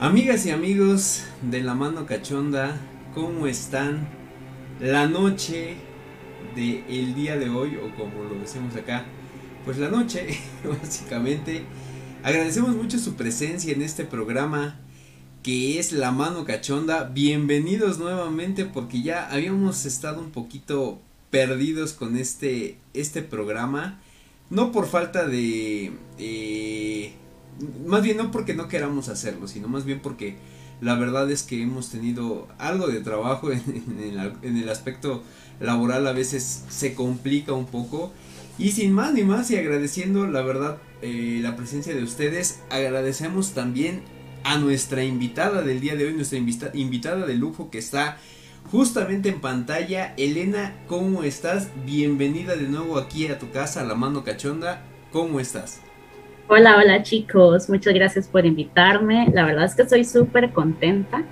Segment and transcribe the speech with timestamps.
[0.00, 2.80] Amigas y amigos de La Mano Cachonda,
[3.14, 4.08] ¿cómo están?
[4.80, 5.76] La noche
[6.56, 9.04] del el día de hoy, o como lo decimos acá,
[9.64, 10.26] pues la noche,
[10.82, 11.64] básicamente.
[12.22, 14.80] Agradecemos mucho su presencia en este programa
[15.42, 17.04] que es La Mano Cachonda.
[17.04, 24.00] Bienvenidos nuevamente porque ya habíamos estado un poquito perdidos con este, este programa.
[24.50, 25.92] No por falta de...
[26.18, 27.12] Eh,
[27.86, 30.36] más bien no porque no queramos hacerlo, sino más bien porque
[30.80, 33.62] la verdad es que hemos tenido algo de trabajo en,
[33.98, 35.22] el, en el aspecto
[35.60, 36.06] laboral.
[36.06, 38.12] A veces se complica un poco
[38.58, 43.52] y sin más ni más y agradeciendo la verdad eh, la presencia de ustedes, agradecemos
[43.52, 44.02] también
[44.44, 48.18] a nuestra invitada del día de hoy, nuestra invitada de lujo que está
[48.70, 50.14] justamente en pantalla.
[50.16, 51.70] Elena, ¿cómo estás?
[51.84, 54.82] Bienvenida de nuevo aquí a tu casa, a la mano cachonda.
[55.12, 55.80] ¿Cómo estás?
[56.48, 59.28] Hola, hola chicos, muchas gracias por invitarme.
[59.32, 61.24] La verdad es que estoy súper contenta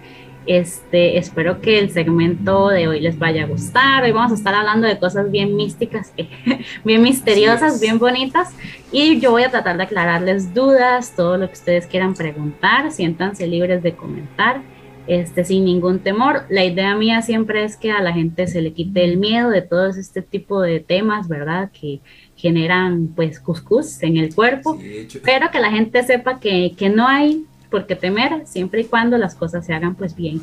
[0.47, 4.03] este, espero que el segmento de hoy les vaya a gustar.
[4.03, 6.13] Hoy vamos a estar hablando de cosas bien místicas,
[6.85, 8.51] bien misteriosas, bien bonitas.
[8.91, 12.91] Y yo voy a tratar de aclararles dudas, todo lo que ustedes quieran preguntar.
[12.91, 14.63] Siéntanse libres de comentar,
[15.07, 16.43] este, sin ningún temor.
[16.49, 19.63] La idea mía siempre es que a la gente se le quite el miedo de
[19.63, 21.71] todo este tipo de temas, ¿verdad?
[21.73, 22.01] Que
[22.37, 24.77] generan pues cuscús en el cuerpo,
[25.25, 29.19] pero que la gente sepa que, que no hay por qué temer, siempre y cuando
[29.19, 30.43] las cosas se hagan pues bien.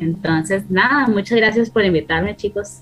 [0.00, 2.78] Entonces, nada, muchas gracias por invitarme, chicos.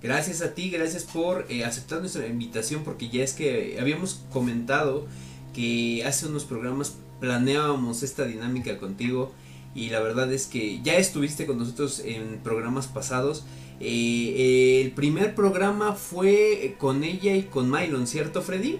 [0.00, 5.06] Gracias a ti, gracias por eh, aceptar nuestra invitación, porque ya es que habíamos comentado
[5.52, 9.32] que hace unos programas planeábamos esta dinámica contigo
[9.74, 13.44] y la verdad es que ya estuviste con nosotros en programas pasados.
[13.80, 18.78] Eh, el primer programa fue con ella y con Mylon, ¿cierto Freddy?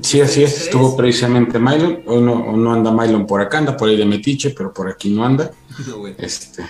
[0.00, 3.90] Sí, así es, estuvo precisamente Mylon, o no, no, anda Mylon por acá, anda por
[3.90, 5.50] ahí de Metiche, pero por aquí no anda.
[6.18, 6.64] este.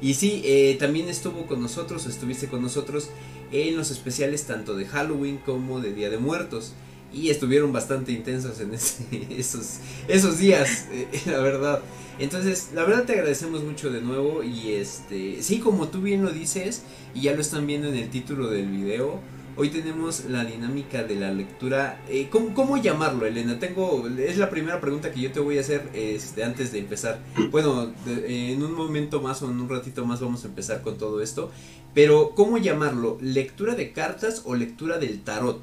[0.00, 3.10] Y sí, eh, también estuvo con nosotros, estuviste con nosotros
[3.52, 6.72] en los especiales tanto de Halloween como de Día de Muertos.
[7.12, 8.72] Y estuvieron bastante intensos en
[9.30, 11.80] esos, esos días, eh, la verdad.
[12.18, 16.30] Entonces, la verdad te agradecemos mucho de nuevo y este, sí, como tú bien lo
[16.30, 16.82] dices,
[17.14, 19.20] y ya lo están viendo en el título del video,
[19.60, 21.98] Hoy tenemos la dinámica de la lectura.
[22.08, 23.58] Eh, ¿cómo, llamarlo, Elena?
[23.58, 27.18] Tengo, es la primera pregunta que yo te voy a hacer este, antes de empezar.
[27.50, 31.20] Bueno, en un momento más o en un ratito más vamos a empezar con todo
[31.20, 31.50] esto.
[31.92, 33.18] Pero, ¿cómo llamarlo?
[33.20, 35.60] ¿Lectura de cartas o lectura del tarot?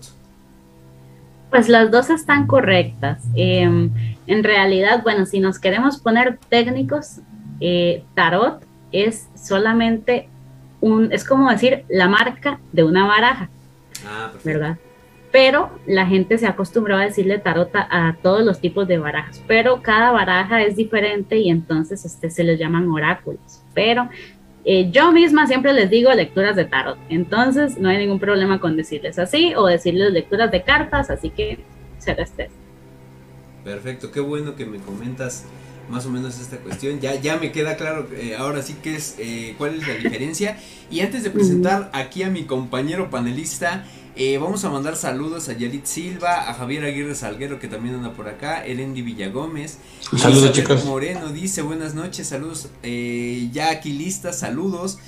[1.50, 3.24] Pues las dos están correctas.
[3.34, 3.90] Em,
[4.28, 7.22] en realidad, bueno, si nos queremos poner técnicos,
[7.62, 10.29] eh, tarot es solamente
[10.81, 13.50] un, es como decir la marca de una baraja.
[14.05, 14.78] Ah, ¿verdad?
[15.32, 19.82] Pero la gente se acostumbró a decirle tarot a, todos los tipos de barajas, pero
[19.82, 23.61] cada baraja es diferente y entonces este, se les llaman oráculos.
[23.73, 24.09] Pero
[24.64, 28.78] eh, yo misma siempre les digo lecturas de tarot, entonces no hay ningún problema con
[28.78, 31.59] decirles así o decirles lecturas de cartas, así que
[31.97, 32.50] será este.
[33.64, 35.46] Perfecto, qué bueno que me comentas
[35.89, 36.99] más o menos esta cuestión.
[36.99, 40.57] Ya, ya me queda claro eh, ahora sí que es eh, cuál es la diferencia.
[40.89, 43.85] Y antes de presentar aquí a mi compañero panelista,
[44.16, 48.13] eh, vamos a mandar saludos a Yalit Silva, a Javier Aguirre Salguero que también anda
[48.13, 49.78] por acá, Erendi Villagómez.
[50.17, 50.85] Saludos chicos.
[50.85, 52.69] Moreno dice buenas noches, saludos.
[52.81, 54.99] ya aquí lista, saludos.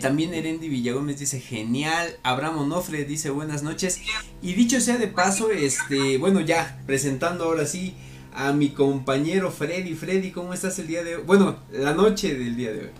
[0.00, 2.16] también Erendi Villagómez dice genial.
[2.22, 4.00] Abraham Onofre dice buenas noches.
[4.42, 7.94] Y dicho sea de paso, este, bueno ya presentando ahora sí
[8.36, 9.94] a mi compañero Freddy.
[9.94, 11.22] Freddy, ¿cómo estás el día de hoy?
[11.26, 12.90] Bueno, la noche del día de hoy.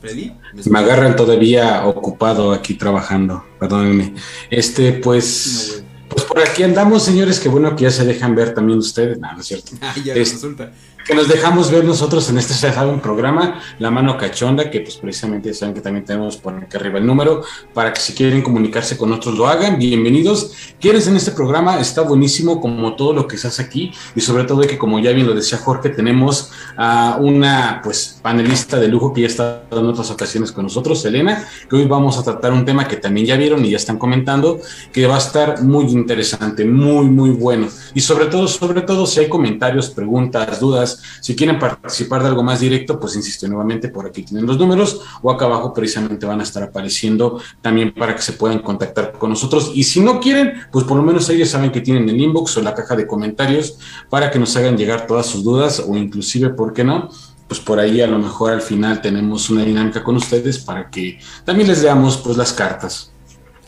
[0.00, 0.32] Freddy.
[0.70, 4.14] ¿me, agarran todavía ocupado aquí trabajando, perdónenme.
[4.48, 8.78] Este, pues, pues por aquí andamos, señores, que bueno que ya se dejan ver también
[8.78, 9.18] ustedes.
[9.18, 9.72] No, no es cierto.
[9.80, 10.70] Ah, ya resulta
[11.06, 12.54] que nos dejamos ver nosotros en este
[12.86, 16.98] un programa, La Mano Cachonda, que pues precisamente saben que también tenemos por aquí arriba
[16.98, 17.42] el número,
[17.72, 20.52] para que si quieren comunicarse con nosotros lo hagan, bienvenidos.
[20.80, 21.80] ¿Quieres en este programa?
[21.80, 25.12] Está buenísimo como todo lo que se hace aquí y sobre todo que como ya
[25.12, 29.86] bien lo decía Jorge, tenemos a una pues panelista de lujo que ya está en
[29.86, 33.36] otras ocasiones con nosotros, Elena, que hoy vamos a tratar un tema que también ya
[33.36, 34.60] vieron y ya están comentando,
[34.92, 37.68] que va a estar muy interesante muy, muy bueno.
[37.94, 40.87] Y sobre todo, sobre todo, si hay comentarios, preguntas, dudas,
[41.20, 45.00] si quieren participar de algo más directo, pues insisto nuevamente, por aquí tienen los números
[45.22, 49.30] o acá abajo precisamente van a estar apareciendo también para que se puedan contactar con
[49.30, 49.72] nosotros.
[49.74, 52.62] Y si no quieren, pues por lo menos ellos saben que tienen el inbox o
[52.62, 56.72] la caja de comentarios para que nos hagan llegar todas sus dudas o inclusive, ¿por
[56.72, 57.08] qué no?
[57.48, 61.18] pues por ahí a lo mejor al final tenemos una dinámica con ustedes para que
[61.44, 63.10] también les veamos pues las cartas.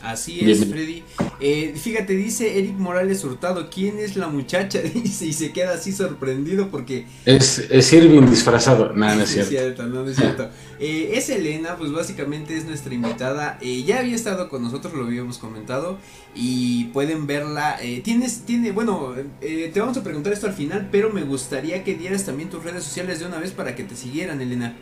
[0.03, 1.03] Así es, Freddy.
[1.39, 4.79] Eh, fíjate, dice Eric Morales Hurtado, ¿quién es la muchacha?
[4.93, 7.05] Dice y se queda así sorprendido porque...
[7.25, 9.85] Es, es Irving disfrazado, nada, no es cierto.
[9.87, 10.49] no, es cierto.
[10.79, 13.57] Eh, es Elena, pues básicamente es nuestra invitada.
[13.61, 15.97] Eh, ya había estado con nosotros, lo habíamos comentado.
[16.33, 17.77] Y pueden verla.
[18.03, 22.25] tienes, tiene, bueno, te vamos a preguntar esto al final, pero me gustaría que dieras
[22.25, 24.75] también tus redes sociales de una vez para que te siguieran, Elena.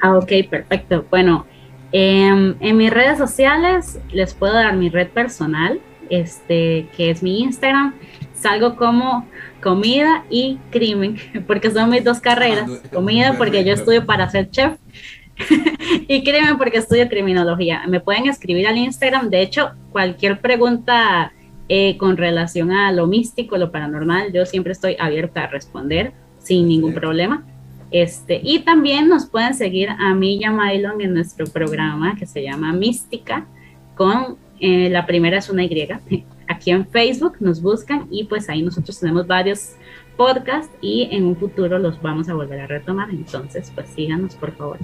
[0.00, 1.04] Ah, ok, perfecto.
[1.10, 1.46] Bueno,
[1.92, 5.80] Em, en mis redes sociales les puedo dar mi red personal,
[6.10, 7.94] este, que es mi Instagram.
[8.34, 9.26] Salgo como
[9.62, 12.70] comida y crimen, porque son mis dos carreras.
[12.70, 14.78] Ah, comida porque yo estudio para ser chef
[16.08, 17.82] y crimen porque estudio criminología.
[17.88, 19.30] Me pueden escribir al Instagram.
[19.30, 21.32] De hecho, cualquier pregunta
[21.68, 26.68] eh, con relación a lo místico, lo paranormal, yo siempre estoy abierta a responder sin
[26.68, 27.44] ningún problema.
[27.90, 32.26] Este, y también nos pueden seguir a mí y a Mylon en nuestro programa que
[32.26, 33.46] se llama Mística,
[33.94, 35.88] con eh, la primera es una Y.
[36.48, 39.72] Aquí en Facebook nos buscan y pues ahí nosotros tenemos varios
[40.16, 43.10] podcasts y en un futuro los vamos a volver a retomar.
[43.10, 44.78] Entonces, pues síganos por favor.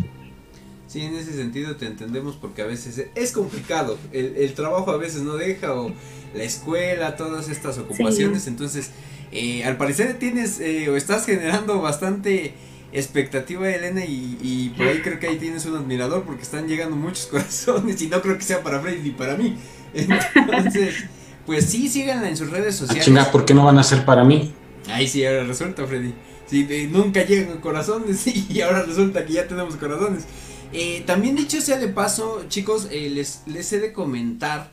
[0.87, 3.99] Sí, en ese sentido te entendemos porque a veces es complicado.
[4.13, 5.91] El, trabajo a veces no deja o
[6.35, 8.47] la escuela, todas estas ocupaciones.
[8.47, 8.93] Entonces,
[9.33, 12.55] eh, al parecer tienes eh, o estás generando bastante
[12.95, 16.97] expectativa de Elena y, por ahí creo que ahí tienes un admirador porque están llegando
[16.97, 19.57] muchos corazones y no creo que sea para Freddy ni para mí.
[19.95, 21.05] Entonces,
[21.45, 23.05] pues sí, síganla en sus redes ah, sociales.
[23.05, 24.53] Chinga, ¿por qué no van a ser para mí?
[24.89, 26.15] Ahí sí, ahora resulta, Freddy.
[26.47, 30.25] Sí, nunca llegan corazones y ahora resulta que ya tenemos corazones.
[30.73, 34.73] Eh, también dicho sea de paso, chicos, eh, les, les he de comentar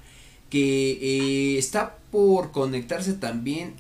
[0.50, 3.75] que eh, está por conectarse también.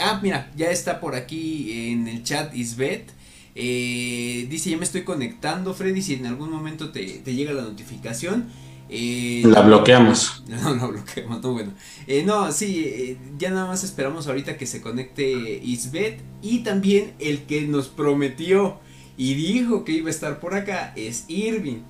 [0.00, 3.19] ah, mira, ya está por aquí en el chat Isbeth.
[3.54, 8.46] Eh, dice, ya me estoy conectando, Freddy, si en algún momento te, llega la notificación.
[8.88, 10.44] Eh, la bloqueamos.
[10.48, 11.72] No, no bloqueamos, no, bueno.
[12.06, 17.12] Eh, no, sí, eh, ya nada más esperamos ahorita que se conecte Isbeth y también
[17.18, 18.78] el que nos prometió
[19.16, 21.82] y dijo que iba a estar por acá es Irving.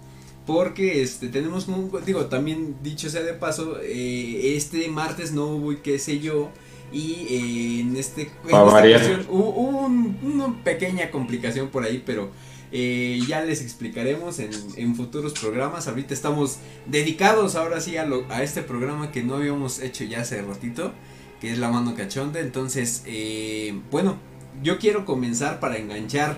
[0.46, 5.98] Porque este tenemos un, digo, también dicho sea de paso, este martes no hubo, qué
[5.98, 6.50] sé yo,
[6.92, 12.30] y eh, en este en hubo, una pequeña complicación por ahí, pero
[12.72, 15.88] eh, ya les explicaremos en, futuros programas.
[15.88, 20.42] Ahorita estamos dedicados ahora sí a, a, este programa que no habíamos hecho ya hace
[20.42, 20.92] ratito,
[21.40, 22.40] que es La Mano Cachonda.
[22.40, 24.18] Entonces, eh, bueno,
[24.62, 26.36] yo quiero comenzar para enganchar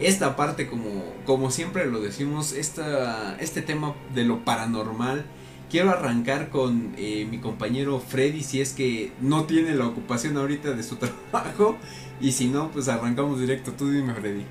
[0.00, 5.24] esta parte como, como siempre lo decimos, esta, este tema de lo paranormal
[5.72, 10.74] quiero arrancar con eh, mi compañero Freddy, si es que no tiene la ocupación ahorita
[10.74, 10.96] de su
[11.32, 11.78] trabajo.
[12.20, 13.72] Y si no, pues arrancamos directo.
[13.72, 14.42] Tú dime, Freddy.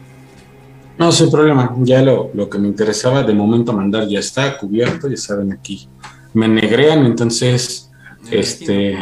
[0.98, 1.74] No, sin problema.
[1.80, 5.88] Ya lo, lo que me interesaba de momento mandar ya está cubierto, ya saben aquí.
[6.34, 7.92] Me negrean, entonces,
[8.30, 8.98] este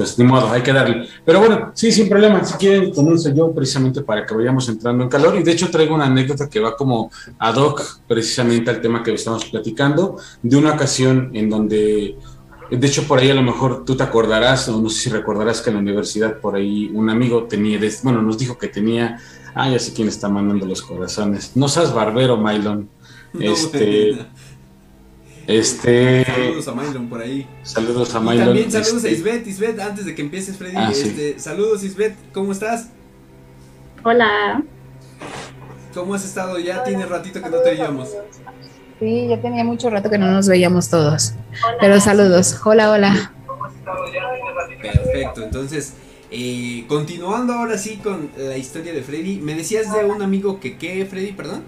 [0.00, 1.06] pues ni modo, hay que darle.
[1.26, 2.42] Pero bueno, sí, sin problema.
[2.42, 5.36] Si quieren, comienzo yo precisamente para que vayamos entrando en calor.
[5.36, 9.12] Y de hecho traigo una anécdota que va como ad hoc precisamente al tema que
[9.12, 12.16] estamos platicando, de una ocasión en donde,
[12.70, 15.60] de hecho por ahí a lo mejor tú te acordarás, o no sé si recordarás
[15.60, 19.18] que en la universidad por ahí un amigo tenía, bueno, nos dijo que tenía,
[19.54, 21.54] ah, ya sé quién está mandando los corazones.
[21.56, 22.88] No seas barbero, Mylon.
[23.38, 24.18] este...
[25.46, 26.24] Este.
[26.24, 27.46] Saludos a Mylon por ahí.
[27.62, 28.46] Saludos a Mylon.
[28.46, 29.12] también saludos a este.
[29.12, 29.46] Isbeth.
[29.46, 30.76] Isbeth, antes de que empieces, Freddy.
[30.76, 32.14] Ah, este, Saludos, Isbeth.
[32.32, 32.88] ¿Cómo estás?
[34.04, 34.62] Hola.
[35.94, 36.58] ¿Cómo has estado?
[36.58, 38.10] Ya tiene ratito que no te veíamos.
[39.00, 41.34] Sí, ya tenía mucho rato que no nos veíamos todos.
[41.80, 42.60] Pero saludos.
[42.64, 43.32] Hola, hola.
[44.80, 45.94] Perfecto, entonces,
[46.30, 50.78] eh, continuando ahora sí con la historia de Freddy, me decías de un amigo que,
[50.78, 51.62] ¿qué, Freddy, perdón?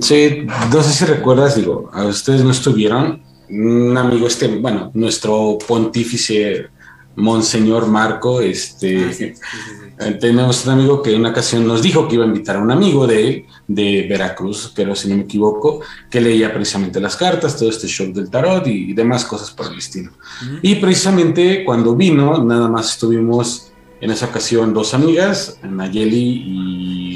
[0.00, 3.22] Sí, no sé si recuerdas, digo, a ustedes no estuvieron.
[3.48, 6.68] Un amigo, este, bueno, nuestro pontífice
[7.16, 9.34] Monseñor Marco, este,
[9.98, 12.56] ah, eh, tenemos un amigo que en una ocasión nos dijo que iba a invitar
[12.56, 17.00] a un amigo de él, de Veracruz, pero si no me equivoco, que leía precisamente
[17.00, 20.10] las cartas, todo este show del tarot y, demás cosas por el estilo.
[20.60, 26.42] Y precisamente cuando vino, nada más estuvimos en esa ocasión dos amigas, Nayeli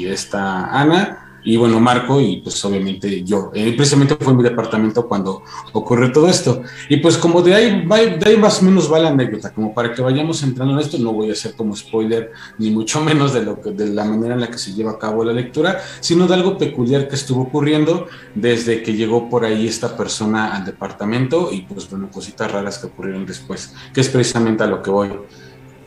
[0.01, 3.51] y esta Ana, y bueno, Marco y pues obviamente yo.
[3.53, 5.43] Eh, precisamente fue en mi departamento cuando
[5.73, 6.61] ocurrió todo esto.
[6.89, 9.93] Y pues como de ahí, de ahí más o menos va la anécdota, como para
[9.93, 13.43] que vayamos entrando en esto, no voy a hacer como spoiler ni mucho menos de,
[13.43, 16.27] lo que, de la manera en la que se lleva a cabo la lectura, sino
[16.27, 21.49] de algo peculiar que estuvo ocurriendo desde que llegó por ahí esta persona al departamento
[21.51, 25.09] y pues bueno, cositas raras que ocurrieron después, que es precisamente a lo que voy.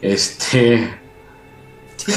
[0.00, 1.03] Este,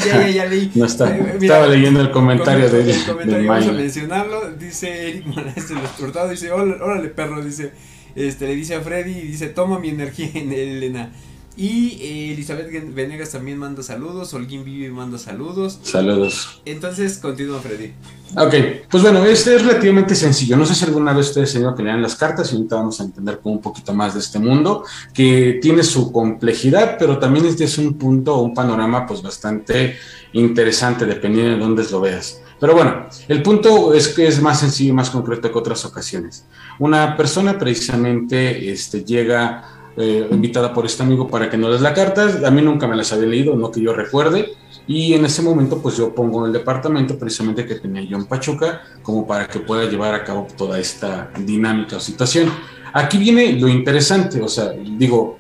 [0.06, 0.72] ya, ya, leí.
[0.76, 4.52] No está, eh, estaba leyendo el comentario de, el comentario, vamos a mencionarlo.
[4.52, 7.72] Dice Eric Morales el dice, órale perro, dice,
[8.16, 11.12] este, le dice a Freddy, dice, toma mi energía en Elena.
[11.58, 15.80] Y eh, Elizabeth Venegas también manda saludos, Holguín Vivi manda saludos.
[15.82, 16.62] Saludos.
[16.66, 17.94] Entonces, continúa Freddy.
[18.36, 18.54] Ok,
[18.90, 20.58] pues bueno, este es relativamente sencillo.
[20.58, 23.04] No sé si alguna vez ustedes han que lean las cartas y ahorita vamos a
[23.04, 27.78] entender un poquito más de este mundo, que tiene su complejidad, pero también este es
[27.78, 29.96] un punto un panorama pues bastante
[30.34, 32.42] interesante dependiendo de dónde lo veas.
[32.60, 36.46] Pero bueno, el punto es que es más sencillo y más concreto que otras ocasiones.
[36.80, 41.94] Una persona precisamente este, llega eh, invitada por este amigo para que no les la
[41.94, 42.40] carta.
[42.46, 44.54] A mí nunca me las había leído, no que yo recuerde.
[44.88, 48.82] Y en ese momento, pues yo pongo el departamento precisamente que tenía yo en Pachuca,
[49.04, 52.50] como para que pueda llevar a cabo toda esta dinámica o situación.
[52.94, 55.38] Aquí viene lo interesante, o sea, digo,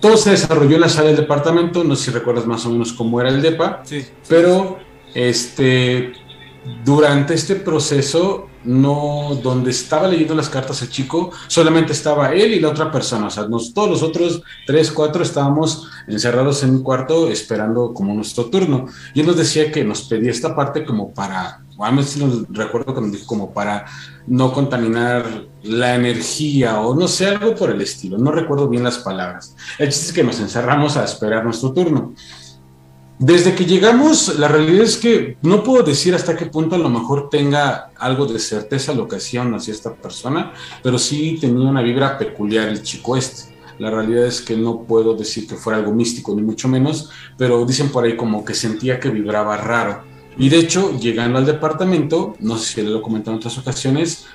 [0.00, 2.92] todo se desarrolló en la sala del departamento, no sé si recuerdas más o menos
[2.94, 4.06] cómo era el DEPA, sí.
[4.26, 4.78] pero
[5.14, 6.12] este,
[6.84, 12.60] durante este proceso no, donde estaba leyendo las cartas el chico, solamente estaba él y
[12.60, 17.28] la otra persona, o sea, todos los otros tres, cuatro estábamos encerrados en un cuarto
[17.30, 18.86] esperando como nuestro turno.
[19.14, 22.94] Y él nos decía que nos pedía esta parte como para, a mí sí recuerdo
[22.94, 23.86] que nos dijo como para
[24.26, 25.24] no contaminar
[25.62, 29.54] la energía o no sé, algo por el estilo, no recuerdo bien las palabras.
[29.78, 32.14] El chiste es que nos encerramos a esperar nuestro turno.
[33.18, 36.90] Desde que llegamos, la realidad es que no puedo decir hasta qué punto a lo
[36.90, 41.38] mejor tenga algo de certeza lo que hacía o no hacía esta persona, pero sí
[41.40, 43.56] tenía una vibra peculiar el chico este.
[43.78, 47.64] La realidad es que no puedo decir que fuera algo místico, ni mucho menos, pero
[47.64, 50.04] dicen por ahí como que sentía que vibraba raro.
[50.36, 54.26] Y de hecho, llegando al departamento, no sé si lo comentado en otras ocasiones,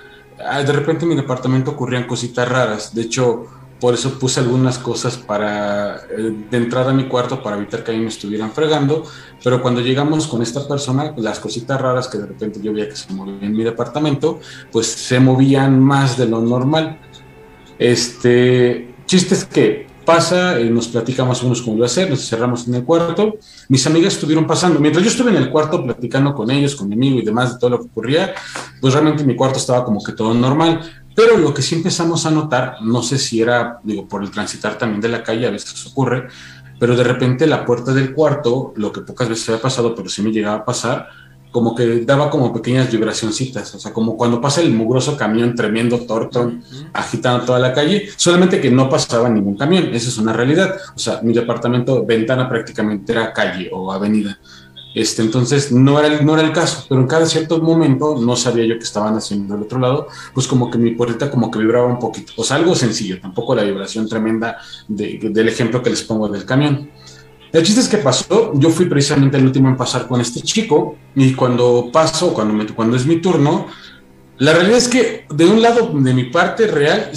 [0.43, 2.95] ah, de repente en mi departamento ocurrían cositas raras.
[2.95, 3.45] De hecho,
[3.81, 7.91] por eso puse algunas cosas para eh, de entrada a mi cuarto para evitar que
[7.91, 9.03] a mí me estuvieran fregando.
[9.43, 12.95] Pero cuando llegamos con esta persona, las cositas raras que de repente yo veía que
[12.95, 14.39] se movían en mi departamento,
[14.71, 17.00] pues se movían más de lo normal.
[17.79, 22.67] Este chiste es que pasa, y nos platica más o menos cómo ser, nos cerramos
[22.67, 23.38] en el cuarto.
[23.69, 24.79] Mis amigas estuvieron pasando.
[24.79, 27.59] Mientras yo estuve en el cuarto platicando con ellos, con mi amigo y demás de
[27.59, 28.33] todo lo que ocurría,
[28.79, 31.00] pues realmente mi cuarto estaba como que todo normal.
[31.15, 34.77] Pero lo que sí empezamos a notar, no sé si era, digo, por el transitar
[34.77, 36.27] también de la calle, a veces ocurre,
[36.80, 40.22] pero de repente la puerta del cuarto, lo que pocas veces había pasado, pero sí
[40.22, 41.10] me llegaba a pasar,
[41.51, 46.00] como que daba como pequeñas vibracioncitas, o sea, como cuando pasa el mugroso camión tremendo
[46.00, 46.63] Torton
[46.94, 51.00] agitando toda la calle, solamente que no pasaba ningún camión, esa es una realidad, o
[51.00, 54.39] sea, mi departamento, ventana prácticamente era calle o avenida,
[54.93, 58.36] este, entonces no era, el, no era el caso, pero en cada cierto momento no
[58.36, 61.60] sabía yo que estaban haciendo del otro lado, pues como que mi puerta como que
[61.60, 64.57] vibraba un poquito, o sea, algo sencillo, tampoco la vibración tremenda
[64.88, 66.89] del ejemplo que les pongo del camión.
[67.53, 70.98] El chiste es que pasó, yo fui precisamente el último en pasar con este chico
[71.15, 73.67] y cuando paso, cuando, me, cuando es mi turno,
[74.38, 77.12] la realidad es que de un lado de mi parte real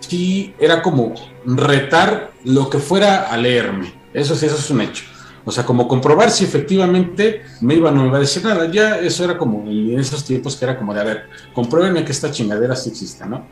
[0.00, 5.15] sí era como retar lo que fuera a leerme, eso sí, eso es un hecho
[5.48, 8.68] o sea, como comprobar si efectivamente me iba o no me iba a decir nada.
[8.68, 11.22] Ya eso era como en esos tiempos que era como de, a ver,
[11.54, 13.46] compruébenme que esta chingadera sí existe, ¿no?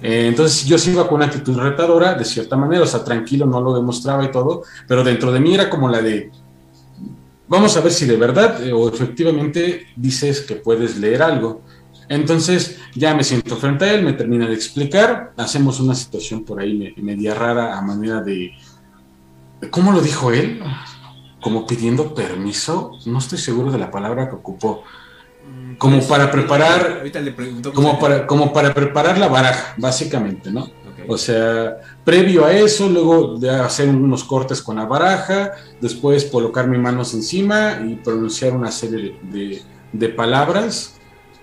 [0.00, 3.44] Eh, entonces yo sí iba con una actitud retadora, de cierta manera, o sea, tranquilo,
[3.44, 6.30] no lo demostraba y todo, pero dentro de mí era como la de,
[7.48, 11.62] vamos a ver si de verdad eh, o efectivamente dices que puedes leer algo.
[12.08, 16.60] Entonces ya me siento frente a él, me termina de explicar, hacemos una situación por
[16.60, 18.52] ahí media rara a manera de,
[19.70, 20.60] ¿cómo lo dijo él?
[21.42, 24.84] Como pidiendo permiso, no estoy seguro de la palabra que ocupó,
[25.44, 29.74] mm, como pues, para preparar, ahorita le pregunto como para, como para preparar la baraja,
[29.76, 30.70] básicamente, ¿no?
[31.08, 36.68] O sea, previo a eso, luego de hacer unos cortes con la baraja, después colocar
[36.68, 39.60] mis manos encima y pronunciar una serie de,
[39.92, 40.94] de, palabras.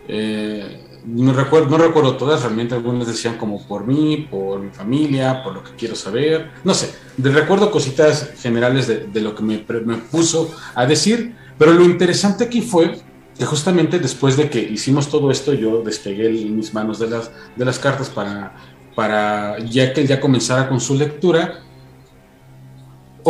[0.07, 5.43] Eh, no recuerdo, no recuerdo todas, realmente algunas decían como por mí, por mi familia,
[5.43, 9.65] por lo que quiero saber, no sé, de, recuerdo cositas generales de, lo que me,
[9.85, 12.99] me, puso a decir, pero lo interesante aquí fue
[13.37, 17.65] que justamente después de que hicimos todo esto, yo despegué mis manos de las, de
[17.65, 18.55] las cartas para,
[18.95, 21.63] para ya que ya comenzara con su lectura,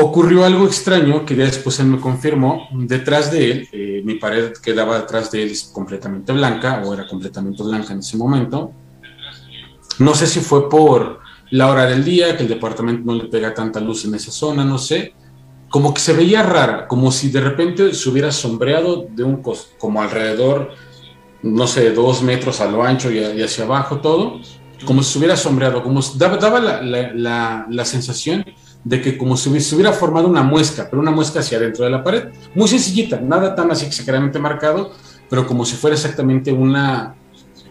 [0.01, 2.67] ocurrió algo extraño que ya después él me confirmó.
[2.71, 7.07] Detrás de él, eh, mi pared que daba detrás de él completamente blanca, o era
[7.07, 8.71] completamente blanca en ese momento.
[9.99, 11.19] No sé si fue por
[11.51, 14.63] la hora del día, que el departamento no le pega tanta luz en esa zona,
[14.63, 15.13] no sé.
[15.69, 19.71] Como que se veía rara, como si de repente se hubiera sombreado de un cos
[19.77, 20.71] como alrededor,
[21.43, 24.39] no sé, dos metros a lo ancho y, hacia abajo todo,
[24.85, 28.45] como si se hubiera sombreado, como daba, daba la, la, la, sensación
[28.83, 31.91] de que como si se hubiera formado una muesca, pero una muesca hacia adentro de
[31.91, 34.91] la pared, muy sencillita, nada tan así exageradamente marcado,
[35.29, 37.15] pero como si fuera exactamente una,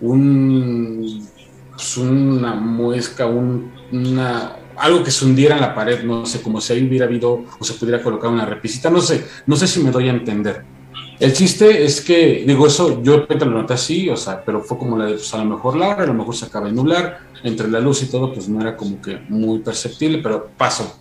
[0.00, 1.26] un,
[1.72, 6.60] pues, una muesca, un, una, algo que se hundiera en la pared, no sé, como
[6.60, 9.80] si ahí hubiera habido o se pudiera colocar una repisita, no sé, no sé si
[9.80, 10.77] me doy a entender.
[11.20, 14.96] El chiste es que, digo, eso yo lo noté así, o sea, pero fue como
[14.96, 17.18] la de, pues a lo mejor la hora, a lo mejor se acaba de nublar,
[17.42, 20.96] entre la luz y todo, pues no era como que muy perceptible, pero pasó.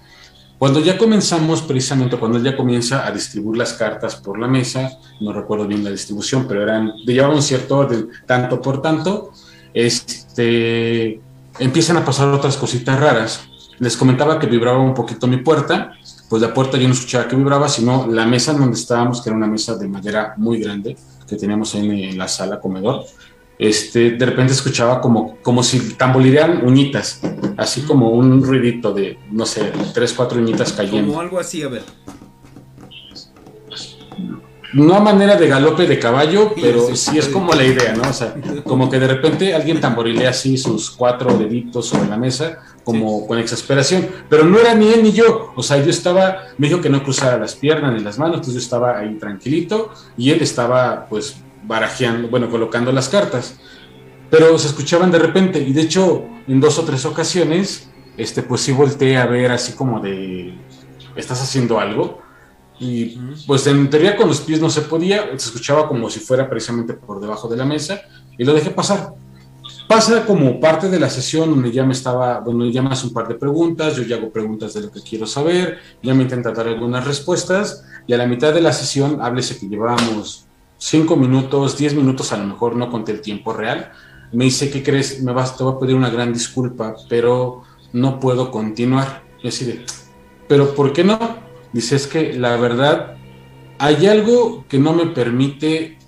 [0.57, 4.89] Cuando ya comenzamos, precisamente cuando ya comienza a distribuir las cartas por la mesa,
[5.21, 9.31] no recuerdo bien la distribución, pero eran, llevaban un cierto orden, tanto por tanto,
[9.71, 11.21] este,
[11.59, 13.41] empiezan a pasar otras cositas raras.
[13.77, 15.91] Les comentaba que vibraba un poquito mi puerta,
[16.29, 19.29] pues la puerta yo no escuchaba que vibraba, sino la mesa en donde estábamos, que
[19.29, 23.05] era una mesa de madera muy grande que teníamos en la sala comedor.
[23.59, 27.21] Este, de repente escuchaba como, como si tambolilean uñitas,
[27.57, 31.07] así como un ruidito de, no sé, tres, cuatro uñitas cayendo.
[31.07, 31.83] Como algo así, a ver
[34.73, 38.09] no a manera de galope de caballo, pero sí, es como la idea, ¿no?
[38.09, 42.59] O sea, como que de repente alguien tamborilea así sus cuatro deditos sobre la mesa,
[42.83, 46.67] como con exasperación, pero no era ni él ni yo, o sea, yo estaba, me
[46.67, 50.31] dijo que no cruzara las piernas ni las manos, entonces yo estaba ahí tranquilito y
[50.31, 53.57] él estaba pues barajeando, bueno, colocando las cartas,
[54.29, 58.61] pero se escuchaban de repente y de hecho en dos o tres ocasiones, este, pues
[58.61, 60.53] sí volteé a ver así como de,
[61.15, 62.21] ¿estás haciendo algo?
[62.79, 66.49] Y pues en teoría con los pies no se podía, se escuchaba como si fuera
[66.49, 68.01] precisamente por debajo de la mesa
[68.37, 69.13] y lo dejé pasar.
[69.87, 73.13] Pasa como parte de la sesión donde ya me estaba, donde ya me hace un
[73.13, 76.51] par de preguntas, yo ya hago preguntas de lo que quiero saber, ya me intenta
[76.51, 80.45] dar algunas respuestas y a la mitad de la sesión, háblese que llevábamos
[80.77, 83.91] 5 minutos, 10 minutos a lo mejor, no conté el tiempo real,
[84.31, 85.23] me dice, ¿qué crees?
[85.23, 87.63] Me vas, te voy a pedir una gran disculpa, pero
[87.93, 89.23] no puedo continuar.
[89.41, 89.85] Y así de,
[90.47, 91.46] ¿pero por qué no?
[91.77, 93.17] Dice, es que la verdad,
[93.77, 95.99] hay algo que no me permite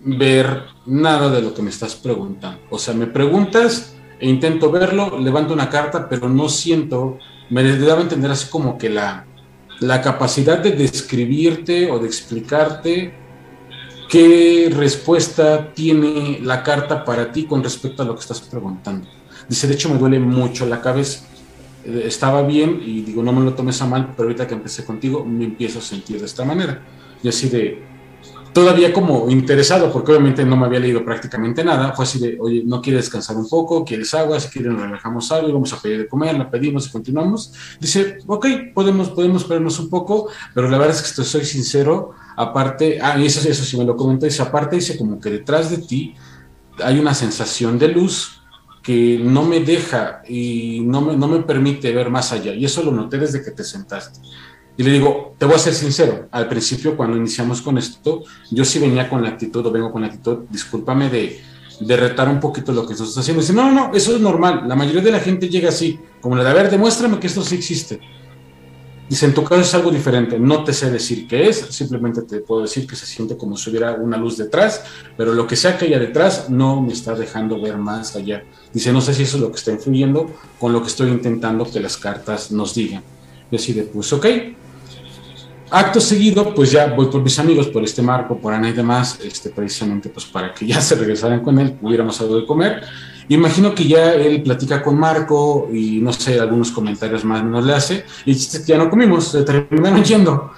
[0.00, 2.60] ver nada de lo que me estás preguntando.
[2.68, 7.16] O sea, me preguntas e intento verlo, levanto una carta, pero no siento,
[7.48, 9.24] me daba entender así como que la,
[9.80, 13.14] la capacidad de describirte o de explicarte
[14.10, 19.08] qué respuesta tiene la carta para ti con respecto a lo que estás preguntando.
[19.48, 21.24] Dice, de hecho me duele mucho la cabeza
[21.84, 25.24] estaba bien y digo, no me lo tomes a mal, pero ahorita que empecé contigo
[25.24, 26.82] me empiezo a sentir de esta manera.
[27.22, 27.82] Y así de,
[28.54, 32.62] todavía como interesado, porque obviamente no me había leído prácticamente nada, fue así de, oye,
[32.64, 33.84] ¿no quieres descansar un poco?
[33.84, 34.40] ¿Quieres agua?
[34.40, 37.52] Si quieren, relajamos algo, vamos a pedir de comer, la pedimos y continuamos.
[37.80, 42.98] Dice, ok, podemos, podemos esperarnos un poco, pero la verdad es que soy sincero, aparte,
[43.02, 45.78] ah, y eso, eso sí me lo comentó, dice, aparte dice como que detrás de
[45.78, 46.14] ti
[46.82, 48.43] hay una sensación de luz
[48.84, 52.52] que no me deja y no me, no me permite ver más allá.
[52.52, 54.20] Y eso lo noté desde que te sentaste.
[54.76, 58.64] Y le digo, te voy a ser sincero, al principio cuando iniciamos con esto, yo
[58.64, 61.40] sí venía con la actitud, o vengo con la actitud, discúlpame de,
[61.80, 63.40] de retar un poquito lo que estás haciendo.
[63.40, 66.44] Dice, no, no, eso es normal, la mayoría de la gente llega así, como la
[66.44, 68.00] de, a ver, demuéstrame que esto sí existe.
[69.08, 72.38] Dice, en tu caso es algo diferente, no te sé decir qué es, simplemente te
[72.40, 74.82] puedo decir que se siente como si hubiera una luz detrás,
[75.16, 78.44] pero lo que sea que haya detrás no me está dejando ver más allá.
[78.72, 81.70] Dice, no sé si eso es lo que está influyendo con lo que estoy intentando
[81.70, 83.02] que las cartas nos digan.
[83.50, 84.26] Decide, pues ok.
[85.70, 89.18] Acto seguido, pues ya voy por mis amigos, por este Marco, por Ana y demás,
[89.22, 92.82] este, precisamente pues para que ya se regresaran con él, pudiéramos algo de comer
[93.28, 97.74] Imagino que ya él platica con Marco y no sé, algunos comentarios más nos le
[97.74, 100.50] hace y ya no comimos, terminaron yendo.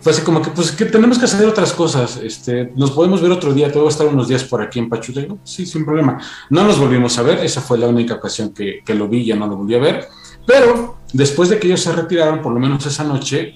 [0.00, 2.16] Fue así como que, pues, que tenemos que hacer otras cosas.
[2.16, 4.88] Este, nos podemos ver otro día, te voy a estar unos días por aquí en
[4.88, 5.20] Pachuca.
[5.44, 6.20] sí, sin problema.
[6.50, 9.36] No nos volvimos a ver, esa fue la única ocasión que, que lo vi, ya
[9.36, 10.08] no lo volví a ver.
[10.44, 13.54] Pero después de que ellos se retiraron, por lo menos esa noche,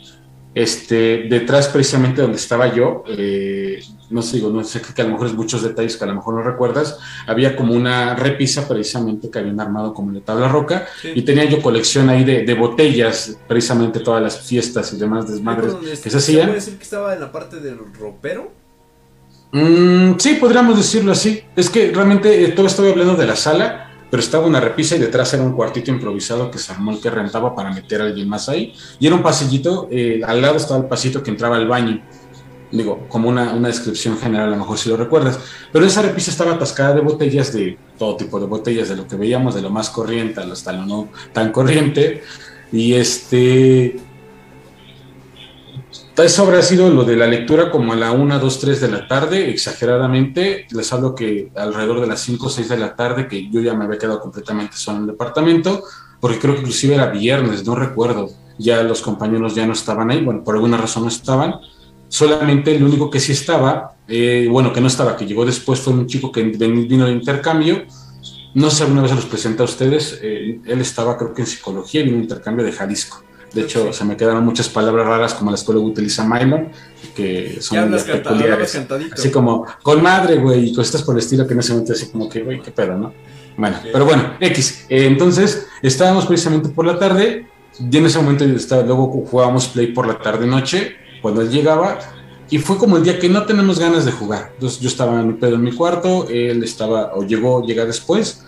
[0.55, 5.13] este, detrás precisamente donde estaba yo, eh, no sé, digo, no sé que a lo
[5.13, 9.31] mejor es muchos detalles que a lo mejor no recuerdas, había como una repisa precisamente
[9.31, 14.01] que habían armado como de tabla roca y tenía yo colección ahí de, botellas, precisamente
[14.01, 16.47] todas las fiestas y demás desmadres que se hacían.
[16.47, 18.51] ¿Puede decir que estaba en la parte del ropero?
[19.53, 21.43] Mm, sí, podríamos decirlo así.
[21.55, 24.99] Es que realmente eh, todo estoy hablando de la sala pero estaba una repisa y
[24.99, 28.29] detrás era un cuartito improvisado que se armó el que rentaba para meter a alguien
[28.29, 28.73] más ahí.
[29.01, 32.03] Y era un pasillito, eh, al lado estaba el pasito que entraba al baño.
[32.77, 35.39] Digo, como una, una, descripción general, a lo mejor si lo recuerdas.
[35.73, 39.17] Pero esa repisa estaba atascada de botellas, de todo tipo de botellas, de lo que
[39.17, 42.23] veíamos, de lo más corriente hasta lo no tan corriente.
[42.73, 43.97] Y este,
[46.25, 49.07] eso habrá sido lo de la lectura como a la 1, 2, 3 de la
[49.07, 50.67] tarde, exageradamente.
[50.71, 53.75] Les hablo que alrededor de las 5 o 6 de la tarde, que yo ya
[53.75, 55.83] me había quedado completamente solo en el departamento,
[56.19, 58.31] porque creo que inclusive era viernes, no recuerdo.
[58.59, 61.57] Ya los compañeros ya no estaban ahí, bueno, por alguna razón no estaban.
[62.09, 65.93] Solamente el único que sí estaba, eh, bueno, que no estaba, que llegó después, fue
[65.93, 67.85] un chico que vino de intercambio.
[68.55, 70.19] No sé, alguna vez se los presenté a ustedes.
[70.23, 73.23] Eh, él estaba, creo que en psicología, en un intercambio de Jalisco.
[73.53, 76.69] De hecho, se me quedaron muchas palabras raras como la escuela utiliza Mylon,
[77.15, 78.79] que son ya peculiares.
[79.13, 82.11] Así como, con madre, güey, y cosas por el estilo que en ese momento así
[82.11, 83.15] como que, güey, qué pedo, ¿no?
[83.57, 84.87] Bueno, pero bueno, X.
[84.89, 87.47] Eh, entonces, estábamos precisamente por la tarde,
[87.79, 91.99] y en ese momento estaba, luego jugábamos Play por la tarde-noche, cuando él llegaba,
[92.49, 94.53] y fue como el día que no tenemos ganas de jugar.
[94.55, 98.45] Entonces yo estaba en mi pedo en mi cuarto, él estaba, o llegó, llega después,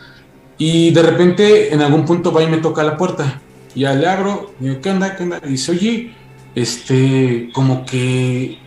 [0.56, 3.40] y de repente en algún punto va y me toca la puerta
[3.78, 5.16] ya le abro, digo, ¿qué onda?
[5.16, 5.40] ¿Qué onda?
[5.44, 6.14] Y dice, oye,
[6.54, 8.58] este, como que.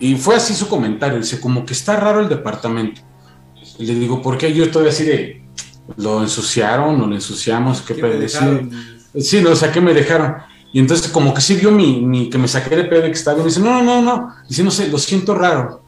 [0.00, 3.00] Y fue así su comentario, dice, como que está raro el departamento.
[3.78, 4.52] Y le digo, ¿por qué?
[4.52, 5.42] Yo estoy así de,
[5.96, 7.80] ¿lo ensuciaron o lo ensuciamos?
[7.82, 8.20] ¿Qué, pedo?
[9.18, 10.36] Sí, no, o sea, ¿qué me dejaron?
[10.76, 13.36] Y entonces como que sí vio mi, mi que me saqué de pedo que estaba
[13.36, 13.48] bien.
[13.48, 15.80] Dice, no, no, no, Dice, no sé, lo siento raro.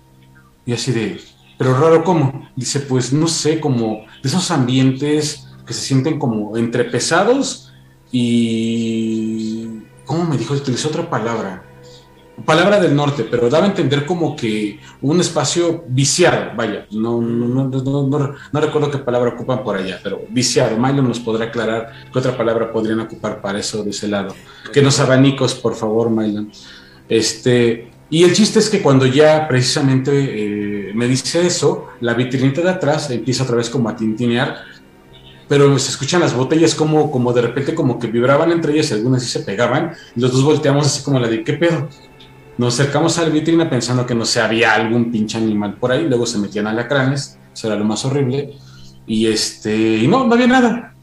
[0.64, 1.20] Y así de,
[1.58, 2.48] ¿pero raro cómo?
[2.56, 7.70] Dice, pues no sé, como de esos ambientes que se sienten como entre pesados
[8.10, 9.82] y...
[10.06, 10.54] ¿Cómo me dijo?
[10.54, 11.67] Utilizó otra palabra.
[12.44, 17.68] Palabra del norte, pero daba a entender como que un espacio viciado, vaya, no, no,
[17.68, 20.76] no, no, recuerdo qué palabra ocupan por allá, pero viciado.
[20.76, 24.34] Milo nos podrá aclarar qué otra palabra podrían ocupar para eso de ese lado.
[24.72, 26.46] Que nos abanicos, por favor, Milo.
[27.08, 32.60] Este, y el chiste es que cuando ya precisamente eh, me dice eso, la vitrinita
[32.60, 34.58] de atrás empieza otra vez como a tintinear
[35.48, 38.94] pero se escuchan las botellas como, como de repente como que vibraban entre ellas y
[38.94, 41.88] algunas sí se pegaban, y los dos volteamos así como la de, ¿qué pedo?
[42.58, 46.06] Nos acercamos a la vitrina pensando que no sé, había algún pinche animal por ahí,
[46.06, 48.54] luego se metían alacranes, eso era lo más horrible,
[49.06, 50.94] y este, no, no había nada.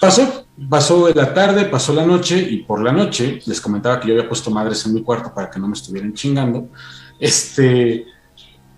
[0.00, 4.14] Pasó, pasó la tarde, pasó la noche, y por la noche, les comentaba que yo
[4.14, 6.68] había puesto madres en mi cuarto para que no me estuvieran chingando,
[7.18, 8.06] este,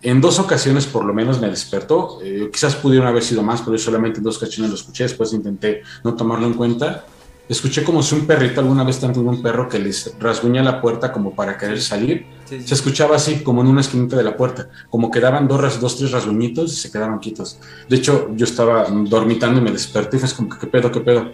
[0.03, 2.19] en dos ocasiones por lo menos me despertó.
[2.23, 5.05] Eh, quizás pudieron haber sido más, pero yo solamente en dos ocasiones lo escuché.
[5.05, 7.05] Después intenté no tomarlo en cuenta.
[7.53, 11.12] Escuché como si un perrito, alguna vez tanto un perro que les rasguña la puerta
[11.12, 12.25] como para querer salir.
[12.47, 15.99] Se escuchaba así, como en una esquinita de la puerta, como que daban dos, dos,
[15.99, 17.59] tres rasguñitos y se quedaban quietos.
[17.91, 21.31] De hecho, yo estaba dormitando y me desperté y fue como ¿qué pedo, qué pedo?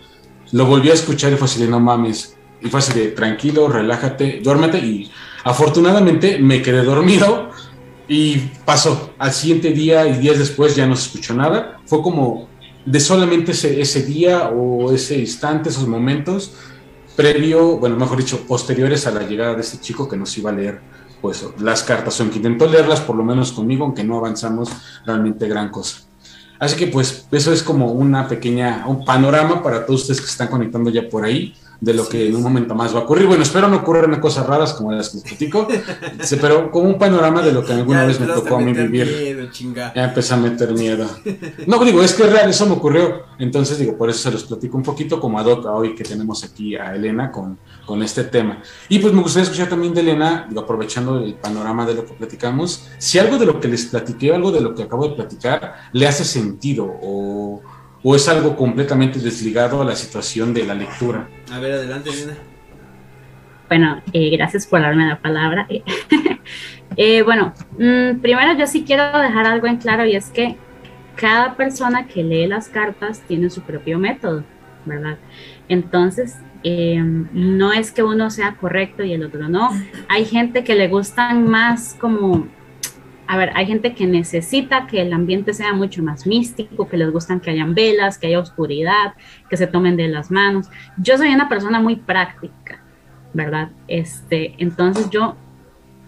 [0.51, 2.37] Lo volví a escuchar y fue así de, no mames.
[2.61, 4.79] Y fue así de, tranquilo, relájate, duérmete.
[4.79, 5.13] Y
[5.45, 7.51] afortunadamente me quedé dormido
[8.09, 9.13] y pasó.
[9.19, 11.79] Al siguiente día y días después ya no se escuchó nada.
[11.87, 12.49] Fue como
[12.85, 16.53] de solamente ese, día o ese instante, esos momentos,
[17.17, 20.55] previo, bueno, mejor dicho, posteriores a la llegada de este chico que nos iba a
[20.55, 20.81] leer
[21.21, 24.71] pues las cartas, o que intentó leerlas por lo menos conmigo, aunque no avanzamos
[25.05, 26.03] realmente gran cosa.
[26.61, 30.49] Así que pues eso es como una pequeña, un panorama para todos ustedes que están
[30.49, 33.27] conectando ya por ahí de lo que en un momento más va a ocurrir.
[33.27, 35.69] Bueno, espero no ocurran cosas raras como las que les platico,
[36.41, 39.51] pero como un panorama de lo que alguna vez me tocó a mí vivir.
[39.95, 41.07] ya empecé a meter miedo.
[41.67, 43.23] No, digo, es que es real, eso me ocurrió.
[43.39, 46.43] Entonces, digo, por eso se los platico un poquito como ad hoc hoy que tenemos
[46.43, 48.61] aquí a Elena con, con este tema.
[48.89, 52.15] Y pues me gustaría escuchar también de Elena, digo, aprovechando el panorama de lo que
[52.15, 55.75] platicamos, si algo de lo que les platiqué, algo de lo que acabo de platicar,
[55.93, 57.63] le hace sentido o
[58.03, 61.29] o es algo completamente desligado a la situación de la lectura?
[61.53, 62.35] A ver, adelante, Elena.
[63.69, 65.67] Bueno, eh, gracias por darme la palabra.
[66.97, 70.57] eh, bueno, mm, primero yo sí quiero dejar algo en claro y es que
[71.17, 74.45] cada persona que lee las cartas tiene su propio método,
[74.87, 75.19] ¿verdad?
[75.69, 79.71] Entonces, eh, no es que uno sea correcto y el otro no.
[80.09, 82.49] Hay gente que le gustan más como
[83.29, 87.11] a ver, hay gente que necesita que el ambiente sea mucho más místico, que les
[87.11, 89.13] gustan que hayan velas, que haya oscuridad,
[89.51, 90.69] que se tomen de las manos.
[90.97, 92.83] Yo soy una persona muy práctica,
[93.35, 93.69] ¿verdad?
[93.87, 95.37] Este, entonces yo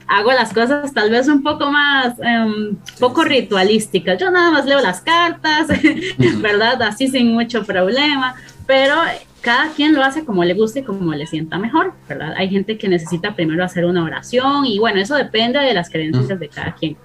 [0.08, 4.18] hago las cosas tal vez un poco más, um, poco ritualísticas.
[4.18, 5.68] Yo nada más leo las cartas,
[6.40, 6.80] ¿verdad?
[6.80, 8.34] Así sin mucho problema,
[8.66, 8.94] pero
[9.42, 12.32] cada quien lo hace como le guste y como le sienta mejor, ¿verdad?
[12.38, 16.40] Hay gente que necesita primero hacer una oración y bueno, eso depende de las creencias
[16.40, 16.96] de cada quien.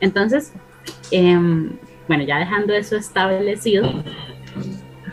[0.00, 0.52] Entonces,
[1.10, 1.72] em,
[2.08, 3.90] bueno, ya dejando eso establecido,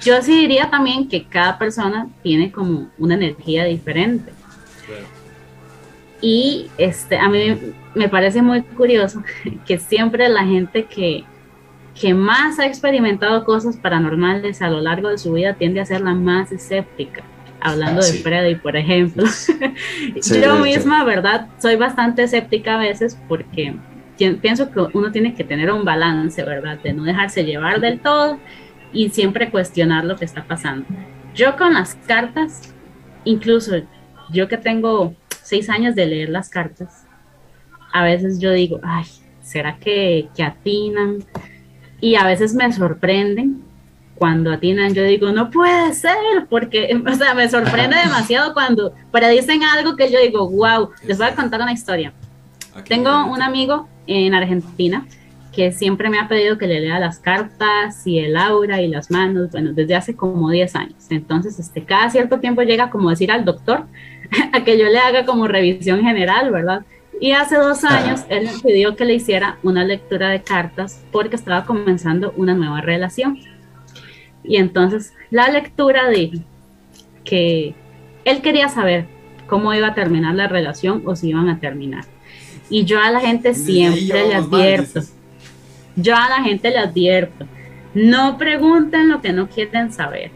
[0.02, 4.32] yo sí diría también que cada persona tiene como una energía diferente.
[6.22, 7.60] Y este, a mí
[7.96, 9.22] me parece muy curioso
[9.66, 11.24] que siempre la gente que,
[12.00, 16.02] que más ha experimentado cosas paranormales a lo largo de su vida tiende a ser
[16.02, 17.24] la más escéptica.
[17.60, 19.24] Hablando de Freddy, por ejemplo.
[20.42, 21.48] Yo misma, ¿verdad?
[21.60, 23.74] Soy bastante escéptica a veces porque
[24.32, 26.80] pienso que uno tiene que tener un balance, ¿verdad?
[26.84, 28.40] De no dejarse llevar del todo
[28.92, 30.86] y siempre cuestionar lo que está pasando.
[31.34, 32.74] Yo con las cartas,
[33.24, 33.82] incluso
[34.32, 37.06] yo que tengo seis años de leer las cartas,
[37.92, 39.06] a veces yo digo, ay,
[39.42, 41.20] ¿será que, que atinan?
[42.00, 43.64] Y a veces me sorprenden
[44.16, 49.64] cuando atinan, yo digo, no puede ser, porque, o sea, me sorprende demasiado cuando predicen
[49.64, 52.14] algo que yo digo, wow, les voy a contar una historia.
[52.88, 55.06] Tengo un amigo en Argentina
[55.54, 59.12] que siempre me ha pedido que le lea las cartas y el aura y las
[59.12, 61.06] manos, bueno, desde hace como 10 años.
[61.12, 63.86] Entonces, este, cada cierto tiempo llega como decir al doctor
[64.54, 66.84] a que yo le haga como revisión general, ¿verdad?
[67.22, 71.36] Y hace dos años él me pidió que le hiciera una lectura de cartas porque
[71.36, 73.40] estaba comenzando una nueva relación.
[74.44, 76.44] Y entonces la lectura dijo
[77.24, 77.76] que
[78.26, 79.06] él quería saber
[79.48, 82.06] cómo iba a terminar la relación o si iban a terminar.
[82.70, 85.02] Y yo a la gente siempre le advierto,
[85.96, 87.46] yo a la gente le advierto,
[87.94, 90.32] no pregunten lo que no quieren saber.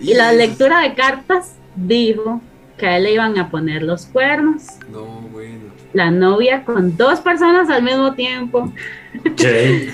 [0.00, 2.40] y la lectura de cartas dijo
[2.76, 4.64] que a él le iban a poner los cuernos.
[4.90, 5.70] No, bueno.
[5.92, 8.72] La novia con dos personas al mismo tiempo.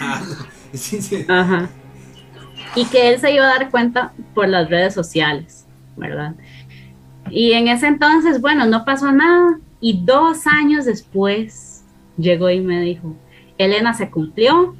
[0.00, 0.22] Ah,
[1.28, 1.68] Ajá.
[2.74, 6.34] Y que él se iba a dar cuenta por las redes sociales, ¿verdad?
[7.30, 9.58] Y en ese entonces, bueno, no pasó nada.
[9.80, 11.84] Y dos años después
[12.16, 13.14] llegó y me dijo,
[13.58, 14.74] Elena se cumplió,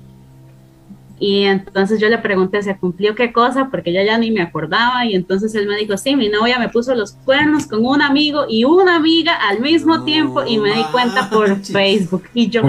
[1.19, 3.69] y entonces yo le pregunté, ¿se cumplió qué cosa?
[3.71, 5.07] Porque yo ya ni me acordaba.
[5.07, 8.45] Y entonces él me dijo, sí, mi novia me puso los cuernos con un amigo
[8.49, 12.25] y una amiga al mismo tiempo y me di cuenta por Facebook.
[12.35, 12.63] Y yo...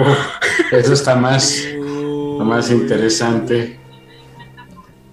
[0.72, 1.62] eso está más,
[2.38, 3.78] más interesante.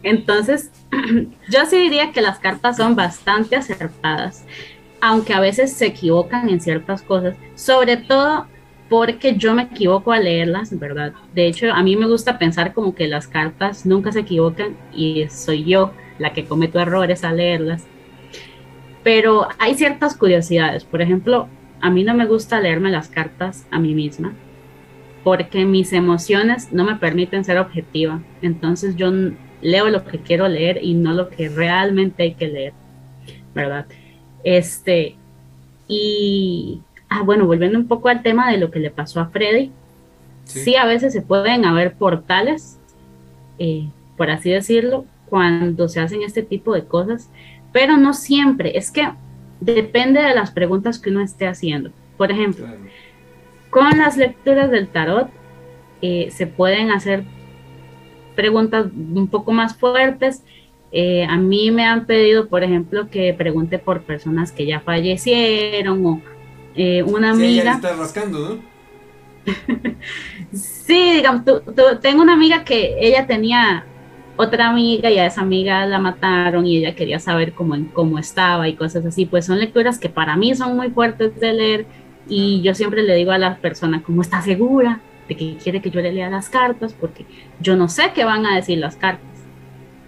[0.02, 0.72] Entonces,
[1.50, 4.46] yo sí diría que las cartas son bastante acertadas,
[5.06, 8.48] aunque a veces se equivocan en ciertas cosas, sobre todo
[8.90, 11.14] porque yo me equivoco a leerlas, ¿verdad?
[11.36, 15.28] De hecho, a mí me gusta pensar como que las cartas nunca se equivocan y
[15.30, 17.86] soy yo la que cometo errores a leerlas.
[19.04, 20.86] Pero hay ciertas curiosidades.
[20.86, 21.50] Por ejemplo,
[21.82, 24.34] a mí no me gusta leerme las cartas a mí misma
[25.24, 28.24] porque mis emociones no me permiten ser objetiva.
[28.42, 29.12] Entonces yo
[29.62, 32.74] leo lo que quiero leer y no lo que realmente hay que leer,
[33.54, 33.86] ¿verdad?
[34.46, 35.16] Este,
[35.88, 39.72] y Ah, bueno, volviendo un poco al tema de lo que le pasó a Freddy,
[40.44, 42.80] sí, a veces se pueden haber portales,
[43.60, 47.30] eh, por así decirlo, cuando se hacen este tipo de cosas,
[47.72, 48.78] pero no siempre.
[48.78, 49.08] Es que
[49.60, 51.92] depende de las preguntas que uno esté haciendo.
[52.18, 52.68] Por ejemplo,
[53.70, 55.30] con las lecturas del tarot
[56.02, 57.24] eh, se pueden hacer
[58.36, 60.44] preguntas un poco más fuertes.
[60.98, 66.06] Eh, a mí me han pedido, por ejemplo, que pregunte por personas que ya fallecieron
[66.06, 66.22] o
[66.74, 67.82] eh, una amiga.
[67.82, 68.76] Sí, rascando, ¿no?
[70.54, 71.44] sí, digamos,
[72.00, 73.86] tengo una amiga que ella tenía
[74.38, 78.70] otra amiga y a esa amiga la mataron y ella quería saber cómo, cómo estaba
[78.70, 79.26] y cosas así.
[79.26, 81.86] Pues son lecturas que para mí son muy fuertes de leer
[82.30, 85.92] y yo siempre le digo a las personas, ¿cómo está segura de que quiere que
[85.92, 86.94] yo le lea las cartas?
[86.94, 87.26] Porque
[87.60, 89.28] yo no sé qué van a decir las cartas,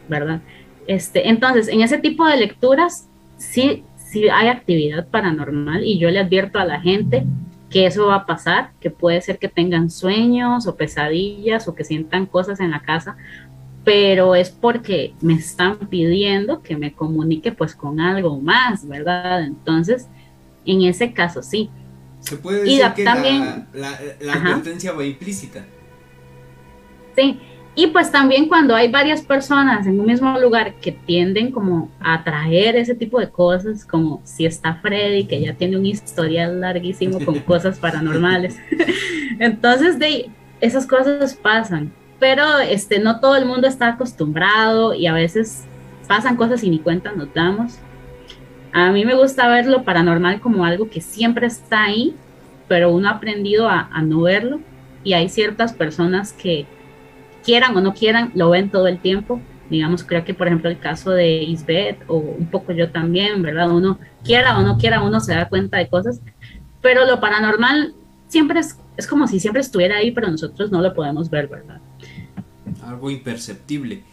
[0.07, 0.39] ¿verdad?
[0.87, 6.19] Este, entonces, en ese tipo de lecturas, sí, si hay actividad paranormal y yo le
[6.19, 7.25] advierto a la gente
[7.69, 11.83] que eso va a pasar, que puede ser que tengan sueños o pesadillas o que
[11.83, 13.17] sientan cosas en la casa,
[13.83, 19.43] pero es porque me están pidiendo que me comunique pues con algo más, ¿verdad?
[19.43, 20.07] Entonces,
[20.65, 21.69] en ese caso sí.
[22.21, 25.65] Se puede decir que también, la, la, advertencia va implícita.
[27.15, 27.39] Sí,
[27.79, 32.15] y pues también cuando hay varias personas en un mismo lugar que tienden como a
[32.15, 37.23] atraer ese tipo de cosas, como si está Freddy, que ya tiene un historial larguísimo
[37.23, 38.57] con cosas paranormales.
[39.39, 45.13] Entonces, de esas cosas pasan, pero este, no todo el mundo está acostumbrado y a
[45.13, 45.63] veces
[46.07, 47.77] pasan cosas y ni cuenta nos damos.
[48.73, 52.15] A mí me gusta ver lo paranormal como algo que siempre está ahí,
[52.67, 54.61] pero uno ha aprendido a, a no verlo
[55.03, 56.65] y hay ciertas personas que
[57.47, 59.39] quieran o no quieran, lo ven todo el tiempo.
[59.69, 63.71] Digamos, creo que por ejemplo el caso de Isbeth o un poco yo también, ¿verdad?
[63.71, 66.19] Uno quiera o no quiera, uno se da cuenta de cosas,
[66.81, 67.95] pero lo paranormal
[68.27, 71.79] siempre es, es como si siempre estuviera ahí, pero nosotros no lo podemos ver, ¿verdad?
[72.83, 74.03] Algo imperceptible.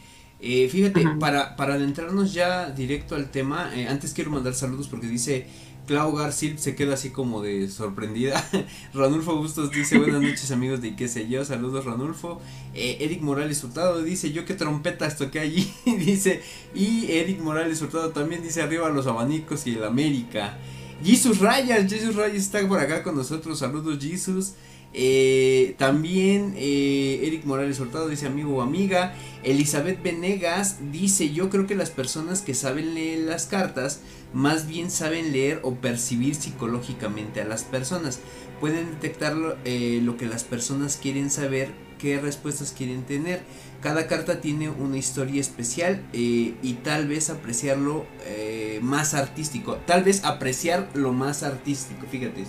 [0.40, 1.18] Eh, fíjate, Ajá.
[1.18, 5.46] para, para adentrarnos ya directo al tema, eh, antes quiero mandar saludos porque dice
[5.86, 8.42] Clau Garcil se queda así como de sorprendida.
[8.94, 12.40] Ranulfo Bustos dice buenas noches amigos de qué sé yo, saludos Ranulfo.
[12.74, 16.42] Eh, Eric Morales Hurtado dice yo qué trompetas toqué allí, dice.
[16.74, 20.58] Y Eric Morales Hurtado también dice arriba los abanicos y el América.
[21.04, 24.54] Jesus Rayas, Jesus Rayas está por acá con nosotros, saludos Jesus.
[24.94, 29.14] Eh, también eh, Eric Morales Hurtado dice amigo o amiga.
[29.42, 34.00] Elizabeth Venegas dice yo creo que las personas que saben leer las cartas
[34.32, 38.20] más bien saben leer o percibir psicológicamente a las personas.
[38.60, 43.42] Pueden detectar lo, eh, lo que las personas quieren saber, qué respuestas quieren tener.
[43.80, 49.76] Cada carta tiene una historia especial eh, y tal vez apreciarlo eh, más artístico.
[49.86, 52.06] Tal vez apreciar lo más artístico.
[52.10, 52.44] Fíjate,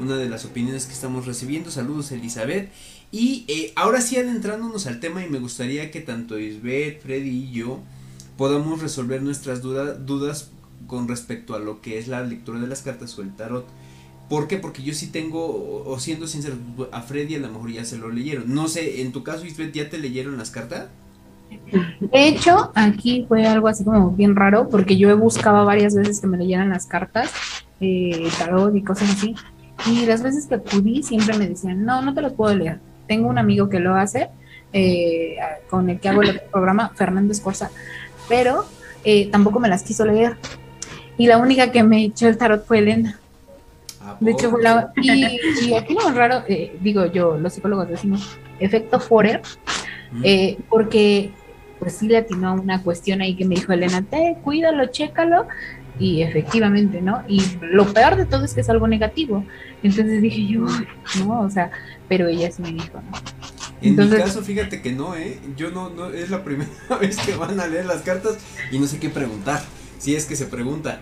[0.00, 1.70] una de las opiniones que estamos recibiendo.
[1.70, 2.70] Saludos Elizabeth.
[3.12, 7.50] Y eh, ahora sí adentrándonos al tema y me gustaría que tanto Isbeth, Freddy y
[7.50, 7.80] yo
[8.36, 10.50] podamos resolver nuestras duda- dudas
[10.86, 13.66] con respecto a lo que es la lectura de las cartas o el tarot.
[14.28, 14.58] ¿Por qué?
[14.58, 16.54] Porque yo sí tengo, o o siendo sincero,
[16.92, 18.54] a Freddy a lo mejor ya se lo leyeron.
[18.54, 20.86] No sé, en tu caso, Isbeth, ¿ya te leyeron las cartas?
[22.00, 26.28] De hecho, aquí fue algo así como bien raro, porque yo buscaba varias veces que
[26.28, 27.32] me leyeran las cartas,
[27.80, 29.34] eh, tarot y cosas así.
[29.86, 32.78] Y las veces que acudí siempre me decían, no, no te los puedo leer.
[33.06, 34.28] Tengo un amigo que lo hace,
[34.72, 35.36] eh,
[35.68, 37.70] con el que hago el programa, Fernando Escorza,
[38.28, 38.64] pero
[39.04, 40.36] eh, tampoco me las quiso leer.
[41.16, 43.18] Y la única que me echó el tarot fue Elena.
[44.00, 47.52] ¿A De hecho, fue la, y, y aquí lo más raro, eh, digo yo, los
[47.52, 49.42] psicólogos decimos, efecto Forer,
[50.22, 51.30] eh, porque
[51.78, 55.46] pues sí le atinó a una cuestión ahí que me dijo Elena, te cuídalo, chécalo,
[55.98, 57.22] y efectivamente, ¿no?
[57.28, 59.44] Y lo peor de todo es que es algo negativo.
[59.82, 60.66] Entonces dije yo,
[61.24, 61.70] no, o sea,
[62.08, 63.16] pero ella sí me dijo, ¿no?
[63.82, 65.38] En mi Entonces- caso, fíjate que no, ¿eh?
[65.56, 68.36] Yo no, no, es la primera vez que van a leer las cartas
[68.70, 69.62] y no sé qué preguntar,
[69.98, 71.00] si es que se pregunta.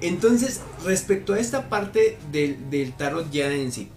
[0.00, 3.88] Entonces, respecto a esta parte del, del tarot ya en sí,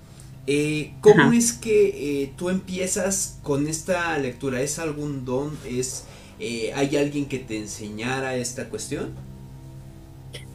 [0.47, 1.35] eh, ¿cómo Ajá.
[1.35, 4.61] es que eh, tú empiezas con esta lectura?
[4.61, 5.55] ¿Es algún don?
[5.65, 6.05] ¿Es,
[6.39, 9.11] eh, ¿Hay alguien que te enseñara esta cuestión?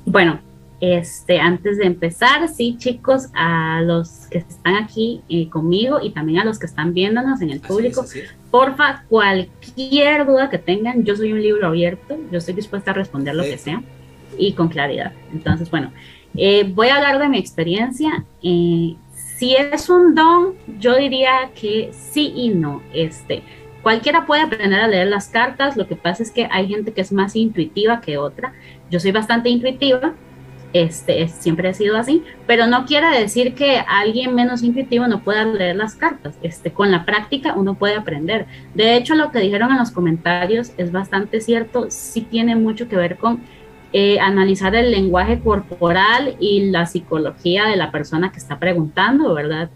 [0.05, 0.41] Bueno,
[0.81, 6.41] este, antes de empezar, sí, chicos, a los que están aquí eh, conmigo y también
[6.41, 11.05] a los que están viéndonos en el Así público, es, porfa, cualquier duda que tengan,
[11.05, 13.81] yo soy un libro abierto, yo estoy dispuesta a responder lo que Perfecto.
[13.81, 13.97] sea
[14.39, 15.13] y con claridad.
[15.33, 15.93] Entonces, bueno,
[16.37, 18.25] eh, voy a hablar de mi experiencia.
[18.43, 18.97] Eh,
[19.37, 22.83] si es un don, yo diría que sí y no.
[22.93, 23.43] Este,
[23.83, 27.01] cualquiera puede aprender a leer las cartas, lo que pasa es que hay gente que
[27.01, 28.53] es más intuitiva que otra.
[28.91, 30.15] Yo soy bastante intuitiva,
[30.83, 35.23] este, es- siempre he sido así, pero no quiere decir que alguien menos intuitivo no
[35.23, 36.37] pueda leer las cartas.
[36.43, 38.47] Este, con la práctica uno puede aprender.
[38.75, 42.97] De hecho, lo que dijeron en los comentarios es bastante cierto, sí tiene mucho que
[42.97, 43.41] ver con
[43.93, 49.71] eh, analizar el lenguaje corporal y la psicología de la persona que está preguntando, ¿verdad?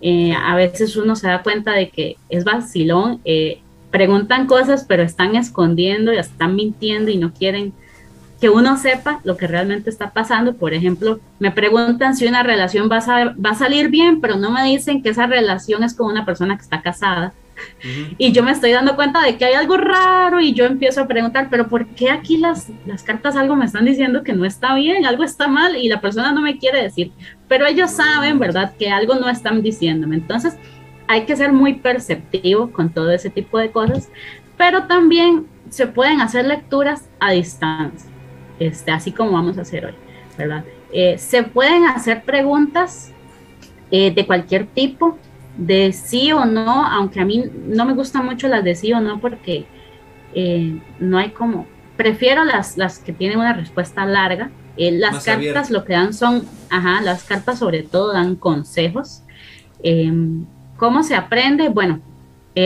[0.00, 5.02] Eh, a veces uno se da cuenta de que es vacilón, eh, preguntan cosas pero
[5.02, 7.72] están escondiendo y están mintiendo y no quieren
[8.40, 10.54] que uno sepa lo que realmente está pasando.
[10.54, 14.50] Por ejemplo, me preguntan si una relación va a, va a salir bien, pero no
[14.50, 17.32] me dicen que esa relación es con una persona que está casada.
[17.80, 18.14] Ujú.
[18.18, 21.08] Y yo me estoy dando cuenta de que hay algo raro y yo empiezo a
[21.08, 24.74] preguntar, pero ¿por qué aquí las, las cartas algo me están diciendo que no está
[24.74, 27.10] bien, algo está mal y la persona no me quiere decir?
[27.48, 30.14] Pero ellos saben, ¿verdad?, que algo no están diciéndome.
[30.14, 30.56] Entonces,
[31.08, 34.08] hay que ser muy perceptivo con todo ese tipo de cosas,
[34.56, 38.10] pero también se pueden hacer lecturas a distancia,
[38.58, 39.94] este, así como vamos a hacer hoy,
[40.36, 40.64] ¿verdad?
[40.92, 43.12] Eh, se pueden hacer preguntas
[43.90, 45.16] eh, de cualquier tipo,
[45.56, 49.00] de sí o no, aunque a mí no me gustan mucho las de sí o
[49.00, 49.66] no porque
[50.34, 54.50] eh, no hay como, prefiero las, las que tienen una respuesta larga.
[54.76, 59.22] Las Más cartas lo que dan son, ajá, las cartas sobre todo dan consejos.
[59.82, 60.12] Eh,
[60.76, 61.68] ¿Cómo se aprende?
[61.68, 62.00] Bueno,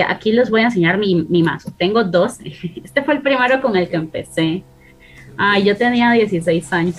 [0.09, 1.73] aquí les voy a enseñar mi, mi mazo.
[1.79, 2.39] Tengo dos.
[2.85, 4.63] Este fue el primero con el que empecé.
[5.45, 6.97] Ah, yo tenía 16 años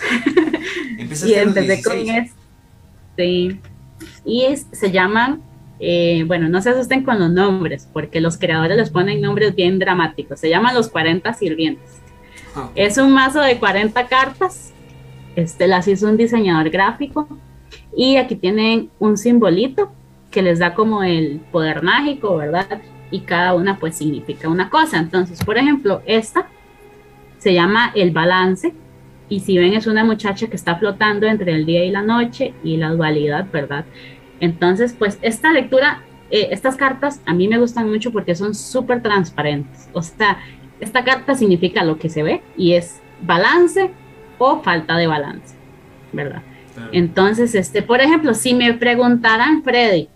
[1.25, 2.31] y empecé con 16.
[3.11, 3.59] este.
[4.25, 5.41] Y es- se llaman,
[5.79, 9.79] eh, bueno, no se asusten con los nombres, porque los creadores les ponen nombres bien
[9.79, 10.39] dramáticos.
[10.41, 11.99] Se llaman los 40 sirvientes.
[12.55, 12.71] Ok.
[12.75, 14.73] Es un mazo de 40 cartas.
[15.35, 17.27] Este las hizo un diseñador gráfico.
[17.95, 19.91] Y aquí tienen un simbolito
[20.31, 22.81] que les da como el poder mágico, ¿verdad?
[23.09, 24.97] Y cada una pues significa una cosa.
[24.99, 26.47] Entonces, por ejemplo, esta
[27.43, 28.73] se llama el balance.
[29.27, 32.53] Y si ven, es una muchacha que está flotando entre el día y la noche
[32.63, 33.85] y la dualidad, ¿verdad?
[34.39, 39.01] Entonces, pues esta lectura, eh, estas cartas a mí me gustan mucho porque son súper
[39.01, 39.89] transparentes.
[39.91, 40.39] O sea,
[40.79, 43.91] esta carta significa lo que se ve y es balance
[44.37, 45.55] o falta de balance,
[46.13, 46.41] ¿verdad?
[46.73, 46.89] Claro.
[46.93, 50.07] Entonces, este, por ejemplo, si me preguntaran, Freddy,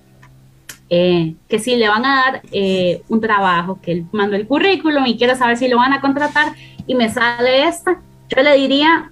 [0.89, 5.05] eh, que si le van a dar eh, un trabajo, que él mandó el currículum
[5.05, 6.53] y quiere saber si lo van a contratar
[6.87, 9.11] y me sale esta, yo le diría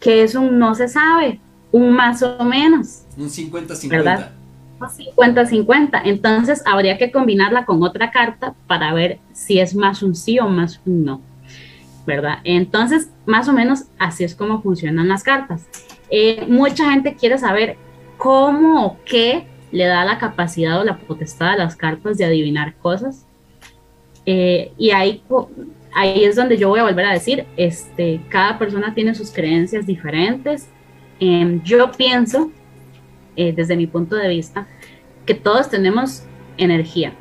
[0.00, 1.40] que es un no se sabe,
[1.70, 3.88] un más o menos, Un 50-50.
[3.88, 4.30] ¿Verdad?
[4.80, 6.02] 50-50.
[6.04, 10.48] Entonces habría que combinarla con otra carta para ver si es más un sí o
[10.48, 11.20] más un no.
[12.06, 12.38] ¿Verdad?
[12.44, 15.66] Entonces, más o menos así es como funcionan las cartas.
[16.08, 17.76] Eh, mucha gente quiere saber
[18.16, 22.74] cómo o qué le da la capacidad o la potestad a las cartas de adivinar
[22.76, 23.26] cosas.
[24.24, 25.22] Eh, y ahí,
[25.96, 29.86] ahí es donde yo voy a volver a decir, este, cada persona tiene sus creencias
[29.86, 30.68] diferentes.
[31.18, 32.52] Em, yo pienso,
[33.34, 34.68] eh, desde mi punto de vista,
[35.24, 36.22] que todos tenemos
[36.58, 37.14] energía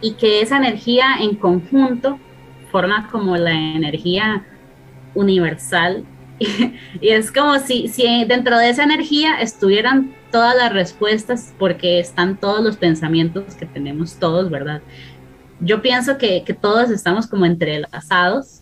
[0.00, 2.20] y que esa energía en conjunto
[2.70, 4.44] forma como la energía
[5.16, 6.04] universal
[7.00, 12.36] y es como si, si dentro de esa energía estuvieran todas las respuestas porque están
[12.36, 14.80] todos los pensamientos que tenemos todos, ¿verdad?
[15.60, 18.60] Yo pienso que, que todos estamos como entrelazados,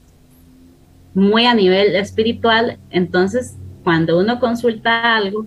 [1.14, 5.46] muy a nivel espiritual, entonces cuando uno consulta algo,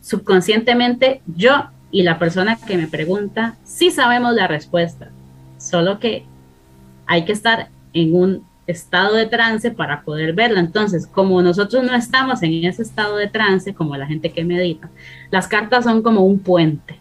[0.00, 5.10] subconscientemente yo y la persona que me pregunta sí sabemos la respuesta,
[5.58, 6.24] solo que
[7.06, 10.60] hay que estar en un estado de trance para poder verla.
[10.60, 14.90] Entonces, como nosotros no estamos en ese estado de trance, como la gente que medita,
[15.30, 16.98] las cartas son como un puente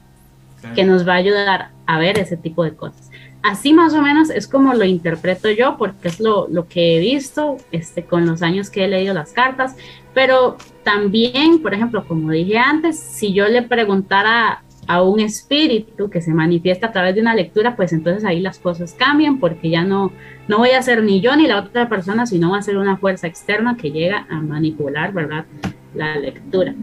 [0.74, 3.12] que nos va a ayudar a ver ese tipo de cosas.
[3.46, 7.00] Así más o menos es como lo interpreto yo, porque es lo, lo que he
[7.00, 9.76] visto este, con los años que he leído las cartas,
[10.16, 16.24] pero también, por ejemplo, como dije antes, si yo le preguntara a un espíritu que
[16.24, 19.84] se manifiesta a través de una lectura, pues entonces ahí las cosas cambian, porque ya
[19.84, 20.12] no,
[20.48, 22.98] no voy a ser ni yo ni la otra persona, sino va a ser una
[22.98, 25.46] fuerza externa que llega a manipular, ¿verdad?
[25.94, 26.74] La lectura.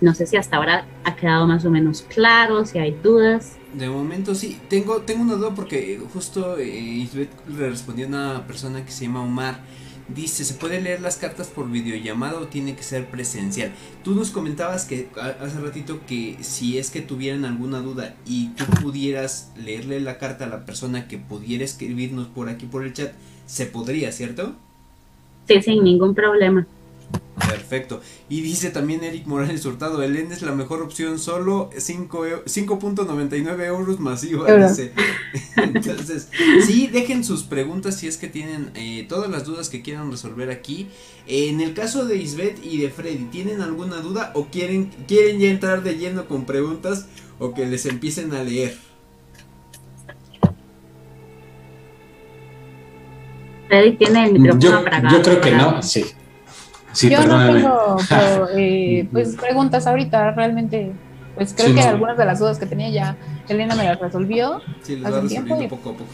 [0.00, 3.59] No sé si hasta ahora ha quedado más o menos claro, si hay dudas.
[3.74, 7.08] De momento sí, tengo, tengo una duda porque justo eh,
[7.48, 9.60] le respondió una persona que se llama Omar.
[10.08, 13.70] Dice, ¿se puede leer las cartas por videollamada o tiene que ser presencial?
[14.02, 15.08] Tú nos comentabas que
[15.40, 20.46] hace ratito que si es que tuvieran alguna duda y tú pudieras leerle la carta
[20.46, 23.12] a la persona que pudiera escribirnos por aquí por el chat,
[23.46, 24.54] se podría, ¿cierto?
[25.46, 26.66] Sí, sin ningún problema.
[27.48, 28.00] Perfecto.
[28.28, 32.44] Y dice también Eric Morales Hurtado, el EN es la mejor opción, solo 5 eu-
[32.44, 34.48] 5.99 euros masiva.
[34.48, 34.68] Euro.
[34.68, 34.92] Dice.
[35.56, 36.28] Entonces,
[36.66, 40.50] sí, dejen sus preguntas si es que tienen eh, todas las dudas que quieran resolver
[40.50, 40.88] aquí.
[41.26, 45.48] En el caso de Isbeth y de Freddy, ¿tienen alguna duda o quieren, quieren ya
[45.48, 47.06] entrar de lleno con preguntas
[47.38, 48.76] o que les empiecen a leer?
[53.68, 55.16] Freddy tiene el micrófono Yo, apagado.
[55.16, 56.04] yo creo que no, sí.
[56.92, 60.92] Sí, Yo no tengo pero, eh, pues, preguntas ahorita, realmente.
[61.34, 61.88] Pues creo Sí, que no.
[61.88, 63.16] algunas de las dudas que tenía ya
[63.48, 64.60] Elena me las resolvió.
[64.82, 66.10] Sí, Hace va tiempo resolviendo y- poco a poco.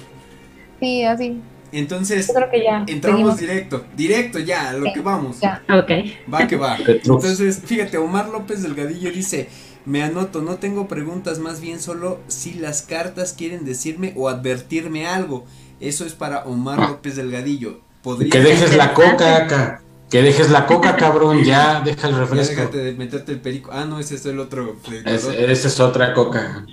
[0.81, 1.41] Sí, así.
[1.73, 2.85] Entonces, creo que ya.
[2.87, 3.39] entramos seguimos.
[3.39, 5.41] directo, directo ya, a lo Sí, que vamos.
[5.41, 5.63] ya.
[5.69, 5.91] Ok.
[6.33, 6.77] Va que va.
[6.87, 9.49] Entonces, fíjate, Omar López Delgadillo dice,
[9.85, 15.07] me anoto, no tengo preguntas, más bien solo si las cartas quieren decirme o advertirme
[15.07, 15.45] algo.
[15.81, 17.81] Eso es para Omar López Delgadillo.
[18.03, 19.81] Podría Que dejes la coca acá.
[20.17, 21.45] Que dejes la coca, cabrón.
[21.45, 22.55] Ya, deja el Ya refresco.
[22.57, 23.69] déjate de meterte el perico.
[23.71, 24.77] Ah, no, ese es el otro.
[25.05, 26.65] Es- Esa es otra coca.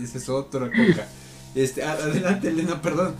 [0.00, 1.08] Ese es otra coca.
[1.52, 3.16] Este, adelante, Elena, perdón.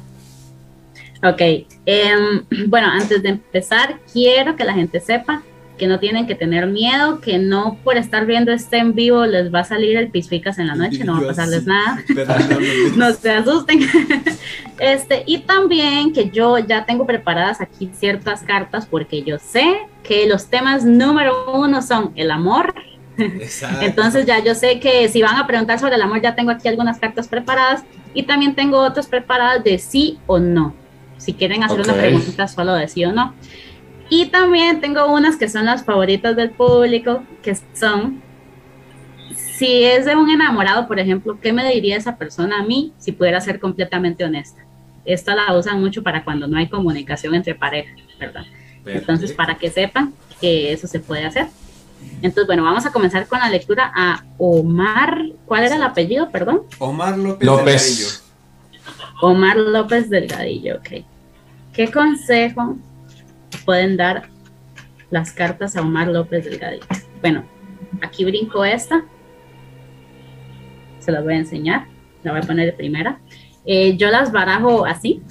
[1.25, 1.41] Ok.
[1.85, 5.43] em, bueno, antes de empezar, quiero que la gente sepa
[5.83, 9.53] que no tienen que tener miedo, que no por estar viendo este en vivo les
[9.53, 12.01] va a salir el pisficas en la noche, no va a pasarles nada.
[12.97, 13.81] no se asusten.
[14.79, 20.27] Este, y también que yo ya tengo preparadas aquí ciertas cartas porque yo sé que
[20.29, 22.75] los temas número uno son el amor.
[23.19, 23.85] Exacto.
[23.85, 26.69] Entonces ya yo sé que si van a preguntar sobre el amor, ya tengo aquí
[26.69, 27.83] algunas cartas preparadas
[28.15, 30.75] y también tengo otras preparadas de sí o no.
[31.17, 31.99] Si quieren hacer una Ok.
[31.99, 33.35] preguntita solo de sí o no.
[34.13, 38.21] Y también tengo unas que son las favoritas del público, que son,
[39.35, 43.13] si es de un enamorado, por ejemplo, ¿qué me diría esa persona a mí si
[43.13, 44.67] pudiera ser completamente honesta?
[45.07, 48.45] Esta la usan mucho para cuando no hay comunicación entre parejas, ¿verdad?
[48.85, 51.47] Entonces, para que sepan que eso se puede hacer.
[52.17, 55.25] Entonces, bueno, vamos a comenzar con la lectura a Omar.
[55.47, 56.31] ¿Cuál era el apellido?
[56.31, 56.65] Perdón.
[56.81, 57.99] Omar López, López.
[57.99, 58.09] Delgadillo.
[59.23, 61.03] Omar López Delgadillo, ok.
[61.73, 62.77] ¿Qué consejo
[63.65, 64.29] pueden dar
[65.11, 66.87] las cartas a Omar López Delgadillo?
[67.21, 67.45] Bueno,
[68.01, 69.05] aquí brinco esta.
[70.99, 71.87] Se las voy a enseñar.
[72.23, 73.21] La voy a poner de primera.
[73.65, 75.23] Eh, yo las barajo así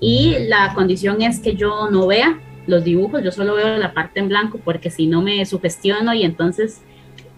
[0.00, 4.20] y la condición es que yo no vea los dibujos, yo solo veo la parte
[4.20, 6.82] en blanco porque si no me sugestiono y entonces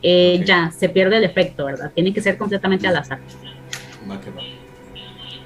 [0.03, 1.93] eh, ya se pierde el efecto, ¿verdad?
[1.95, 3.19] Tiene que ser completamente al azar.
[3.19, 4.31] Que.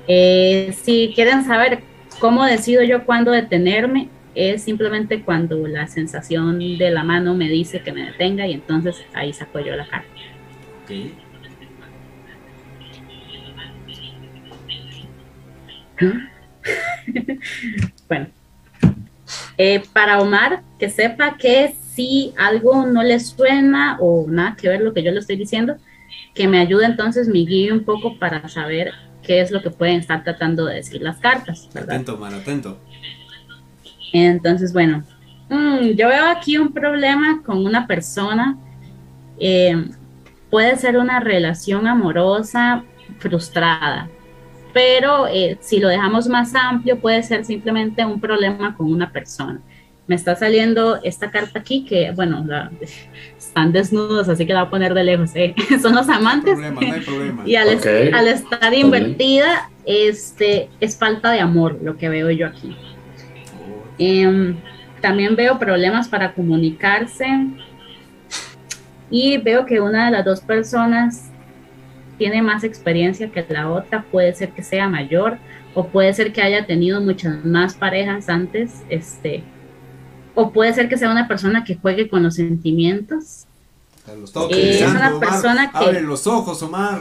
[0.06, 1.82] Eh, si quieren saber
[2.18, 7.80] cómo decido yo cuándo detenerme, es simplemente cuando la sensación de la mano me dice
[7.80, 10.08] que me detenga y entonces ahí saco yo la carta.
[18.08, 18.26] Bueno,
[19.58, 24.80] Eh, para Omar, que sepa que si algo no le suena o nada que ver
[24.80, 25.76] lo que yo le estoy diciendo,
[26.34, 30.00] que me ayude entonces, me guíe un poco para saber qué es lo que pueden
[30.00, 31.96] estar tratando de decir las cartas, ¿verdad?
[31.96, 32.78] Atento, man, atento.
[34.12, 35.04] Entonces, bueno,
[35.48, 38.56] mm, yo veo aquí un problema con una persona.
[39.38, 39.88] eh,
[40.50, 42.82] puede ser una relación amorosa
[43.20, 44.08] frustrada,
[44.74, 49.60] pero eh, si lo dejamos más amplio, puede ser simplemente un problema con una persona.
[50.08, 52.70] Me está saliendo esta carta aquí que, bueno, la-
[53.38, 55.30] están desnudos, así que la voy a poner de lejos.
[55.36, 55.54] eh.
[55.80, 56.52] Son los No hay amantes.
[56.54, 57.42] problema, no hay problema.
[57.46, 57.68] Y al,
[58.28, 62.76] estar invertida, este, es falta de amor lo que veo yo aquí.
[64.02, 64.56] Em,
[65.02, 67.26] también veo problemas para comunicarse
[69.10, 71.26] y veo que una de las dos personas
[72.16, 75.36] tiene más experiencia que la otra, puede ser que sea mayor
[75.74, 79.42] o puede ser que haya tenido muchas más parejas antes, este,
[80.34, 83.44] o puede ser que sea una persona que juegue con los sentimientos.
[84.18, 85.28] Lo está utilizando, Es una Omar.
[85.28, 87.00] persona que- Abre los ojos, Omar.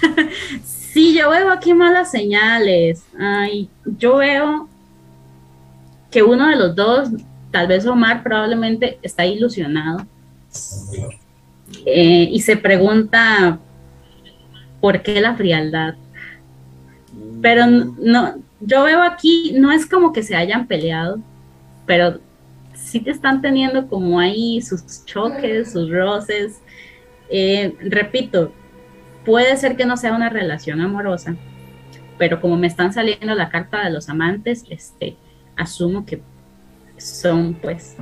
[0.64, 3.02] Sí, yo veo aquí malas señales.
[3.18, 4.68] Ay, yo veo
[6.12, 7.08] que uno de los dos,
[7.50, 10.06] tal vez Omar, probablemente está ilusionado
[11.86, 13.58] Eh, y se pregunta
[14.80, 15.94] por qué la frialdad.
[17.40, 21.18] Pero no, yo veo aquí, no es como que se hayan peleado,
[21.86, 22.20] pero
[22.74, 26.60] sí te están teniendo como ahí sus choques, sus roces.
[27.30, 28.52] Eh, repito,
[29.24, 31.34] puede ser que no sea una relación amorosa,
[32.18, 35.16] pero como me están saliendo la carta de los amantes, este,
[35.62, 36.20] asumo que
[36.98, 37.96] son, pues,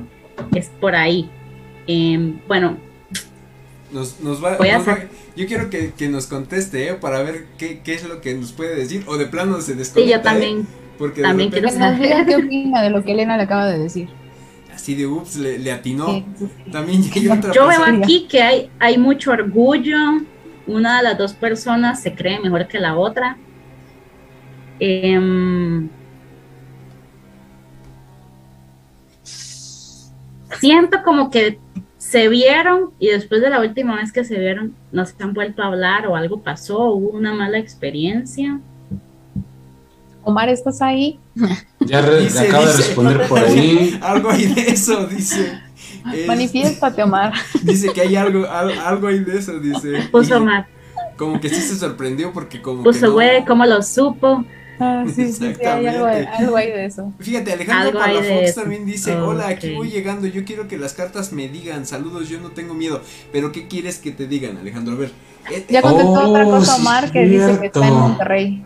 [0.55, 1.29] es por ahí.
[1.87, 2.77] Em, bueno,
[3.91, 6.93] Nos, nos va, Voy a va- hacer- yo quiero que, que nos conteste, ¿eh?
[6.93, 9.03] Para ver qué, qué es lo que nos puede decir.
[9.07, 10.15] O de plano se sí, desconecta.
[10.17, 10.59] yo también.
[10.61, 10.65] ¿eh?
[10.97, 13.67] Porque de también repente, Que nos diga qué opina de lo que Elena le acaba
[13.67, 14.07] de decir.
[14.73, 16.05] así de ups, le, le atinó.
[16.07, 19.97] Que- También hay otra Yo veo aquí que hay, hay mucho orgullo.
[20.67, 23.37] Una de las dos personas se cree mejor que la otra.
[24.79, 25.89] Em,
[30.59, 31.59] siento como que
[31.97, 35.61] se vieron y después de la última vez que se vieron no se han vuelto
[35.61, 38.59] a hablar o algo pasó, hubo una mala experiencia.
[40.23, 41.19] Omar, ¿estás ahí?
[41.79, 43.99] Ya re- Dice, acaba de responder por ahí.
[44.01, 45.59] Algo hay de eso, dice.
[46.13, 47.33] Es- Manifiéstate, Omar.
[47.63, 50.07] Dice que hay algo, al- algo hay de eso, dice.
[50.11, 50.67] Puso más,
[51.17, 53.13] Como que sí se sorprendió porque como puso no.
[53.13, 54.43] güey, ¿cómo lo supo?
[54.83, 57.13] Ah, sí, sí, sí, hay algo, algo hay de eso.
[57.19, 61.47] Fíjate, Alejandro Palafox también dice, hola, aquí voy llegando, yo quiero que las cartas me
[61.47, 63.01] digan, saludos, yo no tengo miedo,
[63.31, 64.95] pero ¿qué quieres que te digan, Alejandro?
[64.95, 65.11] A ver,
[65.51, 67.93] eh, Ya eh, contestó Oh, otra cosa sí, Omar que dice que está en.
[67.93, 68.65] Monterrey.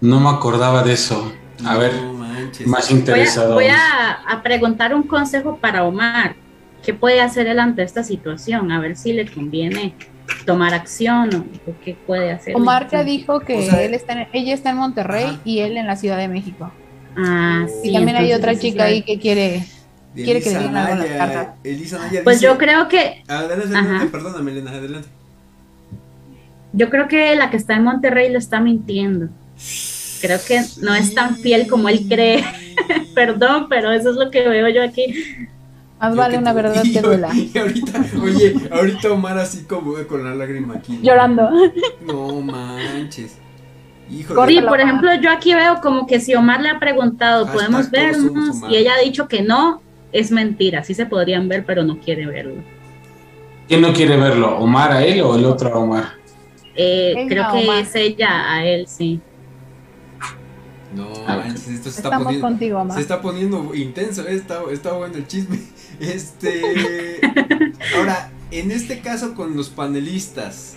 [0.00, 1.32] No me acordaba de eso.
[1.64, 2.66] A no ver, manches.
[2.66, 3.54] más Voy a, interesado.
[3.54, 6.36] voy a- a preguntar un consejo para Omar.
[6.84, 8.70] ¿Qué puede hacer él ante esta situación?
[8.70, 9.94] A ver si le conviene
[10.44, 12.54] tomar acción o, o qué puede hacer.
[12.56, 15.40] Omar ya dijo que O sea, él está en- ella está en Monterrey Ajá.
[15.44, 16.72] y él en la Ciudad de México.
[17.16, 19.64] Ah, sí, y también hay otra chica ahí que quiere.
[20.14, 21.54] Quiere que le Elisa digan algo en las Naya, cartas.
[21.64, 25.08] Elisa Naya Pues dice- yo creo que Adelante, adelante, perdóname, Elena, adelante.
[26.72, 29.28] yo creo que la que está en Monterrey lo está mintiendo.
[30.20, 32.42] Creo que no es tan fiel como él cree.
[33.14, 35.14] Perdón, pero eso es lo que veo yo aquí.
[36.00, 37.30] Más Yo vale una verdad y que duela.
[37.34, 40.98] Y ahorita, oye, ahorita Omar así como con la lágrima aquí.
[41.02, 41.50] Llorando.
[42.06, 43.38] No manches.
[44.10, 44.52] Híjole.
[44.52, 47.90] Sí, por ejemplo, yo aquí veo como que si Omar le ha preguntado, Hashtag ¿podemos
[47.90, 48.62] vernos?
[48.70, 49.82] Y ella ha dicho que no,
[50.12, 50.84] es mentira.
[50.84, 52.62] Sí se podrían ver, pero no quiere verlo.
[53.66, 54.58] ¿Quién no quiere verlo?
[54.58, 56.04] ¿Omar a él o el otro a Omar?
[56.76, 57.80] Eh, creo que Omar.
[57.80, 59.20] es ella a él, sí.
[60.96, 61.36] No Ah.
[61.36, 62.46] manches, esto se está Estamos poniendo.
[62.48, 62.86] contigo.
[62.94, 65.60] Se está poniendo intenso, eh, está, está bueno el chisme.
[66.00, 67.20] Este.
[67.96, 70.74] Ahora, en este caso con los panelistas,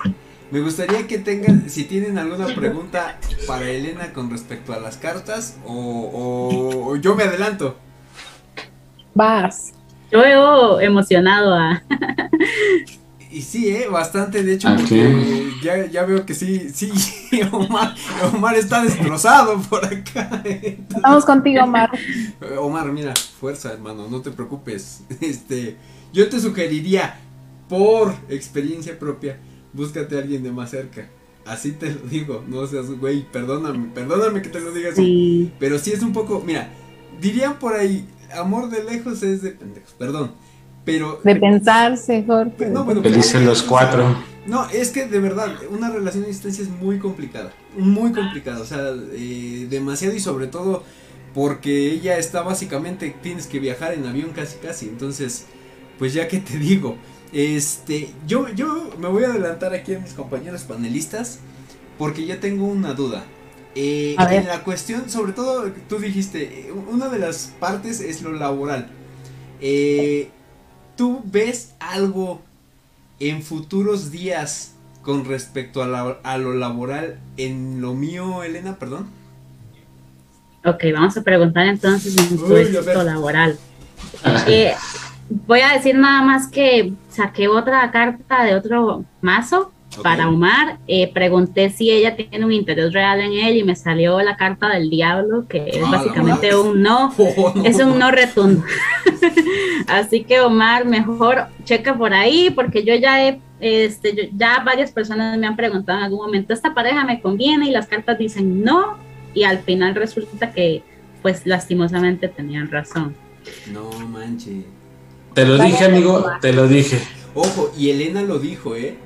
[0.52, 3.18] me gustaría que tengan, si tienen alguna pregunta
[3.48, 7.78] para Elena con respecto a las cartas, o, o- o yo me adelanto.
[9.14, 9.74] Vas.
[10.12, 11.84] Yo veo emocionado a...
[13.32, 16.92] Y sí, eh, bastante, de hecho, porque ya, ya veo que sí, sí,
[17.52, 17.94] Omar,
[18.34, 20.42] Omar está destrozado por acá.
[20.44, 21.92] Estamos contigo, Omar.
[22.60, 25.04] Omar, mira, fuerza, hermano, no te preocupes.
[25.22, 25.78] Este,
[26.12, 27.20] yo te sugeriría,
[27.68, 29.40] por experiencia propia,
[29.74, 31.08] búscate a alguien de más cerca.
[31.46, 35.04] Así te lo digo, no seas, güey, perdóname, perdóname que te lo diga así.
[35.04, 35.54] Sí.
[35.60, 36.70] Pero sí es un poco, mira,
[37.22, 40.34] dirían por ahí, amor de lejos es de pendejos, perdón.
[40.92, 42.68] Pero De pensarse, Jorge.
[42.70, 44.16] No, bueno, Felices los cuatro.
[44.48, 47.52] no, es que de verdad, una relación a distancia es muy complicada.
[47.78, 48.60] Muy complicada.
[48.62, 50.84] O sea, eh, demasiado y sobre todo
[51.34, 54.88] porque ella está básicamente, tienes que viajar en avión casi casi.
[54.88, 55.46] Entonces,
[56.00, 56.96] pues ya que te digo,
[57.32, 61.40] este, yo, yo me voy a adelantar aquí a mis compañeros panelistas
[62.00, 63.24] porque yo tengo una duda.
[63.76, 64.42] Eh, A ver.
[64.42, 68.90] en la cuestión, sobre todo, tú dijiste, una de las partes es lo laboral.
[69.62, 70.30] Eh,
[71.00, 72.42] ¿Tú ves algo
[73.22, 78.76] en futuros días con respecto a, la- a lo laboral en lo mío, Elena?
[78.76, 79.08] Perdón.
[80.66, 83.58] Ok, vamos a preguntar entonces en tu éxito laboral.
[84.48, 84.74] Eh,
[85.48, 89.72] voy a decir nada más que saqué otra carta de otro mazo
[90.04, 90.78] Para Omar.
[90.88, 94.70] Eh, pregunté si ella tiene un interés real en él y me salió la carta
[94.70, 97.14] del diablo, que es Ah, básicamente un no.
[97.18, 97.64] Oh, no.
[97.66, 98.64] Es un no retundo.
[99.88, 104.92] Así que Omar, mejor checa por ahí, porque yo ya he, este, yo- ya varias
[104.92, 108.64] personas me han preguntado en algún momento, esta pareja me conviene y las cartas dicen
[108.64, 108.98] no,
[109.34, 110.84] y al final resulta que,
[111.22, 113.16] pues lastimosamente tenían razón.
[113.74, 114.64] No manche.
[115.34, 117.00] Te lo dije, amigo, te lo dije.
[117.36, 118.98] Ojo, y Elena lo dijo, ¿eh?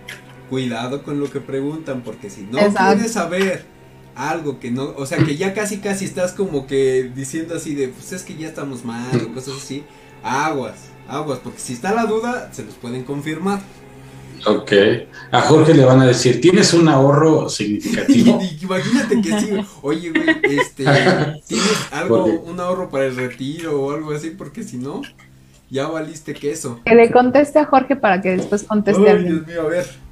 [0.49, 2.95] Cuidado con lo que preguntan, porque si no Exacto.
[2.95, 3.65] quieres saber
[4.15, 7.87] algo que no, o sea, que ya casi casi estás como que diciendo así de,
[7.87, 9.83] pues es que ya estamos mal o cosas así,
[10.23, 10.75] aguas,
[11.07, 13.61] aguas, porque si está la duda, se los pueden confirmar.
[14.45, 14.71] Ok.
[15.31, 18.41] A Jorge le van a decir, ¿tienes un ahorro significativo?
[18.61, 19.49] Imagínate que sí,
[19.81, 20.83] oye, güey, este,
[21.47, 24.31] ¿tienes algo, un ahorro para el retiro o algo así?
[24.31, 25.01] Porque si no,
[25.69, 26.81] ya valiste queso.
[26.85, 29.45] Que le conteste a Jorge para que después conteste a Ay, alguien.
[29.45, 30.02] Dios mío, a ver.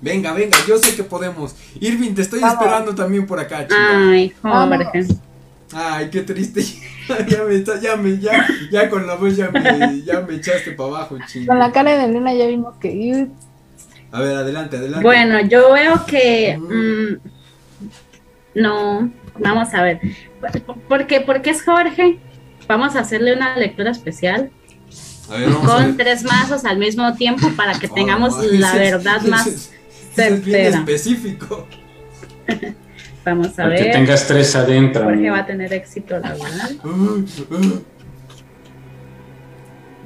[0.00, 1.56] Venga, venga, yo sé que podemos.
[1.80, 2.54] Irving, te estoy Vamos.
[2.58, 3.76] esperando también por acá, chica.
[4.10, 4.32] Ay.
[4.40, 5.06] Jorge.
[5.72, 6.62] Ay, qué triste.
[7.28, 10.72] ya me está, ya me, ya, ya con la voz ya me, ya me echaste
[10.72, 11.46] para abajo, chica.
[11.48, 13.26] Con la cara de Elena ya vimos que
[14.12, 15.02] A ver, adelante, adelante.
[15.04, 17.28] Bueno, yo veo que mm,
[18.54, 20.00] no, vamos a ver.
[20.88, 22.18] ¿Por qué, por qué es Jorge?
[22.66, 24.50] Vamos a hacerle una lectura especial
[25.30, 25.96] a ver, vamos a con ver.
[25.96, 29.70] tres mazos al mismo tiempo para que tengamos la ese- verdad ese- más
[30.26, 31.66] es bien específico.
[33.24, 33.92] Vamos a Para que ver.
[33.92, 35.02] tengas tres adentro.
[35.02, 35.34] Jorge amigo.
[35.34, 36.80] va a tener éxito laboral.
[36.82, 36.88] Uh,
[37.54, 37.82] uh.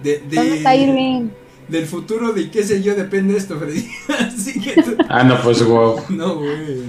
[0.02, 1.28] De, de- ¿Dónde está Irving?
[1.68, 3.86] Del futuro de qué sé yo depende esto, Freddy.
[4.18, 6.00] Así que tú- Ah, no, pues wow.
[6.08, 6.82] no, güey.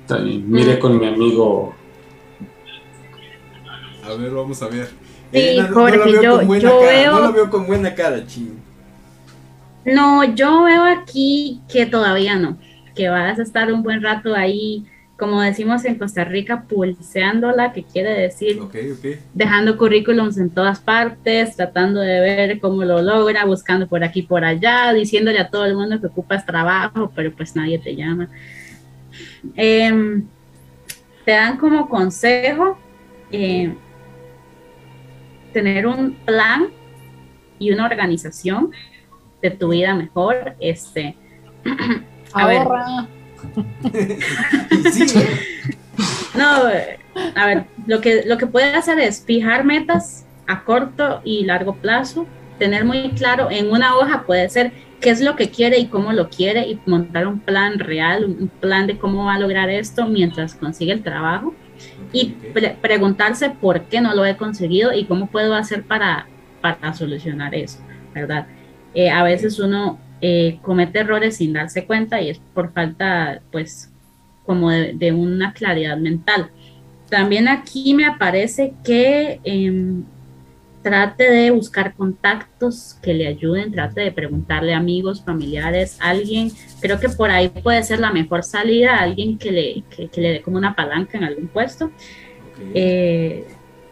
[0.00, 0.50] Está bien.
[0.50, 1.74] Mire con mi amigo.
[4.04, 4.86] A ver, vamos a ver.
[5.30, 7.30] Sí, Elena, no- Jorge, no la veo yo- con buena yo cara, veo- no la
[7.30, 8.57] veo con buena cara, ching.
[9.84, 12.58] No, yo veo aquí que todavía no,
[12.94, 14.84] que vas a estar un buen rato ahí,
[15.16, 18.60] como decimos en Costa Rica, pulseándola, que quiere decir
[19.34, 24.44] dejando currículums en todas partes, tratando de ver cómo lo logra, buscando por aquí, por
[24.44, 28.28] allá, diciéndole a todo el mundo que ocupas trabajo, pero pues nadie te llama.
[29.56, 30.24] Em,
[31.24, 32.78] te dan como consejo
[33.32, 33.74] eh,
[35.52, 36.68] tener un plan
[37.58, 38.70] y una organización
[39.42, 40.54] de tu vida mejor.
[40.60, 41.16] Este,
[42.32, 43.06] a ver, Ahorra.
[44.92, 45.76] Sí, ¿eh?
[46.34, 46.62] No,
[47.34, 51.74] a ver, lo que, lo que puede hacer es fijar metas a corto y largo
[51.76, 52.26] plazo,
[52.58, 56.12] tener muy claro en una hoja puede ser qué es lo que quiere y cómo
[56.12, 60.06] lo quiere y montar un plan real, un plan de cómo va a lograr esto
[60.06, 61.54] mientras consigue el trabajo
[62.12, 66.26] y pre- preguntarse por qué no lo he conseguido y cómo puedo hacer para,
[66.60, 67.78] para solucionar eso,
[68.14, 68.46] ¿verdad?
[68.94, 73.90] Eh, a veces uno eh, comete errores sin darse cuenta y es por falta, pues,
[74.44, 76.50] como de, de una claridad mental.
[77.08, 80.04] También aquí me aparece que em,
[80.82, 87.00] trate de buscar contactos que le ayuden, trate de preguntarle a amigos, familiares, alguien, creo
[87.00, 90.42] que por ahí puede ser la mejor salida, alguien que le, que, que le dé
[90.42, 91.90] como una palanca en algún puesto.
[92.74, 93.46] Eh,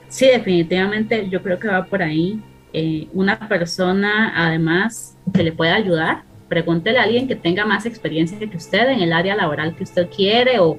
[0.09, 2.41] sí, definitivamente yo creo que va por ahí.
[2.79, 8.39] Eh, una persona además que le pueda ayudar, pregúntele a alguien que tenga más experiencia
[8.39, 10.79] que usted en el área laboral que usted quiere o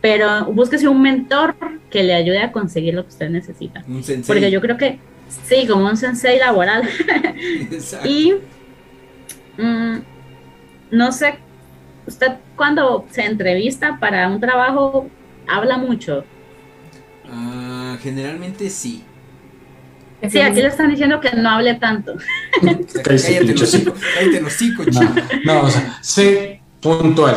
[0.00, 1.54] pero búsquese un mentor
[1.90, 3.84] que le ayude a conseguir lo que usted necesita.
[3.86, 4.34] Un sensei.
[4.34, 4.98] Porque yo creo que
[5.44, 6.88] sí, como un sensei laboral.
[7.70, 8.08] Exacto.
[8.08, 8.36] Y
[9.58, 9.98] mm,
[10.90, 11.34] no sé,
[12.06, 15.06] usted cuando se entrevista para un trabajo
[15.46, 16.24] habla mucho.
[17.30, 19.04] Ah, generalmente sí.
[20.28, 22.16] Sí, aquí le están diciendo que no hable tanto.
[23.04, 24.84] Cállate los hocico, cállate los hocico.
[24.92, 25.14] No,
[25.44, 27.36] no, o sea, sé puntual.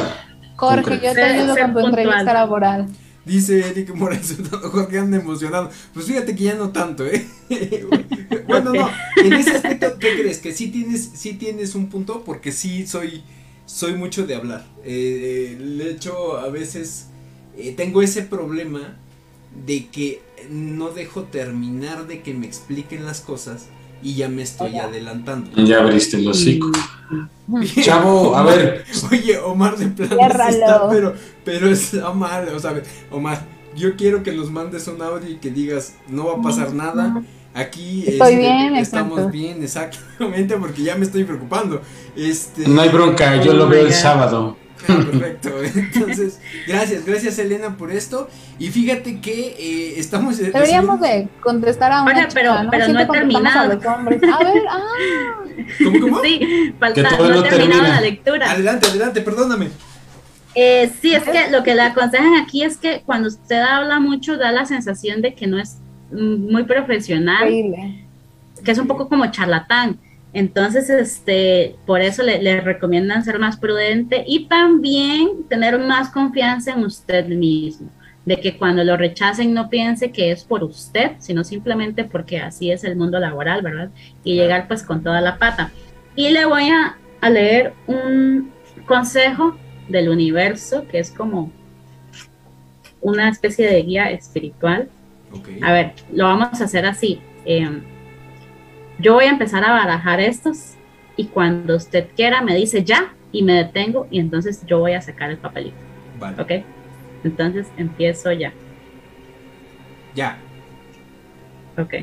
[0.56, 1.06] Jorge, Concreto.
[1.06, 2.88] yo te ayudo con tu entrevista laboral.
[3.26, 5.70] Dice Eric Morales, Jorge anda emocionado.
[5.94, 7.26] Pues fíjate que ya no tanto, ¿eh?
[8.48, 8.90] bueno, no,
[9.24, 10.40] en ese aspecto, ¿qué crees?
[10.40, 13.24] Que sí tienes, sí tienes un punto, porque sí soy,
[13.66, 14.66] soy mucho de hablar.
[14.84, 17.08] Eh, eh, de hecho, a veces
[17.58, 18.98] eh, tengo ese problema
[19.66, 23.68] de que no dejo terminar de que me expliquen las cosas
[24.02, 25.50] y ya me estoy adelantando.
[25.64, 26.68] Ya abriste el hocico.
[27.48, 27.64] Mm.
[27.82, 31.14] Chavo, a ver, Oye, Omar de plano está, pero,
[31.44, 32.82] pero está mal, o sea,
[33.12, 36.74] Omar, yo quiero que nos mandes un audio y que digas, no va a pasar
[36.74, 37.22] nada,
[37.54, 39.32] aquí Estoy este, bien, estamos exacto.
[39.32, 41.82] bien, exactamente, porque ya me estoy preocupando.
[42.16, 44.58] Este, no hay bronca, yo lo veo el sábado.
[44.90, 48.28] Ah, perfecto, entonces, gracias, gracias Elena por esto,
[48.60, 50.38] y fíjate que eh, estamos...
[50.38, 52.70] Deberíamos de contestar a una Oye, pero- chica, ¿no?
[52.72, 53.60] pero no he terminado.
[53.72, 54.22] a los hombres.
[54.24, 54.82] A ver, ah,
[55.84, 56.22] ¿Cómo, cómo?
[56.22, 57.90] Sí, falta, no no he terminado termina.
[57.90, 58.52] la lectura.
[58.52, 59.70] Adelante, adelante, perdóname.
[60.56, 64.38] Eh, sí, es que lo que le aconsejan aquí es que cuando usted habla mucho
[64.38, 65.78] da la sensación de que no es
[66.12, 68.06] mm, muy profesional, increíble.
[68.64, 69.98] que es un poco como charlatán.
[70.34, 76.72] Entonces, este, por eso le, le recomiendan ser más prudente y también tener más confianza
[76.74, 77.90] en usted mismo,
[78.26, 82.72] de que cuando lo rechacen no piense que es por usted, sino simplemente porque así
[82.72, 83.90] es el mundo laboral, ¿verdad?
[84.24, 85.72] Y llegar pues con toda la pata.
[86.16, 88.52] Y le voy a, a leer un
[88.88, 89.56] consejo
[89.88, 91.52] del universo, que es como
[93.02, 94.90] una especie de guía espiritual.
[95.32, 95.48] Ok.
[95.62, 97.22] A ver, lo vamos a hacer así.
[97.46, 97.82] Eh,
[99.04, 100.76] yo voy a empezar a barajar estos
[101.18, 105.02] y cuando usted quiera me dice ya y me detengo y entonces yo voy a
[105.02, 105.76] sacar el papelito,
[106.20, 106.52] Vale, ¿ok?
[107.24, 108.54] Entonces empiezo ya,
[110.16, 110.38] ya.
[111.78, 111.94] ¿ok?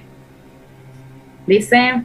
[1.46, 2.04] Dice,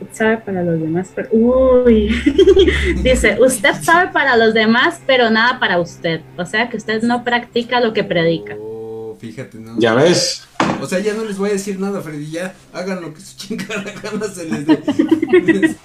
[0.00, 1.28] usted sabe para los demás, pero...
[1.32, 2.14] Uy,
[3.02, 6.20] dice, usted sabe para los demás, pero nada para usted.
[6.36, 8.56] O sea que usted no practica lo que predica.
[8.60, 9.78] Oh, fíjate, ¿no?
[9.78, 10.46] Ya ves,
[10.80, 13.36] O sea, ya no les voy a decir nada, Freddy, ya hagan lo que su
[13.38, 15.76] chingada gana se les dé.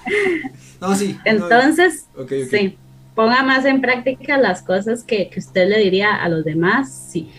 [0.80, 1.18] no, sí.
[1.18, 2.06] no, Entonces.
[2.50, 2.78] Sí,
[3.16, 7.08] ponga más en práctica las cosas que, que usted le diría a los demás.
[7.12, 7.30] Sí.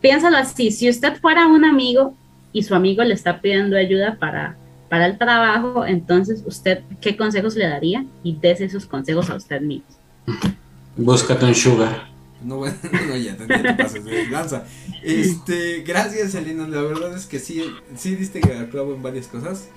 [0.00, 2.14] Piénsalo así, si usted fuera un amigo
[2.52, 4.56] y su amigo le está pidiendo ayuda para,
[4.88, 8.04] para el trabajo, entonces usted, ¿qué consejos le daría?
[8.22, 9.86] Y des esos consejos a usted mismo.
[10.96, 12.08] búscate un sugar.
[12.42, 12.76] No, bueno,
[13.08, 14.64] no, ya, te, ya te pasas de lanza.
[15.02, 16.66] Este, gracias, Elena.
[16.68, 17.62] La verdad es que sí,
[17.96, 19.68] sí diste al clavo en varias cosas.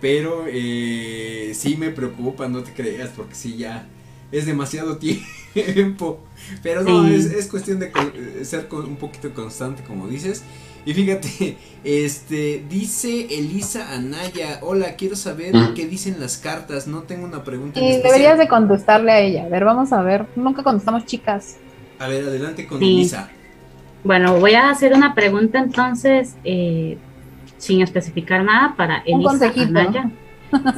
[0.00, 3.86] Pero eh, sí me preocupa, no te creas, porque sí ya
[4.32, 4.98] es demasiado
[5.54, 6.20] tiempo.
[6.62, 7.14] Pero no, Sí.
[7.14, 10.42] es, es cuestión de con- eh, ser con- un poquito constante, como dices.
[10.84, 15.74] Y fíjate, este, dice Elisa Anaya, hola, quiero saber Mm.
[15.74, 17.80] qué dicen las cartas, no tengo una pregunta.
[17.80, 18.12] Y especial".
[18.12, 19.44] deberías de contestarle a ella.
[19.44, 20.26] A ver, vamos a ver.
[20.36, 21.56] Nunca contestamos chicas.
[21.98, 22.96] A ver, adelante con Sí.
[22.96, 23.28] Elisa.
[24.04, 26.98] Bueno, voy a hacer una pregunta entonces, eh,
[27.58, 29.78] sin especificar nada, para Un Elisa consejito.
[29.78, 30.10] Anaya.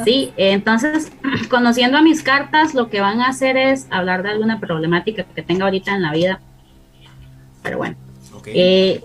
[0.04, 1.12] Sí, entonces,
[1.50, 5.42] conociendo a mis cartas, lo que van a hacer es hablar de alguna problemática que
[5.42, 6.40] tenga ahorita en la vida.
[7.62, 7.96] Pero bueno.
[8.34, 8.48] Ok.
[8.54, 9.02] Eh,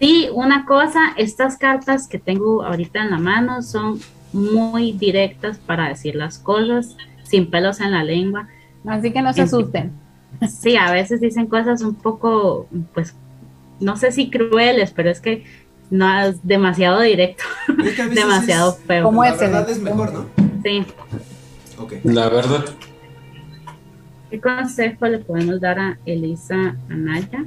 [0.00, 4.00] sí, una cosa, estas cartas que tengo ahorita en la mano son
[4.32, 8.48] muy directas para decir las cosas, sin pelos en la lengua.
[8.86, 9.92] Así que no se asusten.
[10.48, 13.14] Sí, a veces dicen cosas un poco, pues,
[13.80, 15.44] no sé si crueles, pero es que
[15.90, 17.44] no es demasiado directo,
[17.84, 19.04] Es que a veces demasiado es- feo.
[19.04, 20.26] Como la verdad es mejor, ¿no?
[20.64, 20.84] Sí.
[21.78, 21.94] Ok.
[22.04, 22.64] La verdad,
[24.30, 27.44] ¿Qué consejo le podemos dar a Elisa Anaya?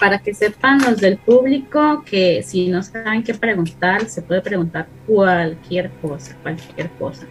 [0.00, 4.86] Para que sepan los del público que si no saben qué preguntar, se puede preguntar
[5.06, 7.26] cualquier cosa, cualquier cosa.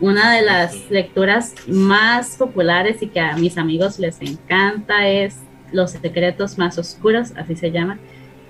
[0.00, 5.36] Una de las lecturas más populares y que a mis amigos les encanta es
[5.72, 7.98] Los secretos más oscuros, así se llama.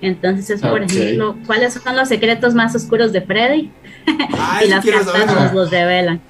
[0.03, 3.71] Entonces es, por ejemplo, ¿cuáles son los secretos más oscuros de Freddy?
[4.39, 6.21] Ay, y las cartas nos los revelan.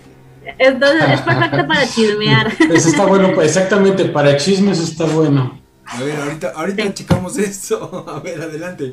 [0.59, 2.53] Entonces es perfecto para chismear.
[2.73, 5.59] eso está bueno, exactamente, para chismes está bueno.
[5.87, 6.93] A ver, ahorita, ahorita Sí.
[6.95, 8.05] checamos eso.
[8.09, 8.93] A ver, adelante.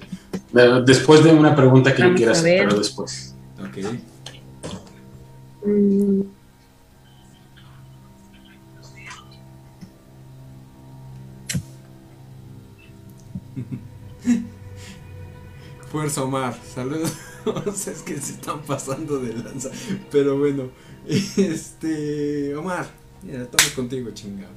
[0.86, 3.36] Después de una pregunta que yo Vamos quiera a hacer, pero después.
[3.60, 3.78] Ok.
[5.66, 6.22] Mm,
[15.92, 17.14] Fuerza Omar, saludos.
[17.88, 19.70] es que se están pasando de lanza.
[20.12, 20.70] Pero bueno,
[21.08, 22.56] este.
[22.56, 22.88] Omar,
[23.22, 24.52] mira, estamos contigo, chingado.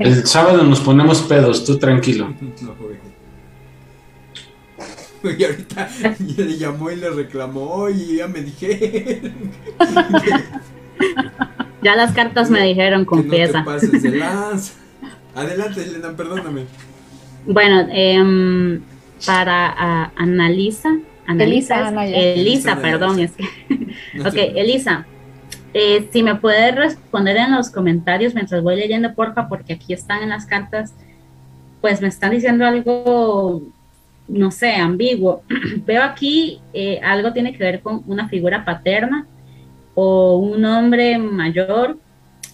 [0.00, 2.34] El sábado nos ponemos pedos, tú tranquilo.
[2.62, 3.13] No, güey.
[5.38, 9.32] Y ahorita ya le llamó y le reclamó, oye, ya me dijeron.
[11.82, 13.62] Ya las cartas me dijeron, que no te confiesa.
[13.62, 14.72] pases de lanza.
[15.34, 16.64] Adelante, Elena, perdóname.
[17.44, 18.80] Bueno, em,
[19.26, 20.96] para ah, Analisa.
[21.26, 22.16] Analisa, Elisa, Anaya.
[22.16, 23.44] Elisa, Elisa, perdón, es que.
[24.14, 25.04] No Ok, Elisa,
[25.74, 30.22] eh, si me puedes responder en los comentarios mientras voy leyendo, porfa, porque aquí están
[30.22, 30.94] en las cartas,
[31.82, 33.62] pues me están diciendo algo,
[34.28, 35.42] no sé, ambiguo.
[35.86, 39.26] Veo aquí eh, algo tiene que ver con una figura paterna
[39.94, 41.98] o un hombre mayor,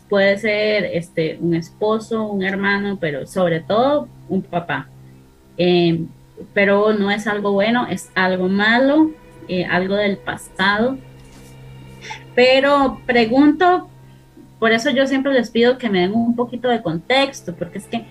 [0.09, 4.89] puede ser este, un esposo, un hermano, pero sobre todo un papá.
[5.57, 6.05] Eh,
[6.55, 9.11] pero no es algo bueno, es algo malo,
[9.49, 10.99] eh, algo del pasado.
[12.35, 13.89] Pero pregunto,
[14.59, 17.87] por eso yo siempre les pido que me den un poquito de contexto, porque es
[17.87, 18.05] que,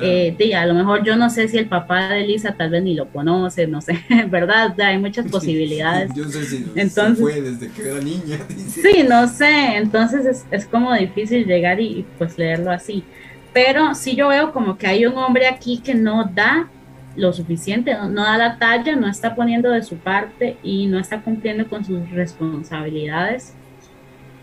[0.00, 2.82] eh, di, a lo mejor yo no sé si el papá de Elisa tal vez
[2.82, 3.98] ni lo conoce, no sé,
[4.30, 4.78] ¿verdad?
[4.80, 6.10] Hay muchas posibilidades.
[6.14, 8.38] Yo sé si se Entonces- fue desde que era niña.
[8.48, 8.82] dice.
[8.82, 13.04] Sí, no sé, entonces es, es como difícil llegar y, y, pues leerlo así.
[13.52, 16.68] Pero sí yo veo como que hay un hombre aquí que no da
[17.16, 20.98] lo suficiente, no, no da la talla, no está poniendo de su parte y no
[20.98, 23.54] está cumpliendo con sus responsabilidades.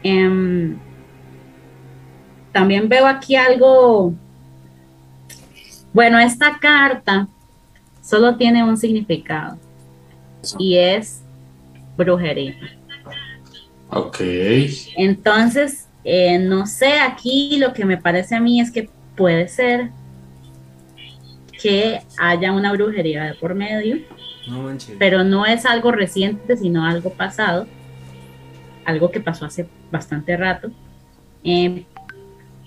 [0.02, 0.78] Em,
[2.52, 4.14] también veo aquí algo,
[5.94, 7.28] bueno, esta carta
[8.02, 9.58] solo tiene un significado
[10.58, 11.22] y es
[11.96, 12.56] brujería.
[13.90, 14.20] Ok.
[14.98, 19.92] Entonces, eh, no sé, aquí lo que me parece a mí es que puede ser
[21.62, 23.98] que haya una brujería de por medio,
[24.48, 27.68] No pero no es algo reciente, sino algo pasado,
[28.84, 30.72] algo que pasó hace bastante rato.
[31.44, 31.86] Eh,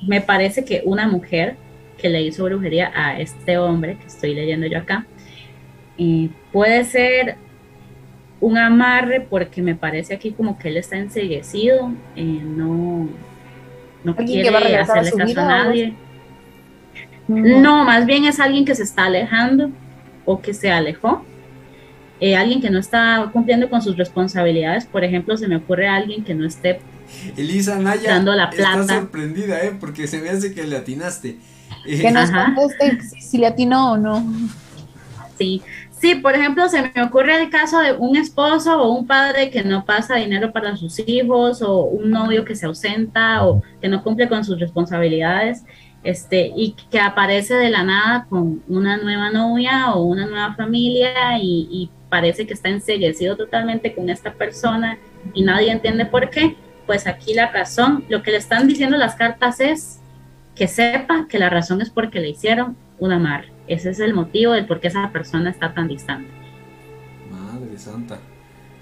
[0.06, 1.56] me parece que una mujer
[1.98, 5.06] que le hizo brujería a este hombre que estoy leyendo yo acá,
[5.98, 7.36] eh, puede ser
[8.40, 13.08] un amarre porque me parece aquí como que él está enseguecido, eh, no,
[14.04, 15.94] no ¿Alguien que va a quiere a hacerle caso vida a nadie.
[17.28, 19.70] No, más bien es alguien que se está alejando
[20.24, 21.24] o que se alejó.
[22.20, 24.86] Eh, alguien que no está cumpliendo con sus responsabilidades.
[24.86, 26.80] Por ejemplo, se me ocurre alguien que no esté.
[27.36, 29.00] Elisa Naya Dando la está plata.
[29.00, 29.72] sorprendida, ¿eh?
[29.78, 31.36] Porque se me hace que le atinaste.
[32.00, 32.54] Que nos Ajá.
[32.54, 34.24] conteste si, si le atinó o no.
[35.38, 35.62] Sí,
[36.00, 39.62] sí, por ejemplo, se me ocurre el caso de un esposo o un padre que
[39.62, 44.02] no pasa dinero para sus hijos o un novio que se ausenta o que no
[44.02, 45.64] cumple con sus responsabilidades.
[46.02, 51.36] Este, y que aparece de la nada con una nueva novia o una nueva familia
[51.40, 54.98] y, y parece que está enseguecido totalmente con esta persona
[55.34, 56.54] y nadie entiende por qué,
[56.86, 60.00] pues aquí la razón, lo que le están diciendo las cartas es
[60.56, 63.52] que sepa que la razón es porque le hicieron un amarre.
[63.68, 66.30] Ese es el motivo del por qué esa persona está tan distante.
[67.30, 68.18] Madre santa.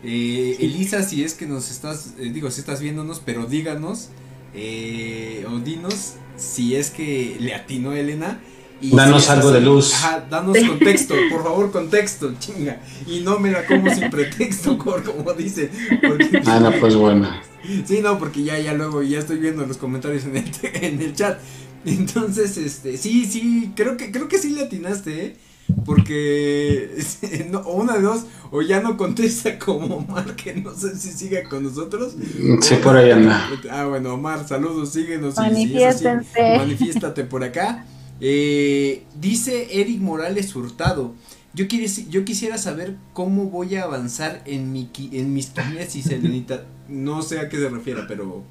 [0.02, 4.10] Eh, Elisa, si es que nos estás, eh, digo, si estás viéndonos, pero díganos,
[4.54, 8.40] eh, o dinos si es que le atinó a Elena.
[8.80, 9.94] Y Danos si algo de luz.
[9.94, 12.80] Ajá, danos contexto, por favor, contexto, chinga.
[13.06, 15.70] Y no me la como sin pretexto, como dice.
[16.06, 17.28] Porque, Ah, no, pues bueno.
[17.86, 21.14] Sí, no, porque ya, ya luego, ya estoy viendo los comentarios en el, en el
[21.14, 21.38] chat.
[21.84, 25.36] Entonces, este, sí, sí, creo que, creo que sí le atinaste, ¿eh?
[25.84, 26.90] Porque,
[27.50, 31.10] no, o una de dos, o ya no contesta como Omar, que no sé si
[31.10, 32.14] sigue con nosotros.
[32.60, 33.48] Sí, por ahí anda.
[33.70, 35.34] Ah, bueno, Omar, saludos, síguenos.
[35.34, 35.42] y si
[35.84, 36.56] así, Manifiéstense.
[36.58, 37.86] manifiéstate por acá.
[38.20, 41.14] Eh, dice Eric Morales Hurtado.
[41.54, 46.64] Yo, quisiera, yo quisiera saber cómo voy a avanzar en, mi, en mis kinesis, Elenita.
[46.88, 48.42] No sé a qué se refiere, pero.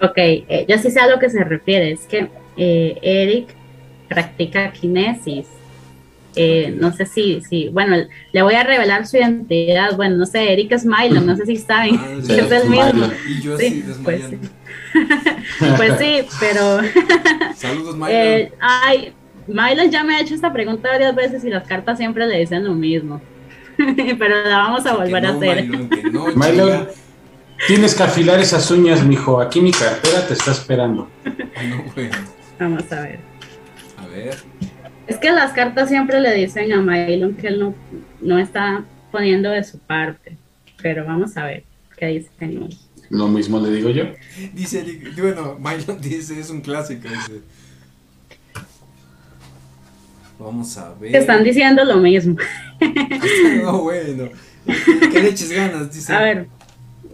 [0.00, 3.48] Ok, eh, yo sí sé a lo que se refiere, es que eh, Eric
[4.08, 5.46] practica kinesis.
[6.36, 7.96] Eh, no sé si, si, bueno,
[8.32, 9.96] le voy a revelar su identidad.
[9.96, 12.84] Bueno, no sé, Eric es Milo, no sé si saben Ah, es el Milo.
[12.94, 13.06] mismo.
[13.28, 14.48] Y yo Sí, así pues desmayando.
[15.76, 16.78] Pues sí, pero
[17.56, 18.08] Saludos, Milo.
[18.08, 19.12] eh, ay,
[19.48, 22.64] Milo ya me ha hecho esta pregunta varias veces y las cartas siempre le dicen
[22.64, 23.20] lo mismo.
[23.76, 25.66] pero la vamos a volver a hacer.
[25.68, 26.86] Milo, no, Milo.
[27.66, 29.40] Tienes que afilar esas uñas, mijo.
[29.40, 31.08] Aquí mi cartera te está esperando.
[31.24, 32.16] No, bueno.
[32.58, 33.18] Vamos a ver.
[33.96, 34.36] A ver.
[35.06, 37.74] Es que las cartas siempre le dicen a Mylon que él no,
[38.20, 40.36] no está poniendo de su parte.
[40.82, 41.64] Pero vamos a ver
[41.96, 42.70] qué dicen.
[43.10, 44.04] Lo mismo le digo yo.
[44.54, 44.84] Dice
[45.18, 47.08] bueno, Milo dice, es un clásico.
[47.08, 47.40] dice.
[50.38, 51.10] Vamos a ver.
[51.12, 52.36] Que están diciendo lo mismo.
[53.62, 54.30] No, bueno.
[54.64, 56.12] que le eches ganas, dice.
[56.14, 56.46] A ver,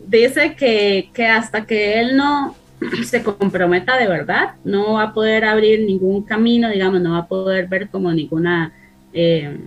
[0.07, 2.55] dice que, que hasta que él no
[3.05, 7.27] se comprometa de verdad, no va a poder abrir ningún camino, digamos, no va a
[7.27, 8.73] poder ver como ninguna
[9.13, 9.59] eh,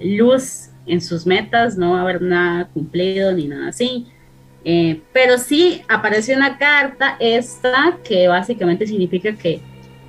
[0.00, 4.06] luz en sus metas, no va a haber nada cumplido ni nada así.
[4.66, 9.60] Eh, pero sí aparece una carta, esta, que básicamente significa que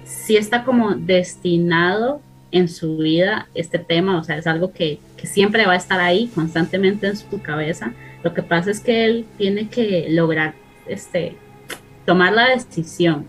[0.06, 2.22] sí está como destinado
[2.52, 6.00] en su vida este tema, o sea, es algo que, que siempre va a estar
[6.00, 7.92] ahí constantemente en su cabeza.
[8.26, 10.56] Lo que pasa es que él tiene que lograr
[10.88, 11.38] este,
[12.08, 13.28] tomar la decisión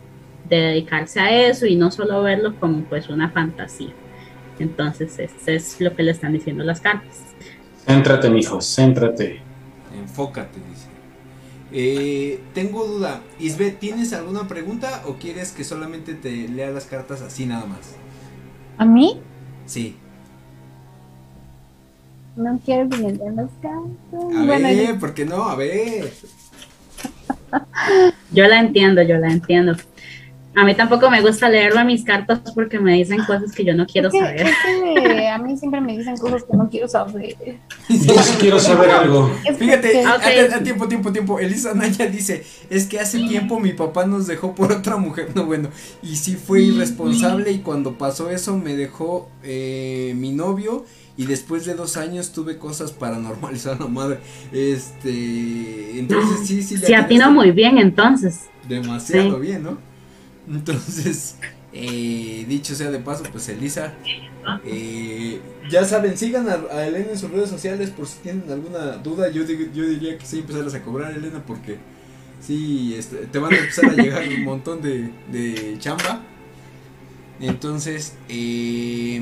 [0.49, 3.93] de dedicarse a eso y no solo verlo como pues una fantasía.
[4.59, 7.21] Entonces, eso es lo que le están diciendo las cartas.
[7.87, 9.41] Céntrate, mijo, céntrate.
[9.95, 10.89] Enfócate, dice.
[11.73, 13.21] Eh, tengo duda.
[13.39, 17.97] Isbeth, ¿tienes alguna pregunta o quieres que solamente te lea las cartas así nada más?
[18.79, 19.21] ¿A mí?
[19.67, 19.95] Sí.
[22.37, 24.37] No quiero que me lean las cartas.
[24.37, 25.45] A Bueno, ver, yo- ¿por qué no?
[25.45, 26.13] A ver.
[28.33, 29.75] Yo la entiendo, yo la entiendo.
[30.55, 33.75] A mí tampoco me gusta leerlo a mis cartas porque me dicen cosas que yo
[33.75, 34.47] no quiero es que- saber.
[34.47, 37.37] es que a mí siempre me dicen cosas que no quiero saber.
[37.91, 39.31] Yo sí quiero saber algo.
[39.45, 41.39] Es Fíjate, que- a tiempo, tiempo, tiempo.
[41.39, 45.29] Elisa Naya dice, es que hace tiempo mi papá nos dejó por otra mujer.
[45.35, 45.69] No, bueno,
[46.03, 50.87] y sí fue irresponsable y cuando pasó eso me dejó eh, mi novio
[51.17, 54.21] y después de dos años tuve cosas paranormales a la madre.
[54.53, 56.77] Este, entonces sí, sí.
[56.79, 58.51] le Sí, atinaste muy bien entonces.
[58.69, 59.41] Demasiado Sí.
[59.43, 59.79] bien, ¿no?
[60.49, 61.37] Entonces,
[61.73, 63.95] eh, dicho sea de paso, pues Elisa,
[64.65, 65.41] eh,
[65.71, 69.31] ya saben, sigan a, a Elena en sus redes sociales por si tienen alguna duda.
[69.31, 71.79] Yo, digo- yo diría que sí, empezarlas a cobrar, Elena, porque
[72.41, 76.23] sí, este, te van a empezar a llegar un montón de, de chamba.
[77.41, 79.21] Entonces, eh,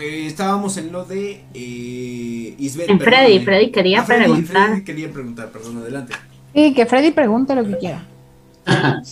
[0.00, 2.88] eh, estábamos en lo de eh, Isbeth.
[2.90, 3.44] En Freddy, perdóname.
[3.44, 4.66] Freddy quería Ah, Freddy, preguntar.
[4.68, 6.14] Freddy quería preguntar, perdón, adelante.
[6.54, 8.04] Sí, que Freddy pregunte lo que quiera.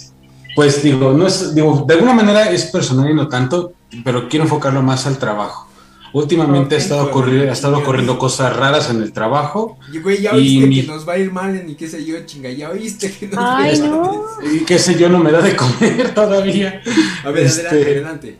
[0.54, 3.72] Pues digo, no es, digo, de alguna manera es personal y no tanto,
[4.04, 5.66] pero quiero enfocarlo más al trabajo.
[6.12, 7.88] Últimamente ha estado ocurriendo, ha estado chingados.
[7.88, 11.14] ocurriendo cosas raras en el trabajo Y güey, ya Y oíste mi- que nos va
[11.14, 13.72] a ir mal en y qué sé yo, chinga, ya oíste que nos va a
[13.72, 14.10] ir mal.
[14.54, 16.82] y qué sé yo, no me da de comer todavía.
[17.24, 18.36] A ver, Este- adelante, adelante.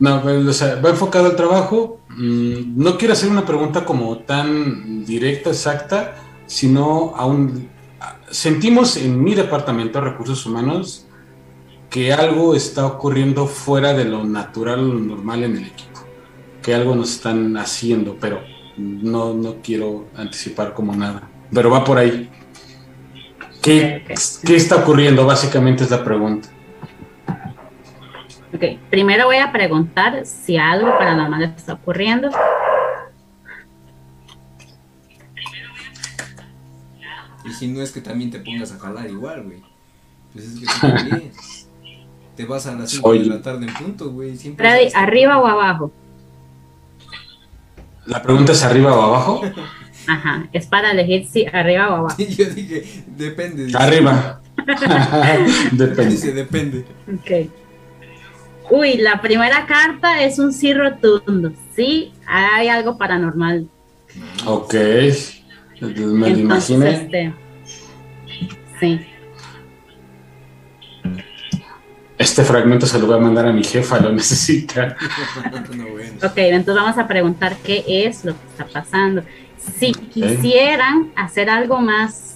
[0.00, 2.00] No, pero, o sea, va enfocado al trabajo.
[2.08, 6.14] Mm, no quiero hacer una pregunta como tan directa, exacta,
[6.46, 7.68] sino a un...
[8.00, 11.06] a- Sentimos en mi departamento de recursos humanos
[11.90, 16.00] que algo está ocurriendo fuera de lo natural, lo normal en el equipo.
[16.62, 18.40] Que algo nos están haciendo, pero
[18.76, 21.28] no, no quiero anticipar como nada.
[21.52, 22.30] Pero va por ahí.
[23.60, 24.04] ¿Qué.
[24.46, 25.26] ¿Qué está ocurriendo?
[25.26, 26.48] Básicamente es la pregunta.
[28.52, 32.30] Ok, primero voy a preguntar si algo paranormal está ocurriendo.
[37.44, 39.62] Y si no es que también te pongas a jalar igual, güey.
[40.32, 41.32] Pues es que tú también.
[42.36, 43.24] Te vas a las 5 Oye.
[43.24, 44.34] de la tarde en punto, güey.
[44.34, 45.92] Freddy, ¿arriba o abajo?
[48.06, 49.42] ¿La pregunta es arriba o abajo?
[50.08, 52.16] Ajá, es para elegir si arriba o abajo.
[52.16, 53.70] Sí, yo dije, depende.
[53.76, 54.40] Arriba.
[55.72, 56.06] Depende.
[56.06, 56.84] Dice, depende.
[57.12, 57.50] Ok.
[58.70, 61.52] Uy, la primera carta es un sí rotundo.
[61.74, 63.68] Sí, hay algo paranormal.
[64.46, 64.74] Ok.
[64.74, 66.90] Me lo Entonces, imaginé.
[66.90, 67.34] este,
[68.78, 69.00] sí.
[72.18, 74.94] Este fragmento se lo voy a mandar a mi jefa, lo necesita.
[75.74, 76.12] no, bueno.
[76.22, 79.22] Ok, entonces vamos a preguntar qué es lo que está pasando.
[79.78, 82.29] Si quisieran hacer algo más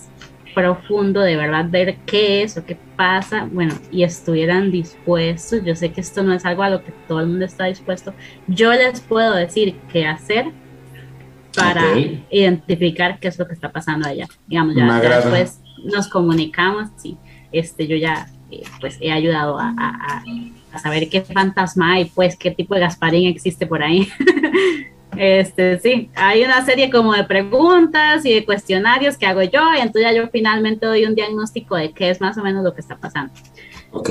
[0.55, 5.93] profundo, de verdad, ver qué es o qué pasa, bueno, y estuvieran dispuestos, yo sé
[5.93, 8.15] que esto no es algo a lo que todo el mundo está dispuesto,
[8.47, 10.47] yo les puedo decir qué hacer
[11.57, 11.83] para
[12.31, 14.27] identificar qué es lo que está pasando allá.
[14.47, 14.87] Digamos, ya,
[15.31, 17.17] después nos comunicamos, sí,
[17.53, 20.25] este, yo ya eh, pues he ayudado a, a- a-
[20.73, 24.09] a saber qué fantasma hay, pues qué tipo de Gasparín existe por ahí.
[25.17, 29.81] Este, sí, hay una serie como de preguntas y de cuestionarios que hago yo, y
[29.81, 32.81] entonces ya yo finalmente doy un diagnóstico de qué es más o menos lo que
[32.81, 33.33] está pasando.
[33.93, 34.11] Ok.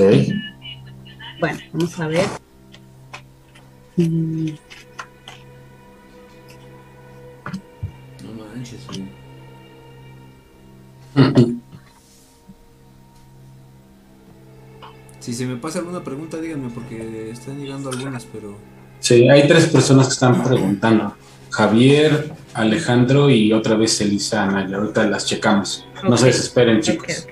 [1.40, 2.26] Bueno, vamos a ver.
[3.96, 4.48] Mm,
[8.22, 8.86] No manches.
[15.20, 18.58] Si se me pasa alguna pregunta, díganme, porque están llegando algunas, pero.
[19.04, 21.14] Sí, hay tres personas que están preguntando.
[21.50, 24.78] Javier, Alejandro y otra vez Elisa Anaya.
[24.78, 25.86] Ahorita las checamos.
[26.02, 27.26] No se desesperen, chicos.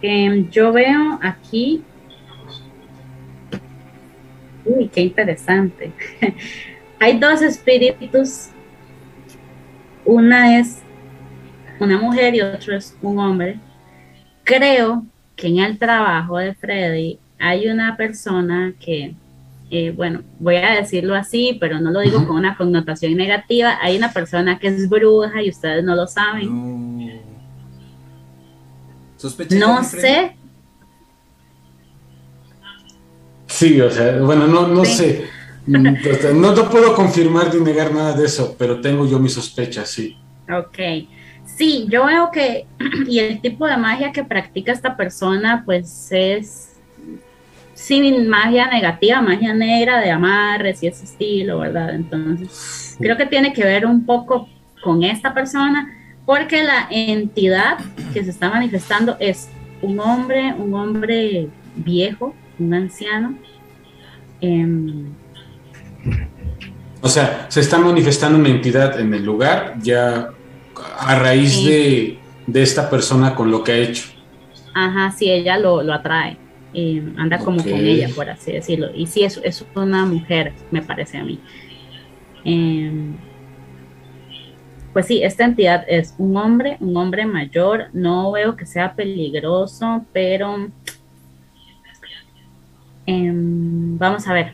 [0.00, 1.82] Em, yo veo aquí.
[4.64, 5.90] Uy, qué interesante.
[7.00, 8.50] Hay dos espíritus
[10.04, 10.82] una es
[11.80, 13.58] una mujer y otro es un hombre.
[14.44, 19.16] Creo que en el trabajo de Freddy hay una persona que,
[19.74, 23.96] eh, bueno, voy a decirlo así, pero no lo digo con una connotación negativa, hay
[23.96, 26.98] una persona que es bruja y ustedes no lo saben.
[26.98, 27.12] No.
[29.16, 30.36] ¿Sospechas No sé,
[33.46, 34.94] Sí, o sea, bueno, no, no Sí.
[34.94, 35.24] sé.
[35.66, 39.34] Mm, pues, No te puedo confirmar ni negar nada de eso, pero tengo yo mis
[39.34, 40.16] sospechas, sí.
[40.50, 41.06] Ok.
[41.46, 42.66] Sí, yo veo que,
[43.08, 46.71] y el tipo de magia que practica esta persona, pues es,
[47.74, 51.94] sí, magia negativa, magia negra de amarres y ese estilo, ¿verdad?
[51.94, 54.48] Entonces, creo que tiene que ver un poco
[54.82, 55.92] con esta persona,
[56.26, 57.78] porque la entidad
[58.12, 59.48] que se está manifestando es
[59.80, 63.34] un hombre, un hombre viejo, un anciano.
[64.40, 65.12] em,
[67.00, 70.30] O sea, se está manifestando una entidad en el lugar ya
[70.98, 71.66] a raíz Sí.
[71.66, 74.04] de, de esta persona con lo que ha hecho.
[74.74, 76.36] Ajá, sí, ella lo, lo atrae.
[76.74, 78.90] Eh, anda como con ella, por así decirlo.
[78.94, 81.38] Y sí, es, es una mujer, me parece a mí.
[82.44, 83.16] Em,
[84.92, 87.86] pues sí, esta entidad es un hombre, un hombre mayor.
[87.92, 90.68] No veo que sea peligroso, pero
[93.06, 94.52] em, vamos a ver.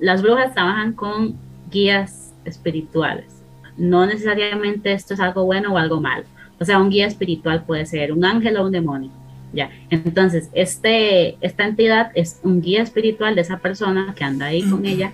[0.00, 1.36] Las brujas trabajan con
[1.70, 3.42] guías espirituales.
[3.76, 6.24] No necesariamente esto es algo bueno o algo malo.
[6.60, 9.10] O sea, un guía espiritual puede ser un ángel o un demonio.
[9.52, 9.70] Ya.
[9.90, 14.84] Entonces, este, esta entidad es un guía espiritual de esa persona que anda ahí con
[14.84, 15.12] ella.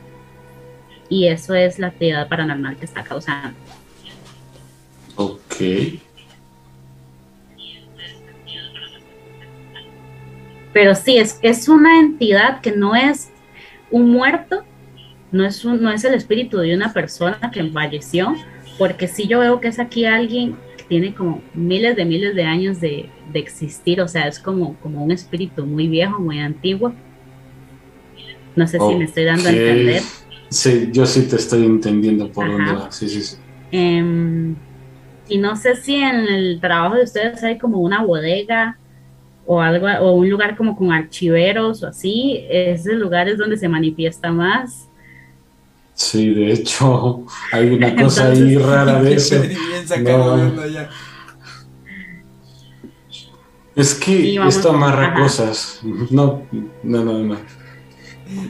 [1.08, 3.56] Y eso es la actividad paranormal que está causando.
[5.16, 5.54] Ok.
[10.72, 13.30] Pero sí, es, es una entidad que no es
[13.90, 14.64] un muerto,
[15.30, 18.34] no es, un- no es el espíritu de una persona que falleció,
[18.76, 20.56] porque sí yo veo que es aquí alguien
[20.88, 25.02] tiene como miles de miles de años de, de existir, o sea, es como, como
[25.02, 26.92] un espíritu muy viejo, muy antiguo.
[28.56, 30.02] No sé si me estoy dando a entender.
[30.48, 32.52] Sí, yo sí te estoy entendiendo por Ajá.
[32.52, 32.92] dónde va.
[32.92, 33.36] Sí, sí, sí.
[33.72, 34.54] Em,
[35.28, 38.78] y no sé si en el trabajo de ustedes hay como una bodega
[39.46, 42.44] o algo, o un lugar como con archiveros o así.
[42.48, 44.88] Ese lugar es donde se manifiesta más.
[45.94, 49.36] Sí, de hecho, hay una cosa ahí rara de eso.
[50.02, 50.66] No.
[50.66, 50.88] ya.
[53.76, 55.20] Es que esto amarra ajá.
[55.22, 55.80] cosas.
[56.10, 56.42] No,
[56.82, 57.36] no, no, no.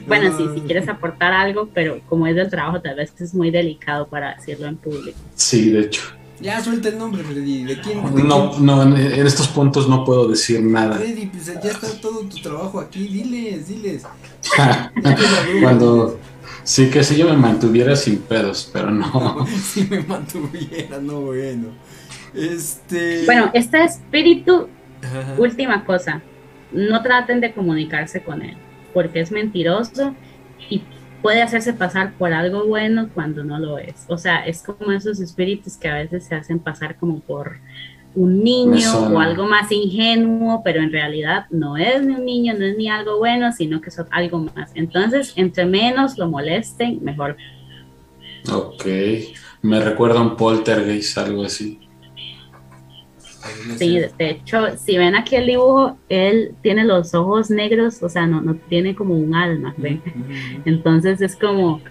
[0.07, 3.33] Bueno, No, sí, si quieres aportar algo, pero como es del trabajo, tal vez es
[3.33, 5.17] muy delicado para decirlo en público.
[5.35, 6.01] Sí, de hecho.
[6.39, 7.63] Ya suelta el nombre, Freddy.
[7.63, 8.03] ¿De quién?
[8.15, 8.65] de No, quién?
[8.65, 10.95] no, en, en estos puntos no puedo decir nada.
[10.97, 13.07] Freddy, pues ya está todo tu trabajo aquí.
[13.07, 14.03] Diles, diles.
[15.61, 16.19] Cuando
[16.65, 19.45] sí que si yo me mantuviera sin pedos, pero no.
[19.63, 21.69] si me mantuviera, no bueno.
[22.33, 23.23] Este.
[23.25, 24.67] Bueno, este espíritu,
[25.01, 25.35] Ajá.
[25.37, 26.21] última cosa,
[26.73, 28.57] no traten de comunicarse con él,
[28.93, 30.13] porque es mentiroso
[30.69, 30.83] y
[31.21, 34.05] puede hacerse pasar por algo bueno cuando no lo es.
[34.09, 37.57] O sea, es como esos espíritus que a veces se hacen pasar como por
[38.15, 42.65] un niño o algo más ingenuo, pero en realidad no es ni un niño, no
[42.65, 44.71] es ni algo bueno, sino que es algo más.
[44.73, 47.35] Entonces, entre menos lo molesten, mejor.
[48.51, 48.85] Ok.
[49.61, 51.79] Me recuerda a un poltergeist, algo así.
[53.77, 58.25] Sí, de hecho, si ven aquí el dibujo, él tiene los ojos negros, o sea,
[58.25, 59.75] no, no tiene como un alma.
[60.65, 61.81] Entonces es como,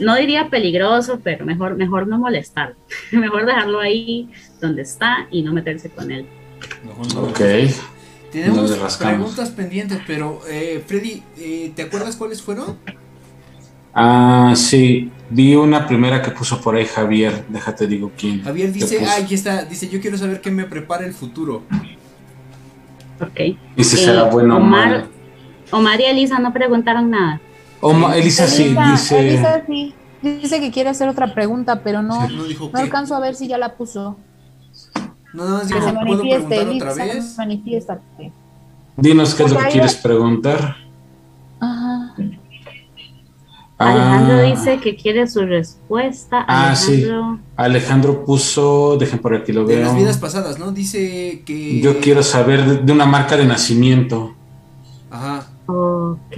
[0.00, 2.74] no diría peligroso, pero mejor, mejor no molestar,
[3.12, 4.28] mejor dejarlo ahí
[4.60, 6.26] donde está y no meterse con él.
[6.84, 7.20] Mejor no.
[7.22, 7.40] Ok.
[8.32, 12.76] Tenemos preguntas pendientes, pero eh, Freddy, eh, ¿te acuerdas cuáles fueron?
[13.94, 15.10] Ah, sí.
[15.30, 17.44] Vi una primera que puso por ahí Javier.
[17.48, 18.42] Déjate digo quién.
[18.42, 21.62] Javier dice, ah, aquí está, dice, yo quiero saber qué me prepara el futuro.
[23.20, 23.40] Ok.
[23.76, 25.06] Y si Eh, será bueno o Omar- malo.
[25.70, 27.40] Omar y Elisa no preguntaron nada.
[28.14, 29.18] Elisa sí dice.
[29.28, 29.94] Elisa sí.
[30.22, 33.46] Dice que quiere hacer otra pregunta, pero no, No dijo no alcanzo a ver si
[33.48, 34.16] ya la puso.
[35.32, 37.34] No, nada más Que se ¿puedo manifieste, otra Elisa, vez?
[37.38, 38.32] manifiéstate.
[38.96, 40.76] Dinos qué es lo que Porque quieres preguntar.
[41.60, 42.14] Ajá.
[43.78, 46.44] Alejandro Ah, dice que quiere su respuesta.
[46.48, 47.04] Ah, sí.
[47.04, 48.96] Alejandro, Alejandro puso.
[48.98, 49.84] Dejen por aquí lo De veo.
[49.84, 50.72] las vidas pasadas, ¿no?
[50.72, 51.80] Dice que...
[51.82, 54.34] Yo quiero saber de, de una marca de nacimiento.
[55.10, 55.46] Ajá.
[55.66, 56.36] Ok.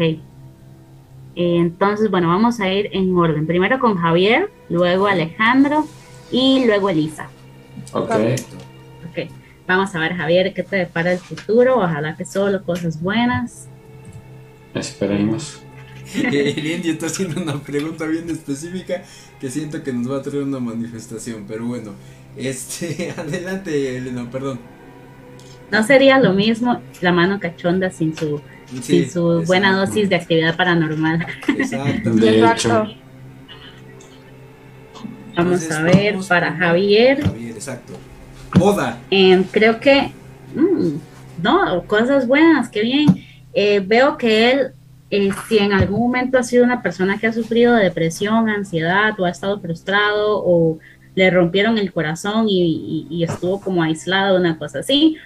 [1.40, 3.47] Entonces, bueno, vamos a ir en orden.
[3.47, 5.86] Primero con Javier, luego Alejandro
[6.32, 7.31] y luego Elisa.
[7.93, 8.10] Ok.
[9.09, 9.31] Ok.
[9.69, 11.77] Vamos a ver, Javier, qué te depara el futuro.
[11.77, 13.69] Ojalá que solo cosas buenas.
[14.74, 15.62] Esperemos.
[16.12, 19.05] el indio está haciendo una pregunta bien específica
[19.40, 21.93] que siento que nos va a traer una manifestación, pero bueno,
[22.36, 24.59] este, adelante Elena, perdón.
[25.70, 30.16] No sería lo mismo la mano cachonda sin su, Sí, sin su buena dosis de
[30.16, 31.26] actividad paranormal.
[31.58, 32.10] Exacto.
[32.14, 32.86] De hecho.
[35.36, 37.92] Vamos Entonces, a ver, vamos para Javier, Javier, exacto.
[38.58, 38.98] Boda.
[39.10, 40.10] Em, creo que,
[40.54, 43.06] mm, no, cosas buenas, qué bien.
[43.54, 44.68] Eh, veo que él,
[45.10, 49.18] eh, si en algún momento ha sido una persona que ha sufrido de depresión, ansiedad
[49.18, 50.78] o ha estado frustrado o
[51.14, 55.16] le rompieron el corazón y, y- y estuvo como aislado, una cosa así,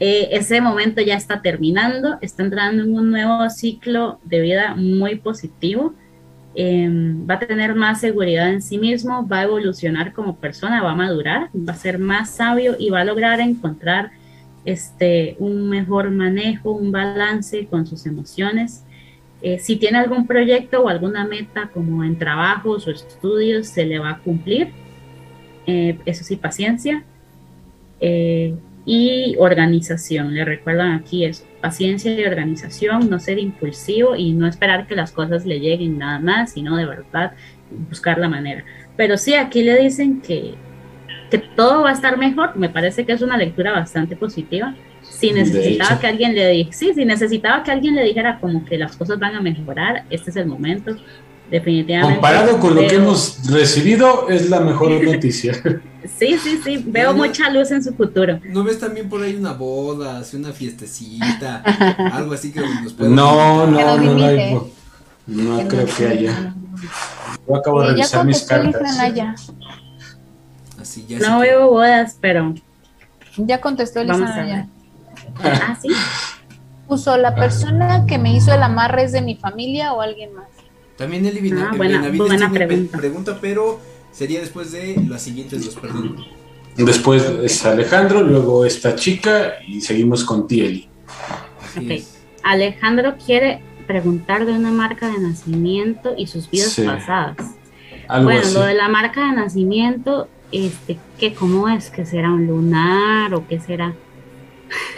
[0.00, 5.16] eh, ese momento ya está terminando, está entrando en un nuevo ciclo de vida muy
[5.16, 5.92] positivo.
[6.54, 10.92] Em, va a tener más seguridad en sí mismo, va a evolucionar como persona, va
[10.92, 14.10] a madurar, va a ser más sabio y va a lograr encontrar
[14.64, 18.84] este, un mejor manejo, un balance con sus emociones.
[19.42, 23.98] Eh, si tiene algún proyecto o alguna meta como en trabajos o estudios, se le
[23.98, 24.70] va a cumplir.
[25.66, 27.04] Eh, eso sí, paciencia.
[28.86, 34.86] Y organización, le recuerdan aquí eso, paciencia y organización, no ser impulsivo y no esperar
[34.86, 37.32] que las cosas le lleguen nada más, sino de verdad
[37.88, 38.64] buscar la manera.
[38.96, 40.54] Pero sí, aquí le dicen que,
[41.30, 44.74] que todo va a estar mejor, me parece que es una lectura bastante positiva.
[45.02, 48.78] Si necesitaba que alguien le dijera, sí, si necesitaba que alguien le dijera como que
[48.78, 50.96] las cosas van a mejorar, este es el momento.
[51.50, 52.14] Definitivamente.
[52.14, 55.52] Comparado con lo que hemos recibido, es la mejor noticia.
[56.18, 58.38] Sí, sí, sí, veo mucha luz en su futuro.
[58.44, 61.58] ¿No ves también por ahí una boda, así una fiestecita,
[62.12, 64.56] algo así que nos pueda No, no, no, no, hay-
[65.26, 66.54] no creo que haya.
[67.48, 68.82] Yo acabo de revisar mis cartas.
[70.80, 72.54] Así ya No que- veo bodas, pero.
[73.36, 74.66] Ya contestó Elisa.
[75.42, 75.88] Ah, sí.
[76.88, 80.46] Puso la persona que me hizo el amarre es de mi familia o alguien más.
[81.00, 82.98] También Eli Bena- Ah, buena- Benavides buena tiene pregunta.
[82.98, 83.80] pregunta, pero
[84.12, 86.14] sería después de las siguientes dos, perdón.
[86.76, 90.88] Después es Alejandro, luego esta chica y seguimos con Tieli.
[91.64, 91.90] Así Ok.
[91.92, 92.18] es.
[92.42, 96.82] Alejandro quiere preguntar de una marca de nacimiento y sus vidas Sí.
[96.82, 97.36] pasadas.
[98.06, 98.52] Algo bueno, así.
[98.52, 101.88] lo de la marca de nacimiento, este, ¿qué, ¿cómo es?
[101.88, 103.94] ¿Que será un lunar o qué será?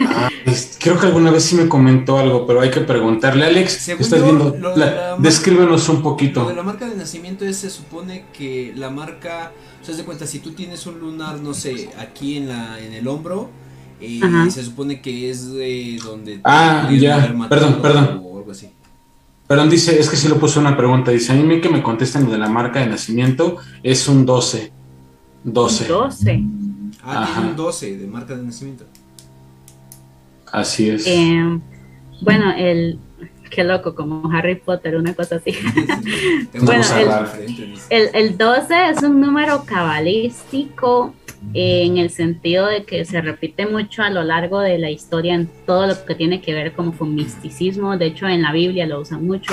[0.01, 3.47] Ah, es- creo que alguna vez sí me comentó algo, pero hay que preguntarle.
[3.47, 4.57] Alex, Según estás yo, viendo?
[4.59, 6.45] lo de La- la marca- descríbenos un Lo poquito.
[6.47, 10.27] de la marca de nacimiento es, se supone que la marca, o sea, de cuenta,
[10.27, 13.51] si tú tienes un lunar, no sé, aquí en la en el hombro,
[14.01, 14.21] eh,
[14.51, 16.41] se supone que es de donde...
[16.45, 17.35] Ah, ya.
[17.49, 18.21] Perdón, perdón.
[18.25, 18.69] O algo así.
[19.47, 21.11] Perdón, dice, es que sí lo puso una pregunta.
[21.11, 24.73] Dice, a mí que me contesten lo de la marca de nacimiento es un 12.
[25.45, 25.87] 12.
[25.87, 26.43] 12.
[27.05, 27.35] Ah, Ajá.
[27.35, 28.85] tiene un 12 de marca de nacimiento.
[30.53, 31.07] Así es.
[31.07, 31.59] Eh,
[32.21, 32.99] bueno, el.
[33.51, 35.53] Qué loco, como Harry Potter, una cosa así.
[36.61, 37.75] Bueno, el-.
[37.91, 41.15] El, el 12 es un número cabalístico
[41.55, 45.35] eh, en el sentido de que se repite mucho a lo largo de la historia
[45.35, 47.99] en todo lo que tiene que ver como con misticismo.
[47.99, 49.53] De hecho, en la Biblia lo usan mucho.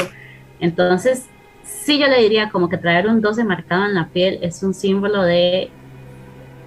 [0.59, 1.25] Entonces,
[1.63, 4.73] sí yo le diría como que traer un 12 marcado en la piel es un
[4.73, 5.69] símbolo de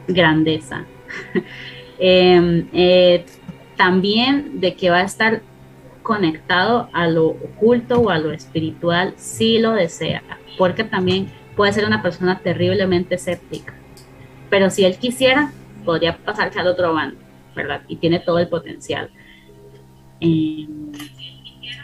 [0.09, 0.85] grandeza.
[1.99, 3.25] Em, eh,
[3.83, 5.43] también de que va a estar
[6.05, 10.23] conectado a lo oculto o a lo espiritual si lo desea,
[10.57, 11.27] porque también
[11.57, 13.75] puede ser una persona terriblemente escéptica.
[14.51, 15.51] Pero si él quisiera,
[15.85, 17.17] podría pasarse al otro bando,
[17.57, 17.83] ¿verdad?
[17.89, 19.11] Y tiene todo el potencial.
[20.21, 20.69] Eh,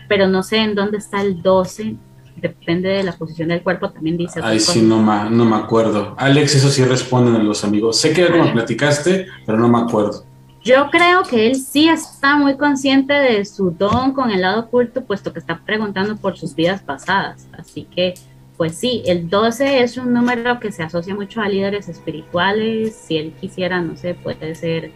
[0.09, 1.97] pero no sé en dónde está el 12,
[2.37, 4.39] depende de la posición del cuerpo, también dice.
[4.41, 6.15] Ay, sí, no, ma- no me acuerdo.
[6.17, 7.99] Alex, eso sí responden a los amigos.
[8.01, 10.28] Sé que me platicaste, pero no me acuerdo.
[10.69, 15.03] Yo creo que él sí está muy consciente de su don con el lado oculto,
[15.03, 17.49] puesto que está preguntando por sus vidas pasadas.
[17.59, 18.13] Así que,
[18.59, 22.95] pues sí, el 12 es un número que se asocia mucho a líderes espirituales.
[22.95, 24.93] Si él quisiera, no sé, puede ser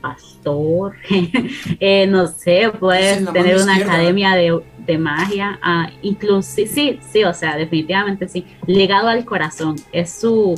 [0.00, 0.96] pastor,
[1.78, 3.92] eh, no sé, puede tener una izquierda.
[3.92, 5.58] academia de, de magia.
[5.60, 8.46] Ah, incluso, sí, sí, sí, o sea, definitivamente sí.
[8.66, 10.54] Ligado al corazón, es su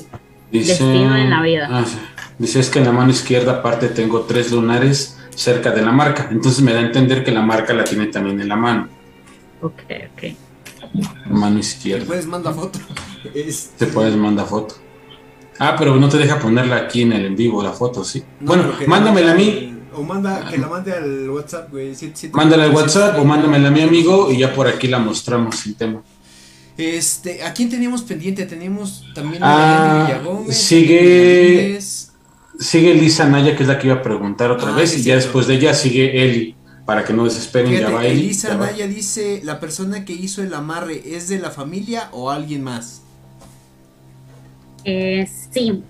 [0.52, 1.68] Dice, Destino en la vida.
[1.68, 1.98] Ah, sí.
[2.38, 6.28] Dice, es que en la mano izquierda aparte tengo tres lunares cerca de la marca.
[6.30, 8.88] Entonces me da a entender que la marca la tiene también en la mano.
[9.62, 9.82] Ok,
[10.12, 10.22] ok.
[11.30, 12.06] Mano izquierda.
[12.06, 12.78] puedes, manda foto.
[13.34, 14.74] Es- Te puedes mandar foto.
[15.58, 18.22] Ah, pero no te deja ponerla aquí en el en vivo la foto, ¿sí?
[18.40, 19.70] No, bueno, mándamela a mí.
[19.94, 21.94] O manda, que la mande al WhatsApp, güey.
[21.94, 24.98] Sí, sí, Mándala al WhatsApp o mándamela a mi amigo y ya por aquí la
[24.98, 26.02] mostramos sin tema.
[26.76, 28.44] Este, ¿a quién teníamos pendiente?
[28.46, 31.78] Teníamos también Ah, a Villagómez, sigue-.
[32.58, 35.04] Sigue Lisa Naya, que es la que iba a preguntar otra Ah, vez, sí, y
[35.04, 36.54] ya después de ella sigue Eli.
[36.86, 37.72] para que no desesperen.
[37.72, 38.66] ya va Eli, Elisa ya va.
[38.66, 43.02] Naya dice, ¿la persona que hizo el amarre es de la familia o alguien más?
[44.84, 45.82] Eh, sí.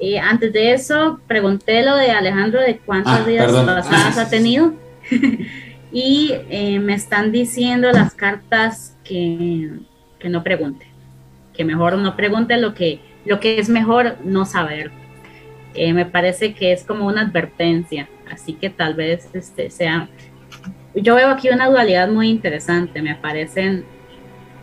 [0.00, 4.72] Y antes de eso, pregunté lo de Alejandro de cuántas Ah, vidas pasadas ha tenido.
[5.92, 9.70] y eh, me están diciendo las cartas que,
[10.18, 10.86] que no pregunte.
[11.52, 14.90] Que mejor no pregunte lo que, lo que es mejor no saber.
[15.74, 18.08] Eh, me parece que es como una advertencia.
[18.30, 20.08] Así que tal vez este sea.
[20.94, 23.02] Yo veo aquí una dualidad muy interesante.
[23.02, 23.84] Me aparecen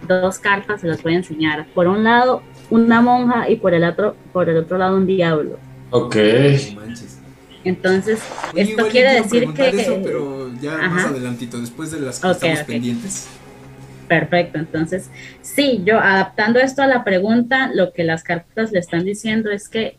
[0.08, 1.68] dos cartas, se las voy a enseñar.
[1.74, 5.60] Por un lado, una monja y por el otro, por el otro lado un diablo.
[5.92, 6.16] Ok.
[7.64, 8.22] Entonces,
[8.54, 11.10] Oye, esto quiere decir que eso, pero ya más Ajá.
[11.10, 12.66] adelantito, después de las que Ok, estamos ok.
[12.68, 13.28] pendientes.
[14.08, 14.58] perfecto.
[14.58, 15.10] Entonces,
[15.42, 19.70] sí, yo adaptando esto a la pregunta, lo que las cartas le están diciendo es
[19.70, 19.98] que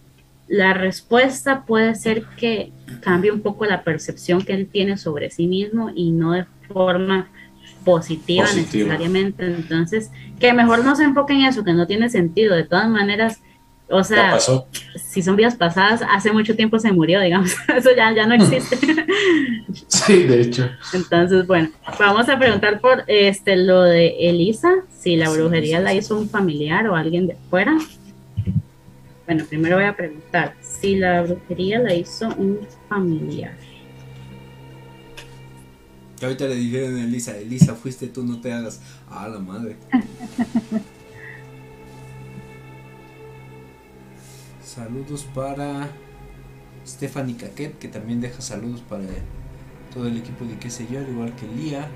[0.52, 5.46] la respuesta puede ser que cambie un poco la percepción que él tiene sobre sí
[5.46, 7.30] mismo y no de forma
[7.86, 8.84] positiva, Positiva.
[8.84, 9.46] necesariamente.
[9.46, 12.54] Entonces, que mejor no se enfoque en eso, que no tiene sentido.
[12.54, 13.40] De todas maneras,
[13.88, 14.38] o sea,
[14.94, 18.76] si son vidas pasadas, hace mucho tiempo se murió, digamos, eso ya, ya no existe.
[19.88, 20.68] Sí, de hecho.
[20.92, 26.18] Entonces, bueno, vamos a preguntar por este lo de Elisa, si la brujería la hizo
[26.18, 27.78] un familiar o alguien de fuera.
[29.32, 33.56] Bueno, primero voy a preguntar si la brujería la hizo un familiar.
[36.18, 38.82] Que ahorita le dijeron a Elisa, Elisa, fuiste tú, no te hagas.
[39.08, 39.78] Ah, la madre.
[44.62, 45.88] Saludos para
[46.86, 49.04] Stephanie Caquet, que también deja saludos para
[49.94, 51.88] todo el equipo de qué sé yo, al igual que Lía.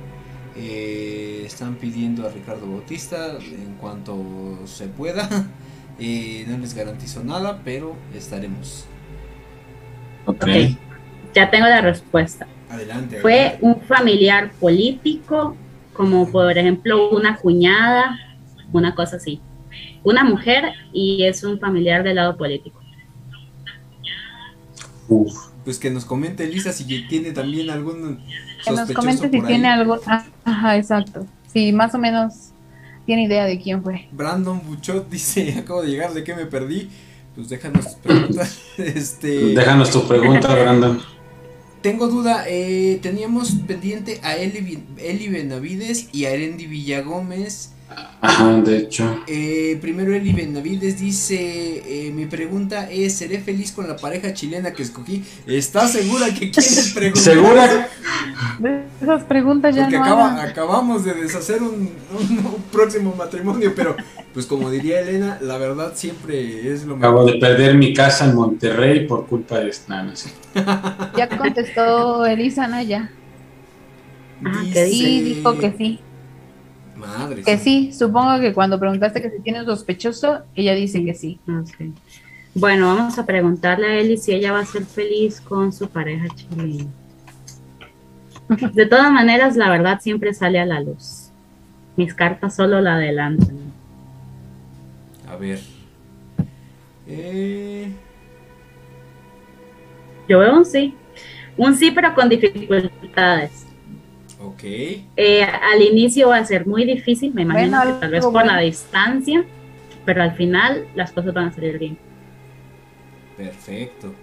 [0.57, 5.51] Eh, están pidiendo a Ricardo Bautista en cuanto se pueda.
[5.99, 8.85] Eh, no les garantizo nada, pero estaremos.
[10.27, 10.43] Ok.
[10.43, 10.49] Ok,
[11.35, 12.47] ya tengo la respuesta.
[12.69, 13.21] Adelante.
[13.21, 13.59] Fue adelante.
[13.67, 15.57] un familiar político,
[15.93, 18.19] como por ejemplo una cuñada,
[18.73, 19.41] una cosa así.
[20.03, 22.81] Una mujer y es un familiar del lado político.
[25.09, 25.47] Uf.
[25.65, 28.21] Pues que nos comente Elisa si tiene también algún
[28.65, 29.55] Que nos comente si por ahí.
[29.55, 29.99] tiene algo.
[30.45, 31.27] Ajá, exacto.
[31.53, 32.53] Sí, más o menos
[33.07, 34.09] tiene idea de quién fue.
[34.13, 36.91] Brandon Buchot dice, acabo de llegar, ¿de qué me perdí?
[37.35, 38.61] Pues déjanos tus preguntas.
[38.79, 41.01] este, Déjanos tu pregunta, Brandon.
[41.83, 47.73] tengo duda, eh, teníamos pendiente a Eli, Eli Benavides y a Erendi Villagómez.
[48.21, 49.23] Ajá, de hecho.
[49.29, 51.37] Eh, primero Eli Benavides dice,
[52.09, 55.23] eh, mi pregunta es, ¿seré feliz con la pareja chilena que escogí?
[55.47, 57.23] ¿Estás segura que quieres preguntar?
[57.23, 57.89] ¿Segura?
[58.59, 63.73] De esas preguntas ya Porque no acaba- acabamos de deshacer un, un- un próximo matrimonio,
[63.77, 63.95] pero
[64.35, 67.35] pues como diría Elena, la verdad siempre es lo Acabo mejor.
[67.35, 70.03] de perder mi casa en Monterrey por culpa de esta.
[70.03, 70.31] no sé.
[71.17, 73.11] Ya contestó Elisa Naya.
[74.45, 76.01] Ah, ¿qué Y dijo que sí.
[77.07, 77.43] Madre.
[77.43, 81.39] Que sí, supongo que cuando preguntaste que si tiene un sospechoso, ella dice que sí.
[81.49, 81.91] Ok.
[82.55, 86.27] Bueno, vamos a preguntarle a Eli si ella va a ser feliz con su pareja
[86.35, 86.87] chilena.
[88.73, 91.31] De todas maneras, la verdad siempre sale a la luz.
[91.97, 93.59] Mis cartas solo la adelantan.
[95.29, 95.61] A ver.
[97.07, 97.93] Eh,
[100.29, 100.95] Yo veo un sí.
[101.57, 103.66] Un sí, pero con dificultades.
[104.49, 104.63] Ok.
[104.63, 108.47] Eh, al inicio va a ser muy difícil, me imagino Bueno, que tal vez por
[108.47, 109.45] la distancia,
[110.05, 111.99] pero al final las cosas van a salir bien.
[113.37, 114.15] Perfecto.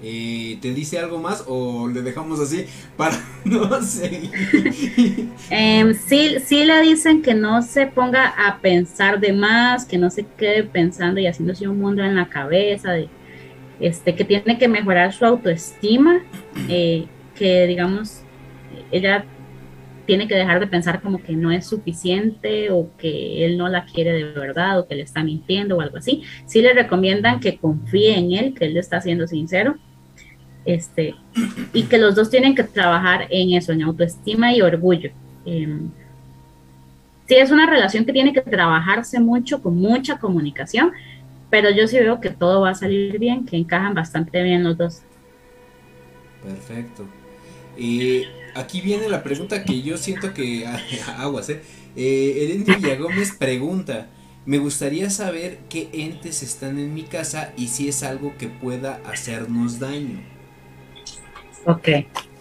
[0.00, 2.66] Eh, ¿Te dice algo más o le dejamos así
[2.96, 4.30] para no seguir?
[5.50, 10.10] Em, sí, sí le dicen que no se ponga a pensar de más, que no
[10.10, 13.08] se quede pensando y haciéndose un mundo en la cabeza, de,
[13.80, 16.20] este, que tiene que mejorar su autoestima,
[16.68, 18.22] eh, que digamos,
[18.92, 19.24] ella
[20.08, 23.84] tiene que dejar de pensar como que no es suficiente o que él no la
[23.84, 26.22] quiere de verdad o que le está mintiendo o algo así.
[26.46, 29.76] Sí le recomiendan que confíe en él, que él le está siendo sincero.
[30.64, 31.14] Este,
[31.74, 35.10] y que los dos tienen que trabajar en eso, en autoestima y orgullo.
[35.44, 35.90] Em,
[37.26, 40.92] sí, es una relación que tiene que trabajarse mucho, con mucha comunicación,
[41.50, 44.78] pero yo sí veo que todo va a salir bien, que encajan bastante bien los
[44.78, 45.02] dos.
[46.42, 47.04] Perfecto.
[47.76, 48.26] Eh,
[48.58, 50.66] aquí viene la pregunta que yo siento que
[51.18, 51.62] aguas, eh.
[51.96, 54.08] eh Erendi Villagómez pregunta,
[54.44, 59.00] me gustaría saber qué entes están en mi casa y si es algo que pueda
[59.06, 60.20] hacernos daño.
[61.66, 61.88] Ok.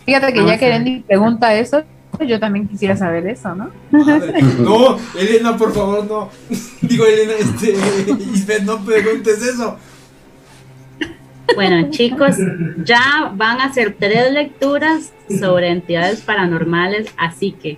[0.06, 0.70] Fíjate que ya que.
[0.70, 1.84] Randy pregunta eso,
[2.26, 3.72] yo también quisiera saber eso, ¿no?
[3.92, 6.30] Madre, no, Elena, por favor, no.
[6.82, 7.76] Digo, Elena, este,
[8.34, 9.78] Isbeth, no preguntes eso.
[11.56, 12.36] Bueno, chicos,
[12.84, 17.78] ya van a ser tres lecturas sobre entidades paranormales, así que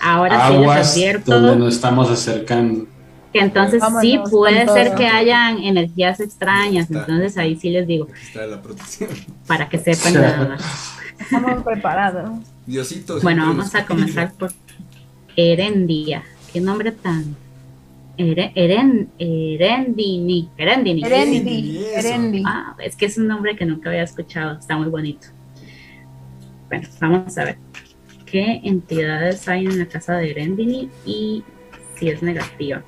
[0.00, 2.86] ahora sí les Aguas advierto donde nos estamos acercando.
[3.32, 4.96] que entonces sí puede ser todo.
[4.98, 7.00] que hayan energías extrañas, Está.
[7.00, 9.10] entonces ahí sí les digo, está la protección.
[9.46, 10.96] para que sepan nada más.
[11.20, 12.30] Estamos preparados.
[12.66, 13.20] Diosito.
[13.20, 14.52] Bueno, vamos a comenzar por
[15.36, 16.24] Erendia.
[16.52, 17.36] ¿Qué nombre tan?
[18.18, 20.50] Ere- Eren, Erendini.
[20.58, 21.02] Erendini.
[21.04, 22.08] Erendi, eso.
[22.08, 22.42] Erendi.
[22.46, 24.58] Ah, es que es un nombre que nunca había escuchado.
[24.58, 25.28] Está muy bonito.
[26.68, 27.56] Bueno, vamos a ver.
[28.26, 31.42] ¿Qué entidades hay en la casa de Erendini y
[31.98, 32.82] si es negativa?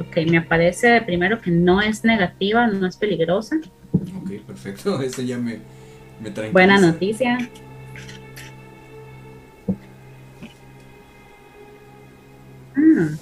[0.00, 3.56] Ok, me aparece primero que no es negativa, no es peligrosa.
[3.92, 5.00] Ok, perfecto.
[5.02, 5.58] Eso ya me,
[6.20, 6.52] me tranquiliza.
[6.52, 7.38] Buena noticia.
[12.76, 13.16] Ah.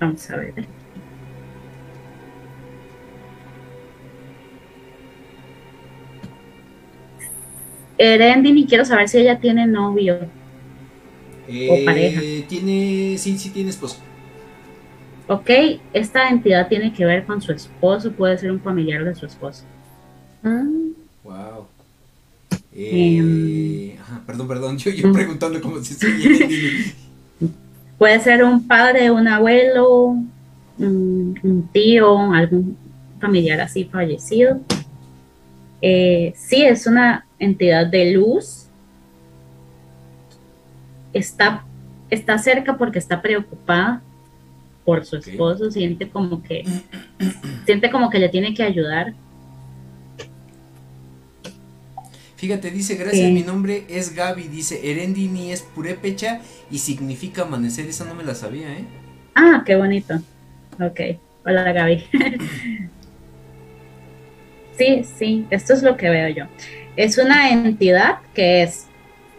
[0.00, 0.54] Vamos a ver.
[7.98, 10.20] Erendini, quiero saber si ella tiene novio.
[11.48, 12.20] Eh, o pareja.
[12.48, 13.16] Tiene.
[13.18, 13.98] Sí, sí, tiene esposo.
[15.26, 15.50] Ok,
[15.92, 19.64] esta entidad tiene que ver con su esposo, puede ser un familiar de su esposo.
[21.22, 21.66] Wow.
[22.72, 24.00] Eh, Em.
[24.00, 24.78] ajá, perdón, perdón.
[24.78, 26.46] Yo, yo preguntando como si estuviera.
[27.98, 30.16] Puede ser un padre, un abuelo,
[30.78, 32.76] un, un tío, algún
[33.20, 34.60] familiar así fallecido.
[35.80, 38.66] Eh, sí, es una entidad de luz.
[41.12, 41.64] Está,
[42.10, 44.02] está cerca porque está preocupada
[44.84, 46.64] por su esposo, siente como que
[47.66, 49.14] siente como que le tiene que ayudar.
[52.38, 53.32] Fíjate, dice, gracias, Sí.
[53.32, 56.40] mi nombre es Gaby, dice, Erendini es purépecha
[56.70, 58.84] y significa amanecer, esa no me la sabía, ¿eh?
[59.34, 60.14] Ah, qué bonito.
[60.80, 61.00] Ok.
[61.44, 62.04] Hola, Gaby.
[64.78, 66.44] sí, sí, esto es lo que veo yo.
[66.96, 68.86] Es una entidad que es,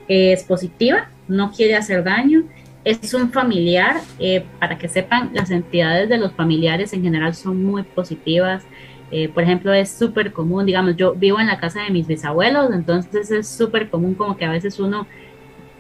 [0.10, 2.44] es positiva, no quiere hacer daño,
[2.84, 4.02] es un familiar.
[4.20, 8.64] eh, para que sepan, las entidades de los familiares en general son muy positivas.
[9.12, 12.72] Eh, por ejemplo, es súper común, digamos, yo vivo en la casa de mis bisabuelos,
[12.74, 15.08] entonces es súper común como que a veces uno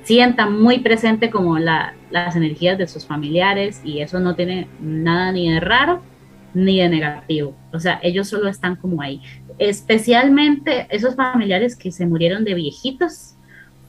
[0.04, 5.32] sienta muy presente como la, las energías de sus familiares y eso no tiene nada
[5.32, 6.02] ni de raro
[6.54, 7.56] ni de negativo.
[7.72, 9.22] O sea, ellos solo están como ahí.
[9.60, 13.36] Especialmente esos familiares que se murieron de viejitos,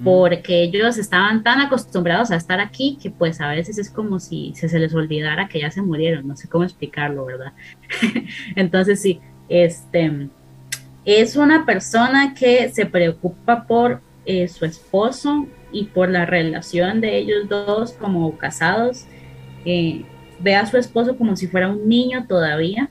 [0.00, 0.04] Mm.
[0.04, 4.52] porque ellos estaban tan acostumbrados a estar aquí que pues a veces es como si
[4.54, 7.52] se, se les olvidara que ya se murieron, no sé cómo explicarlo, ¿verdad?
[8.56, 10.30] Entonces sí, este
[11.04, 17.18] es una persona que se preocupa por eh, su esposo y por la relación de
[17.18, 19.06] ellos dos como casados.
[19.64, 20.04] Eh,
[20.40, 22.90] ve a su esposo como si fuera un niño todavía.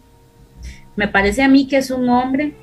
[0.96, 2.54] Me parece a mí que es un hombre,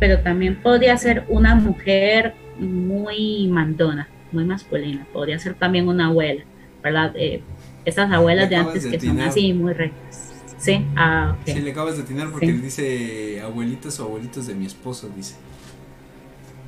[0.00, 5.06] pero también podría ser una mujer muy mandona, muy masculina.
[5.12, 6.42] Podría ser también una abuela,
[6.82, 7.12] ¿verdad?
[7.16, 7.42] Eh,
[7.84, 10.25] esas abuelas de antes que son así muy rectas.
[10.58, 11.36] Sí, ah.
[11.44, 12.52] Sí, le acabas de atinar porque Sí.
[12.52, 15.34] dice abuelitas o abuelitos de mi esposo, dice.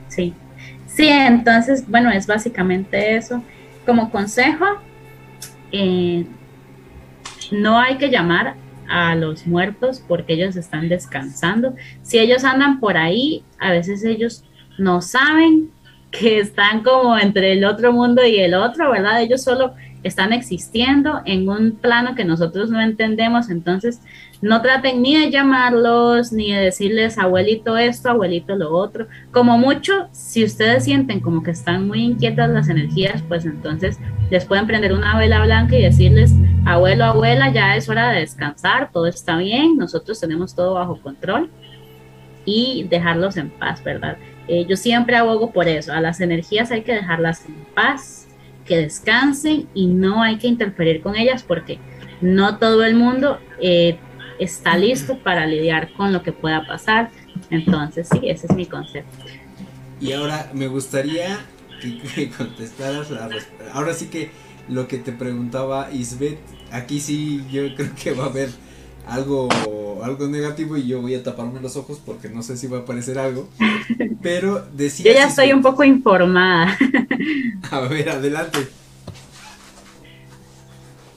[0.09, 0.35] Sí.
[0.87, 3.43] Sí, entonces, bueno, es básicamente eso.
[3.87, 4.65] Como consejo,
[5.73, 6.27] eh,
[7.53, 8.55] no hay que llamar
[8.89, 11.75] a los muertos porque ellos están descansando.
[12.03, 14.45] Si ellos andan por ahí, a veces ellos
[14.79, 15.71] no saben
[16.11, 19.21] que están como entre el otro mundo y el otro, ¿verdad?
[19.23, 24.01] Ellos solo están existiendo en un plano que nosotros no entendemos, entonces
[24.41, 29.09] no traten ni de llamarlos, ni de decirles abuelito esto, abuelito lo otro.
[29.33, 33.99] Como mucho, si ustedes sienten como que están muy inquietas las energías, pues entonces
[34.31, 36.33] les pueden prender una vela blanca y decirles,
[36.65, 41.51] abuelo, abuela, ya es hora de descansar, todo está bien, nosotros tenemos todo bajo control
[42.45, 44.17] y dejarlos en paz, ¿verdad?
[44.47, 48.28] Eh, yo siempre abogo por eso, a las energías hay que dejarlas en paz,
[48.69, 51.79] que descansen y no hay que interferir con ellas porque
[52.21, 53.99] no todo el mundo eh,
[54.39, 57.11] está listo para lidiar con lo que pueda pasar.
[57.51, 59.25] Entonces, sí, ese es mi concepto.
[60.01, 61.39] Y ahora me gustaría
[61.81, 63.29] que, contestaras la
[63.73, 64.31] Ahora sí que
[64.69, 66.39] lo que te preguntaba Isbeth,
[66.71, 68.51] aquí sí yo creo que va a haber
[69.09, 69.49] algo,
[70.03, 72.81] algo negativo y yo voy a taparme los ojos porque no sé si va a
[72.81, 73.49] aparecer algo.
[74.23, 75.13] Pero decía...
[75.13, 76.77] Yo ya estoy un poco informada.
[77.71, 78.69] A ver, adelante.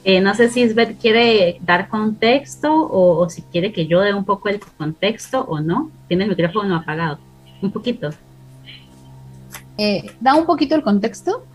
[0.03, 4.13] Eh, no sé si Isbeth quiere dar contexto o, o si quiere que yo dé
[4.13, 5.91] un poco el contexto o no.
[6.07, 7.19] Tiene el micrófono apagado.
[7.61, 8.09] Un poquito.
[9.77, 11.45] Eh, da un poquito el contexto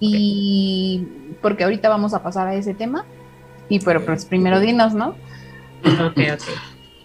[0.00, 1.06] y
[1.40, 3.04] porque ahorita vamos a pasar a ese tema.
[3.68, 5.14] Y pero pues primero dinos, ¿no?
[5.84, 6.42] Ok, ok.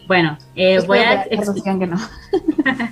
[0.08, 1.98] Bueno, eh, voy a que no.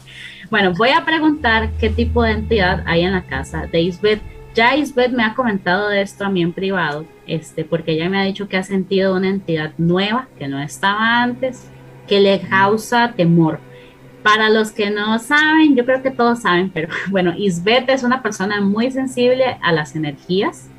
[0.50, 4.22] Bueno, voy a preguntar qué tipo de entidad hay en la casa de Isbeth.
[4.56, 8.18] Ya Isbeth me ha comentado de esto a mí en privado, este, porque ella me
[8.18, 11.70] ha dicho que ha sentido una entidad nueva que no estaba antes,
[12.08, 13.60] que le causa temor.
[14.24, 18.22] Para los que no saben, yo creo que todos saben, pero bueno, Isbeth es una
[18.24, 20.70] persona muy sensible a las energías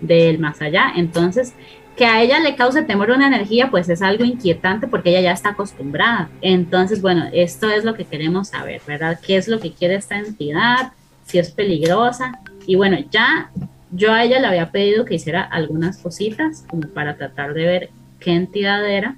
[0.00, 1.54] del más allá, entonces
[1.96, 5.32] que a ella le cause temor una energía, pues es algo inquietante porque ella ya
[5.32, 6.28] está acostumbrada.
[6.42, 9.18] Entonces, bueno, esto es lo que queremos saber, ¿verdad?
[9.24, 10.92] ¿Qué es lo que quiere esta entidad?
[11.24, 12.40] Si es peligrosa.
[12.66, 13.50] Y bueno, ya
[13.90, 17.90] yo a ella le había pedido que hiciera algunas cositas como para tratar de ver
[18.20, 19.16] qué entidad era.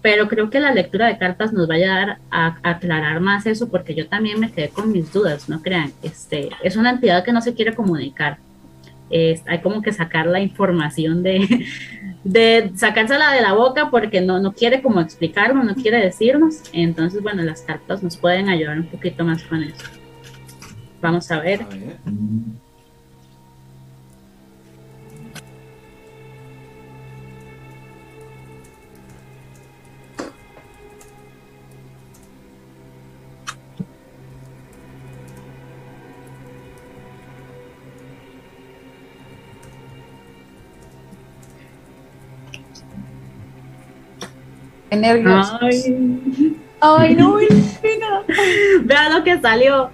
[0.00, 3.68] Pero creo que la lectura de cartas nos va a ayudar a, aclarar más eso
[3.68, 5.92] porque yo también me quedé con mis dudas, no crean.
[6.02, 8.38] Este, es una entidad que no se quiere comunicar
[9.10, 11.66] hay como que sacar la información de,
[12.24, 16.62] de sacársela de la boca porque no, no quiere como explicarnos, no quiere decirnos.
[16.72, 19.84] Entonces, bueno, las cartas nos pueden ayudar un poquito más con eso.
[21.00, 21.30] Vamos.
[21.30, 21.66] A ver.
[44.90, 45.52] Qué nervios.
[45.60, 48.22] Ay, Ay, no, Elena.
[48.84, 49.90] vea lo que salió.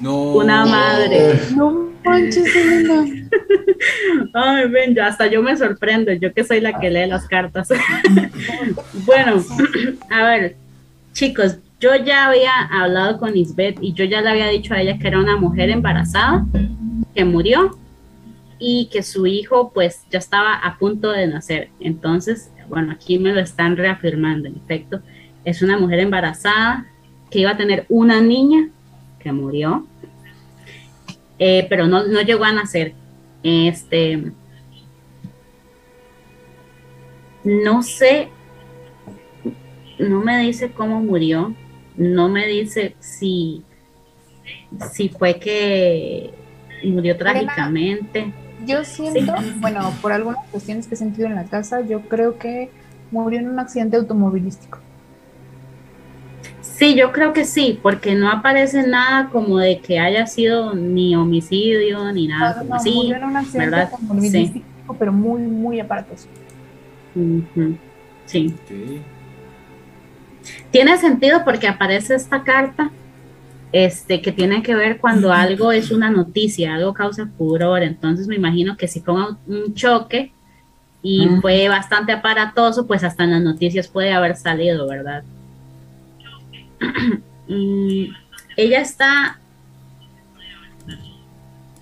[0.00, 0.34] No.
[0.34, 1.40] Una madre.
[1.56, 3.04] No manches, Elena.
[4.34, 7.68] Ay, ven, ya hasta yo me sorprendo, yo que soy la que lee las cartas.
[9.06, 9.42] bueno,
[10.10, 10.56] a ver,
[11.12, 14.98] chicos, yo ya había hablado con Isbeth y yo ya le había dicho a ella
[14.98, 16.46] que era una mujer embarazada
[17.14, 17.78] que murió
[18.58, 21.70] y que su hijo pues ya estaba a punto de nacer.
[21.80, 25.00] Entonces, bueno, aquí me lo están reafirmando, en efecto,
[25.44, 26.86] es una mujer embarazada
[27.30, 28.68] que iba a tener una niña
[29.18, 29.86] que murió,
[31.38, 32.94] eh, pero no, no llegó a nacer.
[33.42, 34.32] Este,
[37.44, 38.28] no sé,
[39.98, 41.54] no me dice cómo murió,
[41.96, 43.62] no me dice si,
[44.92, 46.32] si fue que
[46.84, 48.32] murió trágicamente.
[48.66, 52.70] Yo siento, bueno, por algunas cuestiones que he sentido en la casa, yo creo que
[53.10, 54.78] murió en un accidente automovilístico.
[56.60, 61.14] Sí, yo creo que sí, porque no aparece nada como de que haya sido ni
[61.14, 62.92] homicidio ni nada No, como no, así.
[62.92, 63.90] murió en un accidente ¿verdad?
[63.92, 66.26] automovilístico, pero muy, muy aparatoso.
[68.26, 68.54] Sí.
[70.70, 72.90] Tiene sentido porque aparece esta carta
[73.74, 77.82] este, que tiene que ver cuando algo es una noticia, algo causa furor.
[77.82, 80.30] Entonces me imagino que si fue un, choque
[81.02, 81.40] y Ujú.
[81.40, 85.24] fue bastante aparatoso, pues hasta en las noticias puede haber salido, ¿verdad?
[87.46, 88.06] Mm,
[88.56, 89.38] ella está...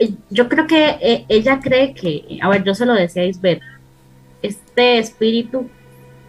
[0.00, 3.26] eh, Yo creo que eh, ella cree que, a ver, yo se lo decía a
[3.26, 3.62] Isbeth,
[4.42, 5.70] este espíritu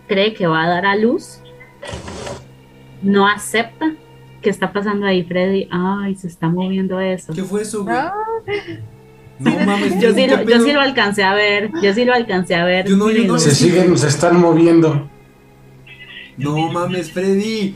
[0.08, 1.40] cree que va a dar a luz,
[3.02, 3.96] no acepta.
[4.44, 5.68] ¿Qué está pasando ahí, Freddy?
[5.72, 7.34] Ay, se está moviendo eso.
[7.34, 7.96] ¿Qué fue eso, güey?
[7.96, 8.14] Ah,
[9.40, 12.14] No mames, Yo sí, ¿qué lo, yo sí lo alcancé a ver, yo sí lo
[12.14, 12.88] alcancé a ver.
[12.88, 13.40] Yo no, yo no.
[13.40, 15.10] Se siguen, se están moviendo.
[16.38, 17.76] No mames, Freddy.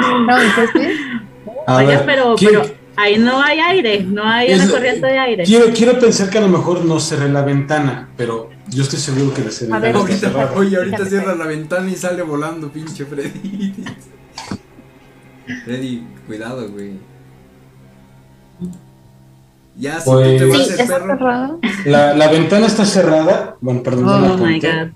[0.00, 2.62] no, Oye, pero, pero
[2.96, 5.44] ahí no hay aire, no hay una Es- corriente de aire.
[5.44, 9.32] Quiero, quiero pensar que a lo mejor no cerré la ventana, pero yo estoy seguro
[9.34, 10.52] que la A ver, ventana está Ahorita, cerrada.
[10.58, 13.72] oye, ahorita cierra la ventana y sale volando, pinche Freddy.
[15.64, 16.92] Freddy, cuidado, güey.
[19.78, 21.06] Ya, si Pues- tú te vas Sí, el ¿está perro.
[21.18, 21.60] cerrado?
[21.84, 23.56] La, la ventana está cerrada.
[23.60, 24.88] Bueno, perdón, no la Oh my god.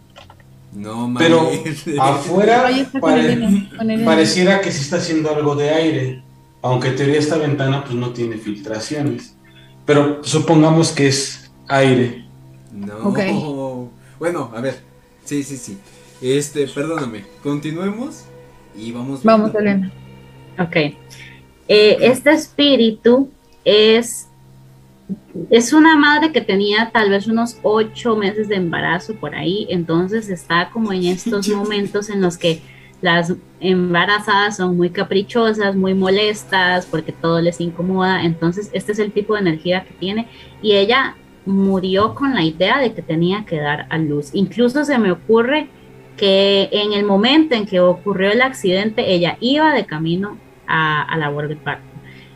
[0.72, 1.28] No mames.
[1.28, 1.50] Pero
[2.02, 2.64] afuera
[3.00, 6.22] pare- pareciera que se está haciendo algo de aire.
[6.62, 9.34] Aunque en teoría esta ventana pues no tiene filtraciones.
[9.84, 12.24] Pero supongamos que es aire.
[12.72, 13.08] No.
[13.08, 13.90] Ok.
[14.18, 14.80] Bueno, a ver.
[15.24, 15.78] Sí, sí, sí.
[16.22, 17.24] Este, perdóname.
[17.42, 18.24] Continuemos
[18.76, 19.22] y vamos.
[19.24, 19.58] Vamos, viendo.
[19.70, 19.92] Elena.
[20.60, 20.76] Ok.
[20.76, 23.30] Eh, este espíritu
[23.64, 24.28] es,
[25.50, 30.28] es una madre que tenía tal vez unos ocho meses de embarazo por ahí, entonces
[30.28, 32.60] está como en estos momentos en los que
[33.00, 39.12] las embarazadas son muy caprichosas, muy molestas, porque todo les incomoda, entonces este es el
[39.12, 40.28] tipo de energía que tiene
[40.60, 41.16] y ella
[41.46, 44.30] murió con la idea de que tenía que dar a luz.
[44.34, 45.68] Incluso se me ocurre
[46.18, 50.36] que en el momento en que ocurrió el accidente, ella iba de camino
[50.70, 51.84] a, a la labor de parto.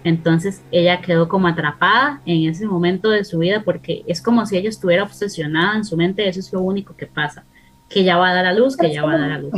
[0.05, 4.59] Entonces ella quedó como atrapada en ese momento de su vida porque es como si
[4.59, 7.44] ella estuviera obsesionada en su mente, eso es lo único que pasa,
[7.89, 9.52] que ya va a dar a luz, que ya va a dar a luz.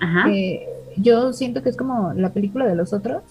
[0.00, 0.30] Ajá.
[0.30, 0.66] Eh,
[0.96, 3.22] yo siento que es como la película de los otros,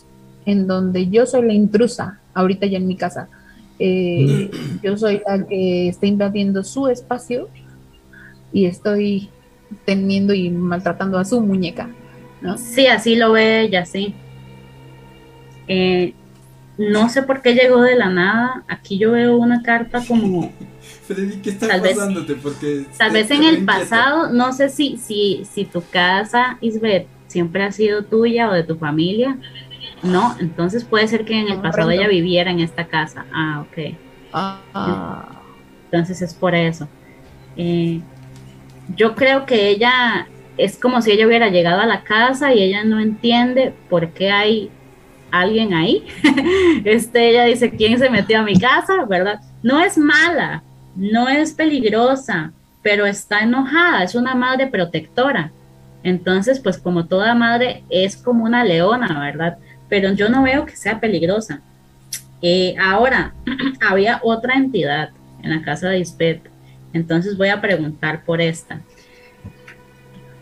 [0.45, 3.28] en donde yo soy la intrusa, ahorita ya en mi casa.
[3.80, 4.49] Eh,
[4.84, 7.49] yo soy la que está invadiendo su espacio
[8.54, 9.30] y estoy
[9.86, 11.90] teniendo y maltratando a su muñeca,
[12.42, 12.58] ¿no?
[12.58, 14.14] Sí, así lo ve ella, sí.
[15.68, 16.14] Eh,
[16.78, 18.64] no sé por qué llegó de la nada.
[18.68, 20.52] Aquí yo veo una carta como
[21.08, 22.36] Freddy, ¿qué está Tal vez- pasándote?
[22.36, 23.66] Porque Tal vez en el inquieta.
[23.80, 28.64] pasado, no sé si, si, si tu casa, Isbeth, siempre ha sido tuya o de
[28.64, 29.38] tu familia.
[30.04, 33.26] No, entonces puede ser que en el pasado ella viviera en esta casa.
[33.34, 33.96] Ah, ok.
[34.34, 35.42] Ah,
[35.86, 36.88] Entonces es por eso.
[37.56, 38.02] Eh,
[38.96, 40.28] yo creo que ella
[40.58, 44.32] es como si ella hubiera llegado a la casa y ella no entiende por qué
[44.32, 44.70] hay
[45.32, 46.06] alguien ahí.
[46.86, 49.06] este, ella dice, ¿quién se metió a mi casa?
[49.08, 49.42] ¿Verdad?
[49.62, 50.64] No es mala,
[50.96, 52.52] no es peligrosa,
[52.82, 55.52] pero está enojada, es una madre protectora.
[56.04, 59.58] Entonces, pues como toda madre es como una leona, ¿verdad?
[59.90, 61.62] Pero yo no veo que sea peligrosa.
[62.42, 63.34] Eh, ahora,
[63.82, 65.10] había otra entidad
[65.44, 66.42] en la casa de Ispet,
[66.94, 68.80] entonces voy a preguntar por esta.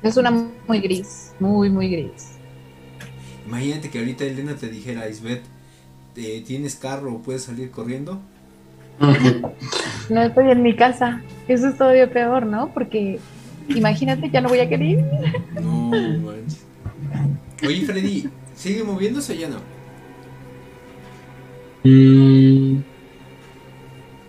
[0.09, 0.31] Es una
[0.67, 2.31] muy gris, muy, muy gris.
[3.47, 5.43] Imagínate que ahorita Elena te dijera, Isbeth,
[6.15, 8.19] eh, ¿tienes carro o puedes salir corriendo?
[10.09, 11.21] No estoy en mi casa.
[11.47, 12.71] Eso es todavía peor, ¿no?
[12.73, 13.19] Porque
[13.67, 15.05] imagínate, ya no voy a querer ir.
[15.61, 16.65] No, manches.
[17.65, 19.57] Oye, Freddy, ¿sigue moviéndose o ya no?
[21.83, 22.83] Mm,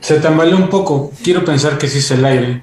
[0.00, 1.12] se tambaleó un poco.
[1.22, 2.62] Quiero pensar que sí es el aire.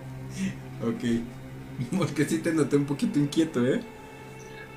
[0.81, 1.32] Ok.
[1.97, 3.81] Porque sí te noté un poquito inquieto, ¿eh?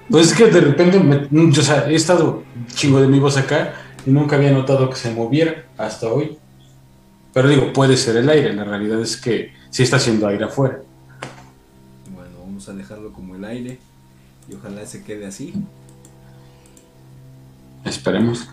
[0.09, 2.45] Pues es que de repente, me- o sea, he estado
[2.75, 3.75] chingo de mi voz acá
[4.07, 6.39] y nunca había notado que se moviera hasta hoy.
[7.33, 8.53] Pero digo, puede ser el aire.
[8.55, 10.81] La realidad es que sí está haciendo aire afuera.
[12.15, 13.79] Bueno, vamos a dejarlo como el aire
[14.49, 15.53] y ojalá se quede así.
[17.85, 18.49] Esperemos.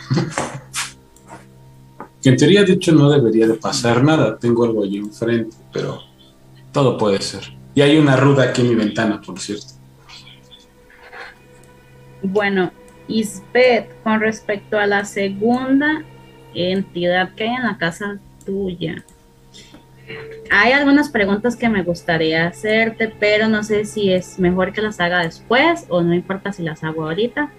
[2.21, 4.37] Que en teoría, de hecho, no debería de pasar nada.
[4.37, 5.99] Tengo algo allí enfrente, pero
[6.71, 7.43] todo puede ser.
[7.75, 9.67] Y hay una ruda aquí en mi ventana, por cierto.
[12.21, 12.71] Bueno,
[13.07, 16.03] Isbeth, con respecto a la segunda
[16.53, 19.03] entidad que hay en la casa tuya,
[20.51, 24.99] hay algunas preguntas que me gustaría hacerte, pero no sé si es mejor que las
[24.99, 27.51] haga después o no importa si las hago ahorita.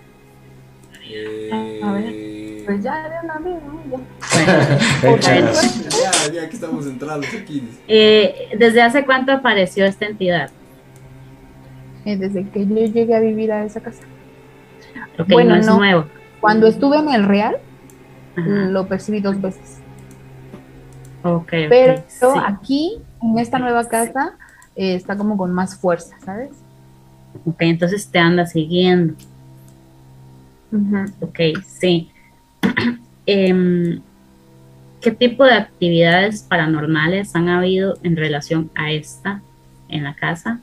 [1.16, 3.82] Eh, A ver, Pues ya de una vez, ¿no?
[3.90, 3.98] Ya.
[5.02, 5.88] Bueno, Échalas.
[5.90, 7.68] Ya, ya que estamos entrados aquí.
[7.88, 10.50] eh, ¿desde hace cuánto apareció esta entidad?
[12.04, 14.02] Eh, Desde que yo llegué a vivir a esa casa.
[15.18, 15.76] Ok, Bueno, no es no.
[15.78, 16.04] nuevo.
[16.40, 17.56] Cuando estuve en el Real,
[18.36, 19.78] Ajá, lo percibí dos veces.
[21.22, 22.26] ok, ok, Pero sí.
[22.44, 24.34] aquí, en esta nueva casa,
[24.76, 26.50] eh, está como con más fuerza, ¿sabes?
[27.46, 29.14] Ok, entonces te anda siguiendo.
[31.20, 32.10] Ok, sí.
[33.26, 34.02] Em,
[35.04, 39.42] ¿Qué tipo de actividades paranormales han habido en relación a esta
[39.88, 40.60] en la casa?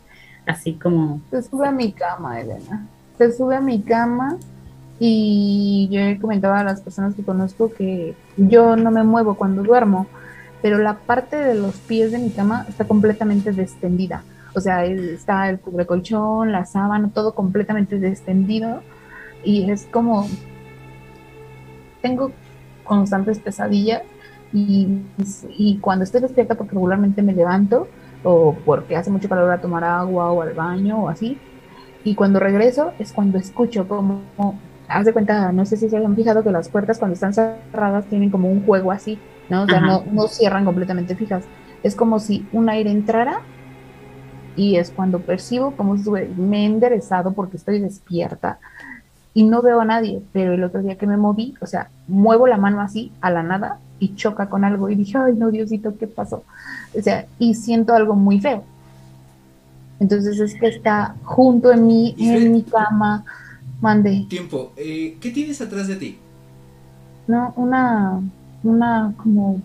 [0.48, 2.88] Así como, Se sube a mi cama, Elena.
[3.20, 4.38] Se sube a mi cama
[5.00, 9.62] y yo he comentado a las personas que conozco que yo no me muevo cuando
[9.62, 10.08] duermo,
[10.64, 14.24] pero la parte de los pies de mi cama está completamente destendida.
[14.56, 18.82] O sea, está el cubrecolchón, la sábana, todo completamente descendido
[19.44, 20.28] y es como
[22.02, 22.32] tengo
[22.84, 24.04] constantes pesadillas
[24.54, 24.88] y,
[25.58, 27.88] y cuando estoy despierta porque regularmente me levanto
[28.24, 31.38] o porque hace mucho calor a tomar agua o al baño o así
[32.04, 34.22] y cuando regreso es cuando escucho como
[34.88, 38.06] haz de cuenta no sé si se han fijado que las puertas cuando están cerradas
[38.06, 39.20] tienen como un juego así
[39.52, 41.44] no o sea no, no cierran completamente fijas.
[41.84, 43.42] Es como si un aire entrara
[44.56, 48.60] y es cuando percibo como si me he enderezado porque estoy despierta
[49.34, 52.48] y no veo a nadie, pero el otro día que me moví, o sea, muevo
[52.48, 55.98] la mano así a la nada y choca con algo y dije, ay no, Diosito,
[55.98, 56.44] ¿qué pasó?
[56.98, 58.64] O sea, y siento algo muy feo.
[60.00, 63.24] Entonces es que está junto en mí, en mi cama,
[63.80, 66.18] mande, Tiempo, eh, ¿qué tienes atrás de ti?
[67.28, 68.20] no, una,
[68.64, 69.62] una como,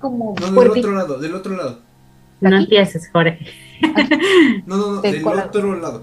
[0.00, 1.78] como No, del otro lado, del otro lado.
[2.40, 3.38] no empieces, Jorge.
[4.66, 6.02] No, no, no, ¿De del otro lado.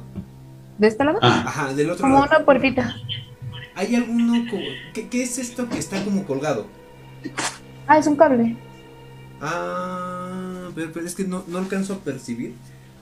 [0.77, 2.27] De este lado, Ah, Ajá, del otro como lado.
[2.35, 2.95] una puertita.
[3.75, 4.63] ¿Hay alguno como...
[4.93, 6.67] ¿Qué, qué es esto que está como colgado?
[7.87, 8.55] Ah, es un cable.
[9.41, 12.53] Ah, pero, pero es que no, no alcanzo a percibir.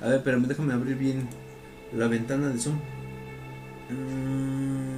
[0.02, 1.28] A ver, pero déjame abrir bien
[1.94, 2.76] la ventana de Zoom.
[3.90, 4.95] Mm,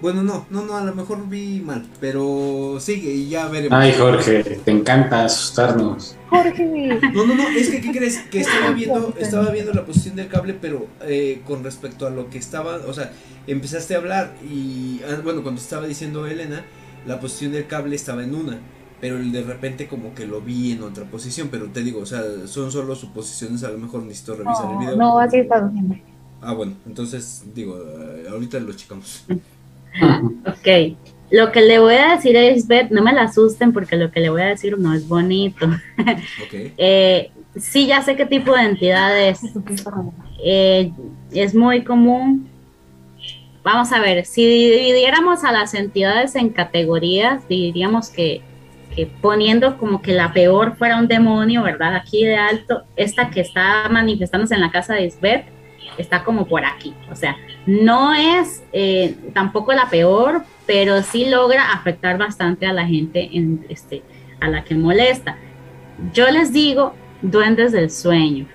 [0.00, 3.78] bueno, no, no, no, a lo mejor vi mal, pero sigue y ya veremos.
[3.78, 6.16] Ay, Jorge, te encanta asustarnos.
[6.30, 7.00] Jorge.
[7.14, 8.18] No, no, no, es que ¿qué crees?
[8.30, 12.30] Que estaba viendo, estaba viendo la posición del cable, pero eh, con respecto a lo
[12.30, 13.12] que estaba, o sea,
[13.46, 16.64] empezaste a hablar y, ah, bueno, cuando estaba diciendo Elena,
[17.06, 18.58] la posición del cable estaba en una,
[19.00, 22.06] pero el de repente como que lo vi en otra posición, pero te digo, o
[22.06, 24.96] sea, son solo suposiciones, a lo mejor necesito revisar el No, video.
[24.96, 25.38] no, así
[25.72, 26.02] siempre.
[26.40, 29.24] Ah, bueno, entonces, digo, eh, ahorita lo checamos.
[30.46, 30.96] Ok.
[31.30, 34.20] Lo que le voy a decir a Isbeth, no me la asusten porque lo que
[34.20, 35.66] le voy a decir no es bonito.
[35.98, 36.72] Ok.
[36.78, 39.40] Eh, sí, ya sé qué tipo de entidad es.
[40.42, 40.92] Eh,
[41.32, 42.48] es muy común.
[43.62, 48.40] Vamos a ver, si dividiéramos a las entidades en categorías, diríamos que,
[48.96, 51.94] que poniendo como que la peor fuera un demonio, ¿verdad?
[51.96, 55.57] Aquí de alto, esta que está manifestándose en la casa de Isbeth
[55.98, 56.94] está como por aquí.
[57.10, 62.86] O sea, no es eh, tampoco la peor, pero sí logra afectar bastante a la
[62.86, 64.02] gente en, este,
[64.40, 65.36] a la que molesta.
[66.12, 68.46] Yo les digo duendes del sueño,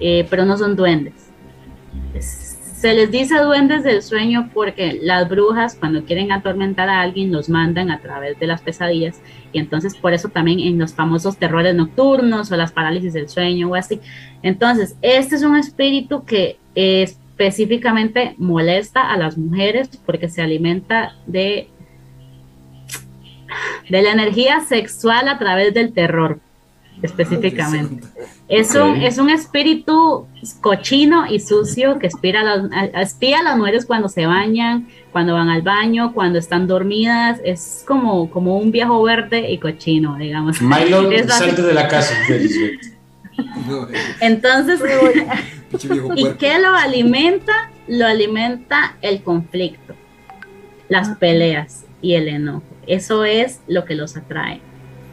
[0.00, 1.30] eh, pero no son duendes.
[2.84, 7.48] Se les dice duendes del sueño porque las brujas cuando quieren atormentar a alguien los
[7.48, 9.22] mandan a través de las pesadillas
[9.54, 13.70] y entonces por eso también en los famosos terrores nocturnos o las parálisis del sueño
[13.70, 14.02] o así.
[14.42, 21.70] Entonces, este es un espíritu que específicamente molesta a las mujeres porque se alimenta de
[23.88, 26.38] de la energía sexual a través del terror
[27.02, 28.06] específicamente.
[28.48, 30.26] Es, un, es un espíritu
[30.60, 34.88] cochino y sucio que espía a, las, a- espía a las mujeres cuando se bañan,
[35.12, 37.40] cuando van al baño, cuando están dormidas.
[37.44, 40.60] Es como, como un viejo verde y cochino, digamos.
[40.62, 42.14] Milo, salte de la casa.
[42.30, 42.78] eh,
[44.20, 44.80] Entonces,
[46.16, 47.70] ¿y qué lo alimenta?
[47.88, 49.94] Lo alimenta el conflicto,
[50.88, 52.62] las peleas y el enojo.
[52.86, 54.60] Eso es lo que los atrae.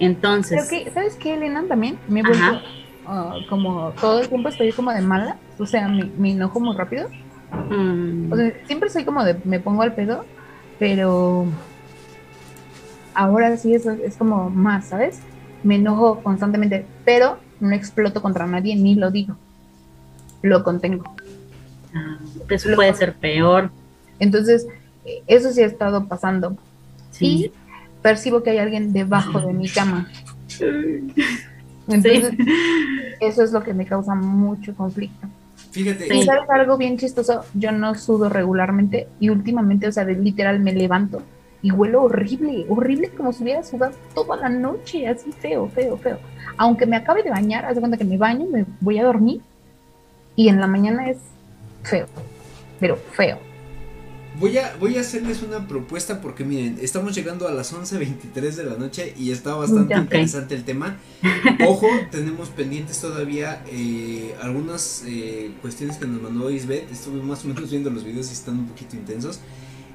[0.02, 1.64] Entonces, Creo que, ¿sabes qué, Elena?
[1.68, 2.60] También me vuelto
[3.06, 6.76] ah, como todo el tiempo estoy como de mala, o sea, me, me enojo muy
[6.76, 7.08] rápido.
[7.70, 10.26] mm, O sea, siempre soy como de me pongo al pedo,
[10.80, 11.46] pero
[13.14, 15.20] ahora sí eso es como más, ¿sabes?
[15.64, 19.36] Me enojo constantemente, pero no exploto contra nadie ni lo digo.
[20.42, 21.04] Lo contengo.
[21.94, 22.18] ah,
[22.50, 23.70] eso puede ser peor.
[24.18, 24.66] Entonces,
[25.06, 26.58] eh, eso sí ha estado pasando.
[27.12, 27.52] Sí.
[28.02, 30.10] Percibo que hay alguien debajo de mi cama.
[31.88, 32.34] Entonces,
[33.20, 35.28] eso es lo que me causa mucho conflicto.
[35.72, 36.26] Fíjate, Y Sí.
[36.26, 40.74] sabes algo bien chistoso, yo no sudo regularmente y últimamente, o sea, de literal me
[40.74, 41.22] levanto
[41.62, 46.18] y huelo horrible, horrible como si hubiera sudado toda la noche, así feo, feo, feo.
[46.58, 49.42] Aunque me acabe de bañar, haz de cuenta que me baño, me voy a dormir
[50.36, 51.18] y en la mañana es
[51.84, 52.08] feo,
[52.80, 53.38] pero feo.
[54.34, 58.64] Voy a, voy a hacerles una propuesta porque miren, estamos llegando a las 11.23 de
[58.64, 60.98] la noche y está bastante interesante el tema.
[61.68, 66.90] Ojo, tenemos pendientes todavía eh, algunas eh, cuestiones que nos mandó Isbeth.
[66.92, 69.42] Estuve más o menos viendo los videos y están un poquito intensos.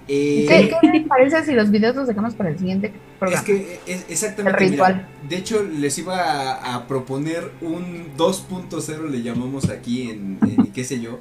[0.09, 3.41] Eh, ¿Qué, qué les parece si los videos los dejamos para el siguiente programa?
[3.41, 5.09] es que es exactamente El mira, ritual.
[5.21, 6.17] de hecho, les iba
[6.55, 11.21] a, a proponer un 2.0, le llamamos aquí en, en qué sé yo,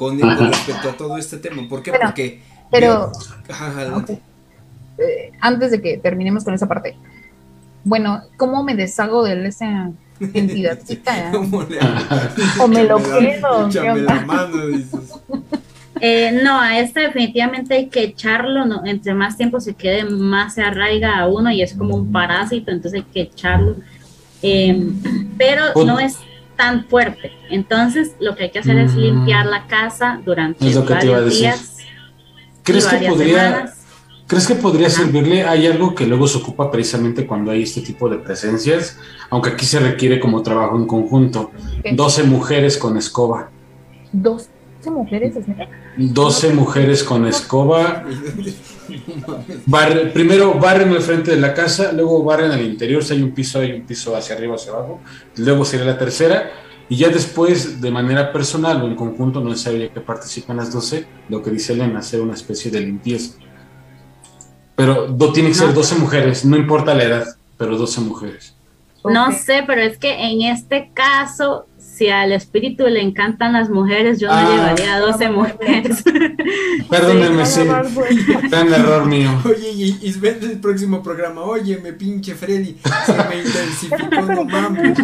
[0.00, 1.68] con, con respecto a todo este tema.
[1.68, 1.92] ¿Por qué?
[1.92, 2.40] Porque.
[2.70, 3.12] Pero
[3.50, 4.14] Ajá, adelante.
[4.14, 4.18] Ok.
[4.98, 6.96] Eh, antes de que terminemos con esa parte,
[7.84, 9.90] bueno, ¿cómo me deshago de esa
[10.20, 10.78] le
[12.58, 13.68] O me lo quedo.
[16.02, 20.54] Eh, no, a este definitivamente hay que echarlo, no, entre más tiempo se quede, más
[20.54, 23.76] se arraiga a uno y es como un parásito, entonces hay que echarlo.
[24.42, 24.82] Eh,
[25.36, 26.16] pero Pues- no es
[26.60, 27.32] tan fuerte.
[27.48, 28.98] Entonces lo que hay que hacer es Mm.
[28.98, 31.40] limpiar la casa durante Es lo que te iba a varios decir.
[31.54, 31.76] días.
[32.62, 33.76] ¿Crees que podría, semanas.
[34.26, 35.44] ¿Crees que podría servirle?
[35.44, 38.98] Hay algo que luego se ocupa precisamente cuando hay este tipo de presencias,
[39.30, 41.50] aunque aquí se requiere como trabajo en conjunto.
[41.82, 41.94] ¿Qué?
[41.94, 43.50] 12 mujeres con escoba.
[44.12, 44.48] 12
[44.86, 45.66] mujeres, es neta.
[45.96, 48.04] 12 mujeres con escoba.
[49.66, 53.32] Barre- primero barren el frente de la casa, luego barren al interior, si hay un
[53.32, 55.00] piso, hay un piso hacia arriba, hacia abajo.
[55.36, 56.50] Luego sería la tercera.
[56.88, 61.06] Y ya después, de manera personal o en conjunto, no necesario que participen las 12,
[61.28, 63.34] lo que dice Elena, hacer una especie de limpieza.
[64.74, 65.74] Pero do, tiene que ser No.
[65.74, 67.26] 12 mujeres, no importa la edad,
[67.56, 68.54] pero 12 mujeres.
[69.04, 71.66] No sé, pero es que en este caso,
[72.00, 74.48] si al espíritu le encantan las mujeres, yo no Ah.
[74.50, 76.02] llevaría a 12 mujeres.
[76.88, 79.30] Perdónenme, Sí, sí, gran error mío.
[79.44, 84.98] Oye, y Isbeth del próximo programa, oye, me pinche Freddy, se me intensificó, no mames.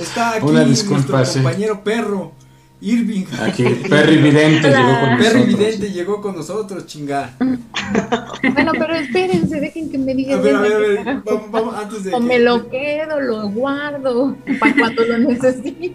[0.00, 1.38] Está aquí Una disculpa, nuestro sí.
[1.44, 2.32] compañero perro.
[2.80, 3.24] Irving.
[3.42, 5.46] Aquí, Perry Vidente llegó con Perry nosotros.
[5.46, 7.30] Vidente llegó con nosotros, chinga.
[8.54, 10.42] Bueno, pero espérense, dejen que me A digan.
[10.42, 11.04] ver, a ver, a ver.
[11.24, 12.14] Vamos, vamos, antes de.
[12.14, 15.92] O que- me lo quedo, lo guardo para cuando lo necesite.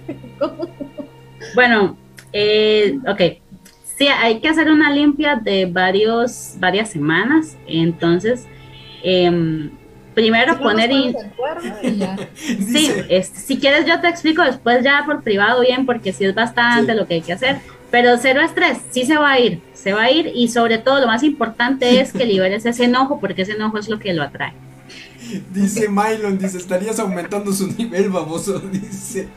[1.55, 1.97] Bueno,
[2.31, 3.22] eh, ok.
[3.97, 7.55] Sí, hay que hacer una limpia de varios, varias semanas.
[7.68, 8.45] Entonces,
[9.03, 9.69] em,
[10.14, 10.91] primero poner
[11.98, 12.18] ya.
[12.35, 12.90] Sí,
[13.34, 16.98] si quieres yo te explico después ya por privado bien, porque sí es bastante Sí.
[16.98, 17.60] lo que hay que hacer,
[17.91, 20.99] pero cero estrés, sí se va a ir, se va a ir y sobre todo
[20.99, 24.23] lo más importante es que liberes ese enojo, porque ese enojo es lo que lo
[24.23, 24.53] atrae.
[25.53, 29.27] dice Mylon, dice, estarías aumentando su nivel, baboso, dice.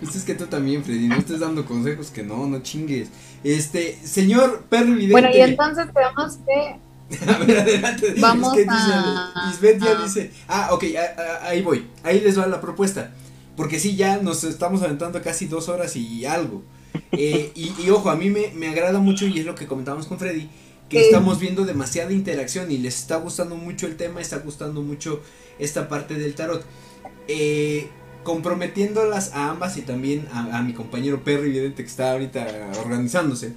[0.00, 3.08] Pues es que tú también, Freddy, no estés dando consejos que no, no chingues.
[3.42, 5.12] Este, señor Perry Vidente.
[5.12, 6.76] Bueno, y entonces tenemos que.
[7.26, 8.14] A ver, adelante.
[8.18, 11.86] Vamos es que dice, a- Isbeth ya a- dice, ah, ok, a- a- ahí voy,
[12.02, 13.12] ahí les va la propuesta.
[13.56, 16.62] Porque sí, ya nos estamos aventando casi dos horas y algo.
[17.12, 20.06] Eh, y, y ojo, a mí me, me agrada mucho y es lo que comentábamos
[20.06, 20.48] con Freddy,
[20.88, 25.20] que estamos viendo demasiada interacción y les está gustando mucho el tema, está gustando mucho
[25.58, 26.64] esta parte del tarot.
[27.28, 27.88] Eh,
[28.24, 32.46] comprometiéndolas a ambas y también a, a mi compañero Perry, evidente que está ahorita
[32.84, 33.54] organizándose.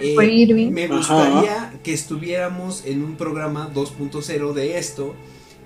[0.00, 0.68] Eh.
[0.70, 0.96] Me Ajá.
[0.96, 5.14] gustaría que estuviéramos en un programa 2.0 de esto.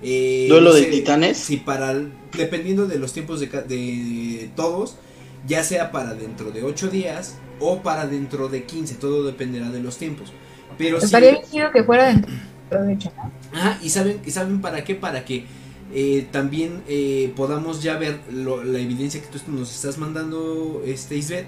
[0.02, 1.39] eh, ¿Duelo no de sé titanes?
[1.39, 4.97] Si para, el- dependiendo de los tiempos de, ca- de todos,
[5.47, 9.81] ya sea para dentro de 8 días o para dentro de 15, todo dependerá de
[9.82, 10.32] los tiempos.
[10.78, 12.32] Pero sí, Estaría bien chido que fuera dentro
[12.70, 13.31] de hecho, ¿no?
[13.52, 15.44] Ajá, y saben, y saben para qué, para que
[15.94, 21.46] eh, también eh, podamos ya ver la evidencia que tú nos estás mandando, este Isbeth,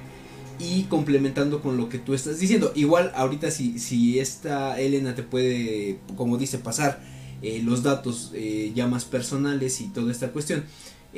[0.59, 2.73] y complementando con lo que tú estás diciendo.
[2.75, 7.03] Igual ahorita si, si esta Elena te puede, como dice, pasar
[7.43, 10.65] eh, los datos eh, ya más personales y toda esta cuestión.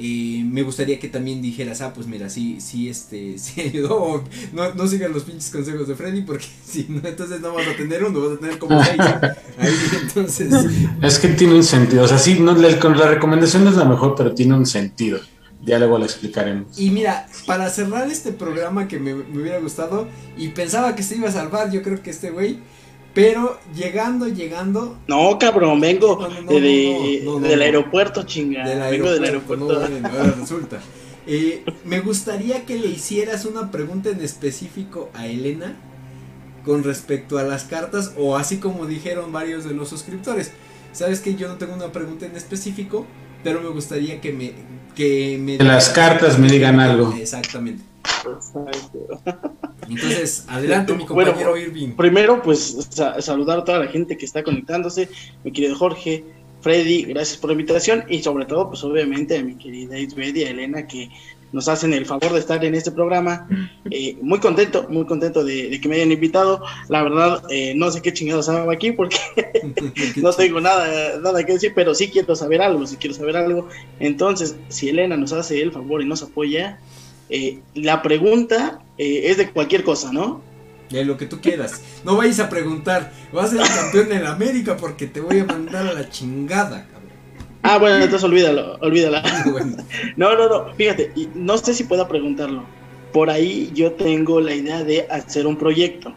[0.01, 4.23] Eh, me gustaría que también dijeras, ah, pues mira, sí, sí, este, sí ayudó,
[4.53, 7.77] no, no sigan los pinches consejos de Freddy, porque si no, entonces no vas a
[7.77, 9.01] tener uno, vas a tener como seis.
[9.59, 10.53] Ahí, entonces,
[11.03, 12.05] Es que tiene un sentido.
[12.05, 15.19] O sea, sí, no, la, la recomendación no es la mejor, pero tiene un sentido.
[15.65, 16.79] Ya luego lo explicaremos.
[16.79, 20.07] Y mira, para cerrar este programa que me, me hubiera gustado
[20.37, 22.61] y pensaba que se iba a salvar, yo creo que este güey,
[23.19, 27.59] pero llegando, llegando No, cabrón, vengo No, no, no, de, de- no, no, no, del
[27.59, 27.65] no.
[27.65, 28.65] aeropuerto, chinga.
[28.65, 29.99] del vengo del aeropuerto, aeropuerto.
[29.99, 30.79] no, bueno, ahora resulta.
[31.27, 35.75] Eh, me gustaría que le hicieras una pregunta en específico a Elena
[36.65, 40.53] con respecto a las cartas o así como dijeron varios de los suscriptores.
[40.93, 43.05] Sabes que yo no tengo una pregunta en específico,
[43.43, 44.53] pero me gustaría que me
[44.95, 47.13] que me las cartas me digan algo.
[47.13, 47.83] Exactamente.
[48.37, 49.21] Exacto.
[49.89, 51.91] Entonces, adelante mi Bueno, compañero Irving.
[51.93, 55.09] Primero, pues sa- saludar a toda la gente que está conectándose,
[55.45, 56.25] mi querido Jorge,
[56.61, 60.45] Freddy, gracias por la invitación y sobre todo, pues obviamente a mi querida Isbeth y
[60.45, 61.09] a Elena que
[61.51, 63.49] nos hacen el favor de estar en este programa.
[63.91, 66.63] Eh, muy contento, muy contento de, de que me hayan invitado.
[66.91, 69.17] La verdad, eh, no sé qué chingados hago aquí porque
[70.17, 73.67] no tengo nada, nada que decir, pero sí quiero saber algo, sí quiero saber algo.
[73.99, 76.81] Entonces, si Elena nos hace el favor y nos apoya,
[77.31, 80.43] eh, la pregunta eh, es de cualquier cosa, ¿no?
[80.91, 81.83] De lo que tú quieras.
[82.05, 85.87] No vayas a preguntar, vas a ser campeón en América porque te voy a mandar
[85.87, 87.11] a la chingada, cabrón.
[87.63, 89.23] Ah, bueno, entonces olvídalo, olvídala.
[89.51, 89.77] Bueno,
[90.17, 92.65] No, no, no, fíjate, no sé si pueda preguntarlo.
[93.13, 96.15] Por ahí yo tengo la idea de hacer un proyecto,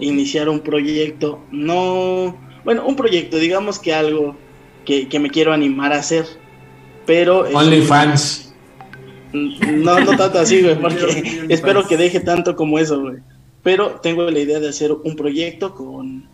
[0.00, 4.36] iniciar un proyecto, no, bueno, un proyecto, digamos que algo
[4.84, 6.26] que, que me quiero animar a hacer,
[7.06, 7.40] pero...
[7.40, 8.51] OnlyFans.
[9.32, 13.16] No, no tanto así, güey, porque espero que deje tanto como eso, güey.
[13.62, 16.24] Pero tengo la idea de hacer un proyecto con,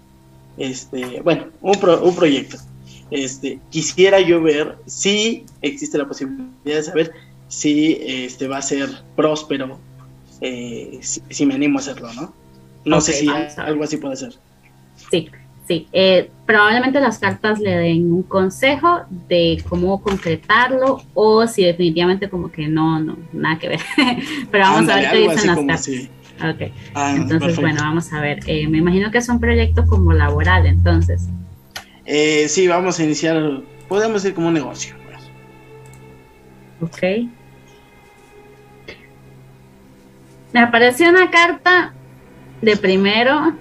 [0.56, 2.56] este, bueno, un, pro- un proyecto.
[3.10, 7.12] Este, quisiera yo ver si existe la posibilidad de saber
[7.48, 9.78] si este va a ser próspero,
[10.40, 12.32] eh, si, si me animo a hacerlo, ¿no?
[12.84, 14.34] No sé si algo así puede ser.
[15.10, 15.28] Sí,
[15.68, 15.86] sí.
[15.92, 22.50] eh, probablemente las cartas le den un consejo de cómo concretarlo o si definitivamente como
[22.50, 23.80] que no, no, nada que ver.
[24.50, 25.84] Pero vamos a ver qué dicen las cartas.
[25.84, 27.60] si- Ok, Ah, entonces perfecto.
[27.60, 28.38] bueno, vamos a ver.
[28.46, 31.28] Eh, me imagino que es un proyecto como laboral, entonces.
[32.06, 34.94] Eh, sí, vamos a iniciar, podemos decir como un negocio.
[36.80, 37.02] Ok.
[40.52, 41.92] Me apareció una carta
[42.62, 43.52] de primero.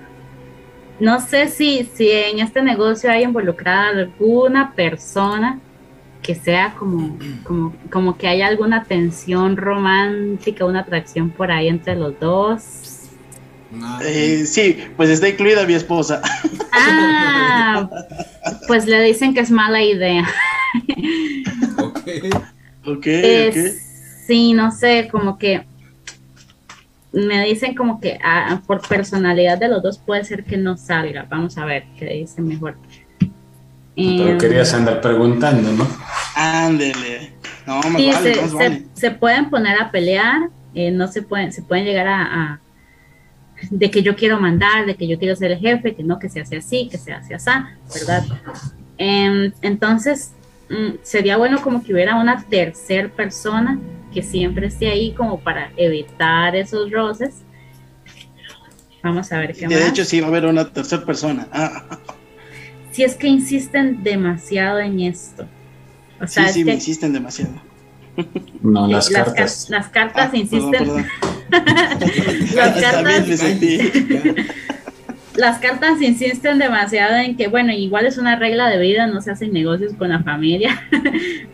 [0.99, 5.59] No sé si, si en este negocio hay involucrada alguna persona
[6.23, 11.95] que sea como, como, como que haya alguna tensión romántica, una atracción por ahí entre
[11.95, 13.09] los dos.
[14.03, 16.21] Eh, sí, pues está incluida mi esposa.
[16.71, 17.87] Ah,
[18.67, 20.27] pues le dicen que es mala idea.
[21.77, 21.99] ok.
[22.85, 23.81] Ok, Es- ok.
[24.27, 25.65] Sí, no sé, como que
[27.13, 31.25] me dicen como que ah, por personalidad de los dos puede ser que no salga.
[31.29, 32.77] Vamos a ver qué dice mejor.
[33.95, 35.87] Pero Em, querías andar preguntando, ¿no?
[36.35, 37.31] Ándele.
[37.65, 38.83] No, más Sí, vale, se, más se- vale.
[38.93, 42.59] se pueden poner a pelear, eh, no se pueden, se pueden llegar a, a-
[43.71, 46.29] de que yo quiero mandar, de que yo quiero ser el jefe, que no, que
[46.29, 47.49] se hace así, que se hace así,
[47.95, 48.23] ¿verdad?
[48.99, 50.31] Em, entonces,
[50.69, 53.79] mm, sería bueno como que hubiera una tercer persona
[54.13, 57.43] que siempre esté ahí como para evitar esos roces.
[59.03, 59.89] Vamos a ver qué De más.
[59.89, 61.47] hecho, sí va a haber una tercera persona.
[61.51, 61.99] Ah,
[62.91, 65.45] si es que insisten demasiado en esto.
[66.19, 67.53] O sí, sea, sí, es me que insisten demasiado.
[68.63, 69.69] No, las car- cartas.
[69.69, 71.05] las cartas Ah, insisten perdón.
[72.55, 73.27] Las cartas-
[75.35, 79.29] las cartas insisten demasiado en que, bueno, igual es una regla de vida, no se
[79.31, 80.83] hacen negocios con la familia,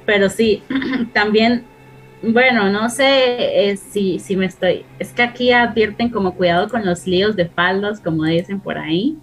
[0.06, 0.64] pero sí,
[1.14, 1.66] también,
[2.24, 6.86] bueno, no sé eh, si, si me estoy, es que aquí advierten como cuidado con
[6.86, 9.18] los líos de faldos, como dicen por ahí.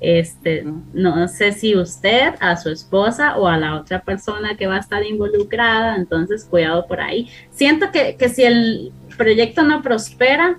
[0.00, 4.76] Este, no sé si usted, a su esposa o a la otra persona que va
[4.76, 7.28] a estar involucrada, entonces cuidado por ahí.
[7.50, 10.56] Siento que, que si el proyecto no prospera,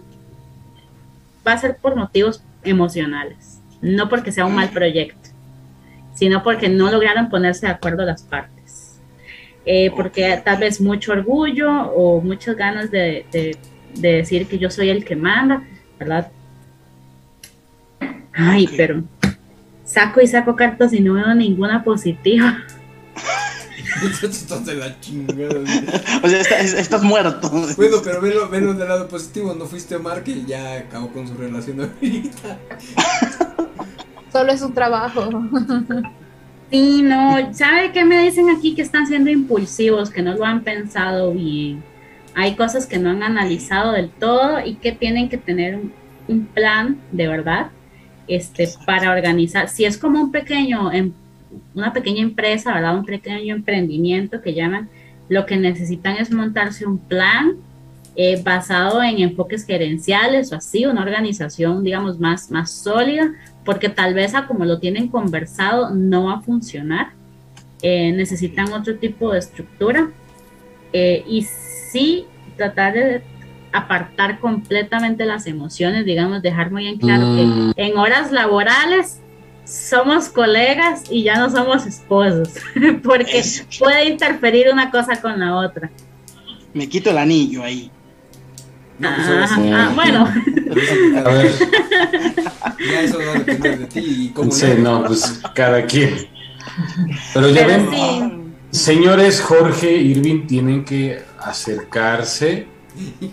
[1.48, 5.30] va a ser por motivos emocionales, no porque sea un mal proyecto,
[6.14, 8.91] sino porque no lograron ponerse de acuerdo las partes.
[9.66, 13.58] Eh, porque tal vez mucho orgullo o muchas ganas de, de-
[13.94, 15.64] de decir que yo soy el que manda,
[16.00, 16.32] ¿verdad?
[18.34, 19.04] Ay, pero
[19.84, 22.58] saco y saco cartas y no veo ninguna positiva.
[24.24, 25.60] Estás de la chingada.
[26.24, 27.50] O sea, está- es- estás muerto.
[27.78, 29.54] Bueno, pero velo, velo del lado positivo.
[29.54, 32.58] No fuiste Omar que ya acabó con su relación ahorita.
[34.32, 35.30] Solo es un trabajo.
[36.72, 38.76] Sí, no, ¿sabe qué me dicen aquí?
[38.76, 41.84] Que están siendo impulsivos, que no lo han pensado bien.
[42.34, 46.98] Hay cosas que no han analizado del todo y que tienen que tener un, plan
[47.12, 47.72] de verdad
[48.30, 49.68] este, para organizar.
[49.68, 51.12] Si es como un pequeño, em-
[51.76, 52.98] una pequeña empresa, ¿verdad?
[52.98, 54.88] Un pequeño emprendimiento que llaman,
[55.28, 57.58] lo que necesitan es montarse un plan
[58.16, 63.34] eh, basado en enfoques gerenciales o así, una organización, digamos, más, más sólida,
[63.66, 67.10] porque tal vez a como lo tienen conversado no va a funcionar.
[67.82, 70.10] Eh, necesitan otro tipo de estructura
[70.94, 71.42] eh, y
[71.92, 72.26] sí
[72.56, 73.24] tratar de
[73.74, 77.74] apartar completamente las emociones, digamos, dejar muy en claro Mm.
[77.74, 79.20] que en horas laborales
[79.64, 82.50] somos colegas y ya no somos esposos,
[83.04, 83.42] porque
[83.80, 85.90] puede interferir una cosa con la otra.
[86.74, 87.90] Me quito el anillo ahí.
[89.02, 89.70] No, pues Ah, sí.
[89.74, 90.26] ah, bueno,
[91.26, 91.52] A ver,
[92.92, 96.28] Ya eso va a depender de ti y cómo sí, no, pues cada quien.
[97.34, 97.90] Pero ya Pero ven,
[98.72, 98.78] sí.
[98.80, 102.68] señores Jorge Irving tienen que acercarse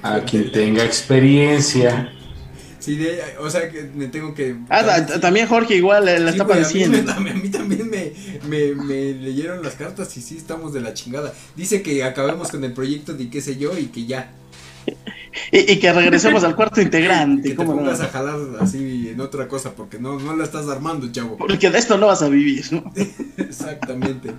[0.03, 2.13] a quien tenga experiencia.
[2.79, 4.57] Sí, de- o sea que me tengo que.
[4.71, 7.03] Ah, ta- también Jorge igual le la Sí, está güey, a mí padeciendo.
[7.05, 8.13] me- A a mí también me,
[8.49, 11.35] me, me leyeron las cartas y sí estamos de la chingada.
[11.57, 14.31] Dice que acabemos con el proyecto de qué sé yo y que ya.
[15.53, 17.51] Y, y que regresemos al cuarto Que integrante.
[17.51, 17.79] te ¿cómo no?
[17.79, 21.37] pongas a jalar así en otra cosa porque no, no la estás armando, chavo.
[21.37, 22.65] Porque de esto no vas a vivir.
[22.73, 22.93] ¿no?
[23.37, 24.35] Exactamente.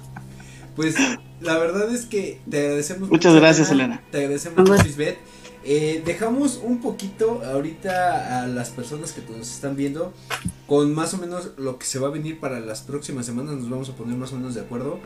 [0.76, 0.96] Pues
[1.42, 4.02] la verdad es que te agradecemos Muchas gracias, Elena.
[4.12, 5.18] Te agradecemos mucho, Isbeth.
[5.66, 10.14] Eh, dejamos un poquito ahorita a las personas que nos están viendo
[10.68, 13.56] con más o menos lo que se va a venir para las próximas semanas.
[13.56, 15.00] Nos vamos a poner más o menos de acuerdo.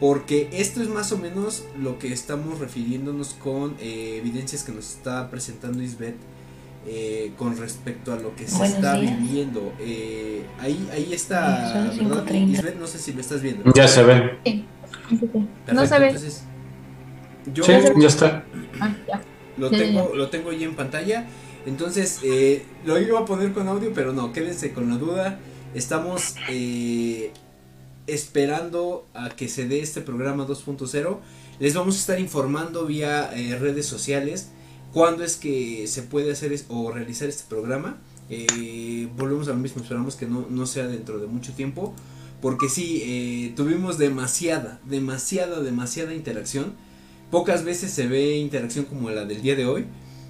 [0.00, 4.90] Porque esto es más o menos lo que estamos refiriéndonos con eh, evidencias que nos
[4.90, 6.16] está presentando Isbeth
[6.86, 9.18] eh, con respecto a lo que se Buenos está días.
[9.20, 9.72] viviendo.
[9.80, 12.24] Eh, ahí, ahí está, ¿verdad?
[12.26, 12.50] 5:30.
[12.50, 13.72] Isbeth, no sé si lo estás viendo.
[13.72, 14.66] Ya se ven.
[15.72, 16.06] No se ve.
[16.08, 16.44] entonces,
[17.52, 18.44] yo Sí, ya está.
[18.80, 19.22] Ah, ya.
[19.56, 21.26] lo Ya, ya, tengo, lo tengo ahí en pantalla.
[21.66, 25.38] Entonces, eh, lo iba a poner con audio, pero no, quédense con la duda.
[25.74, 27.32] Estamos eh,
[28.06, 31.18] esperando a que se dé este programa 2.0.
[31.60, 34.48] Les vamos a estar informando vía eh, redes sociales
[34.92, 37.98] cuándo es que se puede hacer es- o realizar este programa.
[38.30, 41.94] Eh, volvemos a lo mismo, esperamos que no, no sea dentro de mucho tiempo.
[42.40, 46.74] Porque sí, eh, tuvimos demasiada, demasiada, demasiada interacción.
[47.30, 49.86] Pocas veces se ve interacción como la del día de hoy.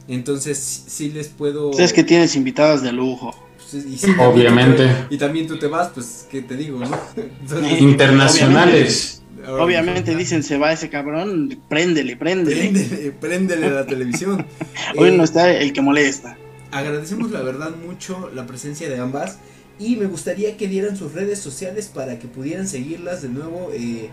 [0.06, 1.70] Entonces sí, les puedo...
[1.70, 3.34] Ustedes que tienes invitadas de lujo.
[3.74, 4.86] Y Obviamente.
[4.86, 6.86] tú te- y también tú te vas, pues, ¿qué te digo, no?
[7.40, 9.20] Entonces, Internacionales.
[9.46, 12.70] Obviamente dicen, se va ese cabrón, préndele, préndele.
[12.70, 14.46] Préndele, préndele la televisión.
[14.96, 16.36] Hoy Eh, no está el que molesta.
[16.70, 19.38] Agradecemos la verdad mucho la presencia de ambas
[19.78, 23.70] y me gustaría que dieran sus redes sociales para que pudieran seguirlas de nuevo.
[23.74, 24.09] eh,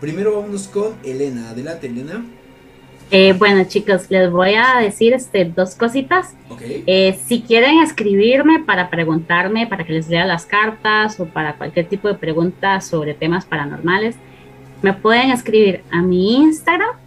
[0.00, 1.50] primero vámonos con Elena.
[1.50, 2.24] Adelante, Elena.
[3.10, 6.34] Eh, bueno, chicos, les voy a decir este, dos cositas.
[6.86, 11.86] Eh, si quieren escribirme para preguntarme, para que les lea las cartas o para cualquier
[11.86, 14.16] tipo de pregunta sobre temas paranormales,
[14.82, 17.03] me pueden escribir a mi Instagram.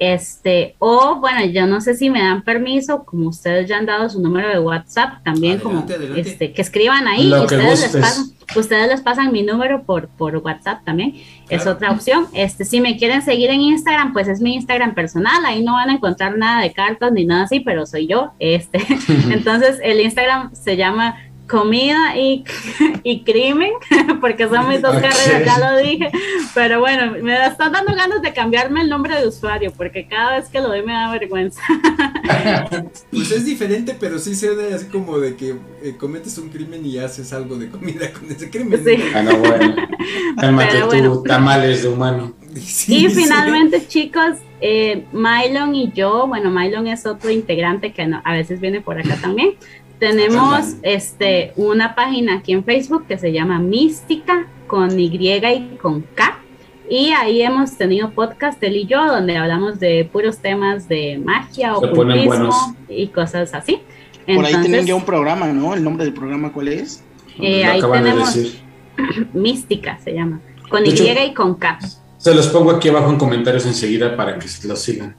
[0.00, 4.08] Este, o bueno, yo no sé si me dan permiso, como ustedes ya han dado
[4.08, 6.20] su número de WhatsApp, también Adelante, como adelante.
[6.22, 8.24] este, que escriban ahí y que ustedes les, pasan,
[8.56, 11.16] ustedes les pasan mi número por, por WhatsApp también,
[11.50, 12.28] es otra opción.
[12.32, 15.90] Este, si me quieren seguir en Instagram, pues es mi Instagram personal, ahí no van
[15.90, 18.32] a encontrar nada de cartas ni nada así, pero soy yo.
[18.38, 18.78] Este,
[19.30, 21.16] entonces el Instagram se llama
[21.50, 22.44] comida y,
[23.02, 23.72] y crimen,
[24.20, 25.02] porque son mis dos Ok.
[25.02, 26.10] carreras, ya lo dije.
[26.54, 30.48] Pero bueno, me están dando ganas de cambiarme el nombre de usuario, porque cada vez
[30.48, 31.60] que lo doy me da vergüenza.
[33.10, 36.84] Pues es diferente, pero sí se ve así como de que eh, cometes un crimen
[36.86, 38.82] y haces algo de comida con ese crimen.
[38.84, 39.02] Sí.
[39.14, 39.74] Ah, no, bueno.
[40.36, 41.22] Cálmate Pero tú, bueno.
[41.22, 42.32] tamales de humano.
[42.54, 43.22] Sí, Y sí.
[43.22, 48.60] finalmente, chicos, eh, Mylon y yo, bueno, Mylon es otro integrante que no- a veces
[48.60, 49.54] viene por acá también.
[50.00, 56.00] Tenemos este, una página aquí en Facebook que se llama Mística con Y y con
[56.14, 56.38] K.
[56.88, 61.76] Y ahí hemos tenido podcast él y yo donde hablamos de puros temas de magia,
[61.76, 63.82] ocultismo y cosas así.
[64.26, 65.74] Por ahí tienen Entonces, ya un programa, ¿no?
[65.74, 67.04] ¿El nombre del programa cuál es?
[67.38, 68.60] eh, ahí acaban de tenemos decir.
[69.34, 70.40] Mística, se llama,
[70.70, 71.78] con De Y hecho- y con K.
[72.16, 75.14] Se los pongo aquí abajo en comentarios enseguida para que los sigan.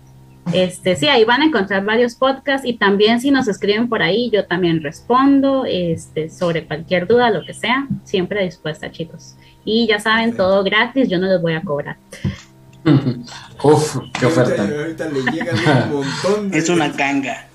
[0.53, 4.30] Este, sí, ahí van a encontrar varios podcasts y también si nos escriben por ahí,
[4.31, 9.35] yo también respondo este, sobre cualquier duda, lo que sea, siempre dispuesta, chicos.
[9.63, 11.97] Y ya saben, todo gratis, yo no les voy a cobrar.
[13.63, 14.63] Uf, qué oferta.
[14.63, 15.55] Ahorita, ahorita le llegan
[15.93, 16.49] un montón.
[16.49, 17.47] de- Es una canga.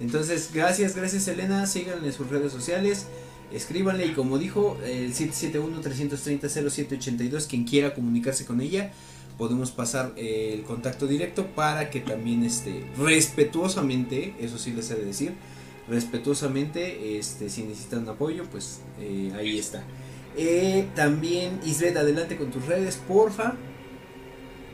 [0.00, 1.64] Entonces, gracias, gracias Elena.
[1.66, 3.06] Síganle en sus redes sociales.
[3.52, 8.90] Escríbanle y como dijo, el 771-330-0782, quien quiera comunicarse con ella,
[9.38, 14.96] podemos pasar eh, el contacto directo para que también, este, respetuosamente, eso sí les he
[14.96, 15.32] de decir,
[15.88, 19.84] respetuosamente, este, si necesitan apoyo, pues eh, ahí está.
[20.36, 23.54] Eh, también, Isbeth, adelante con tus redes, porfa.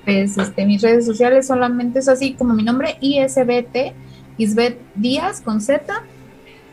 [0.05, 3.95] Pues este, mis redes sociales solamente es así como mi nombre, ISBT,
[4.39, 6.03] Isbet Díaz con Z.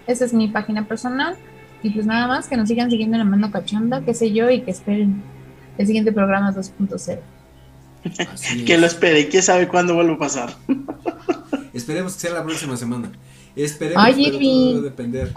[0.08, 1.38] Esa es mi página personal.
[1.84, 4.50] Y pues nada más, que nos sigan siguiendo en la mano cachonda, qué sé yo,
[4.50, 5.22] y que esperen
[5.78, 7.20] el siguiente programa 2.0.
[8.34, 8.80] Así Que es.
[8.80, 10.56] lo espere, quién sabe cuándo vuelve a pasar.
[11.74, 13.12] Esperemos que sea la próxima semana.
[13.56, 15.34] Esperemos, Ay, pero todo va a depender.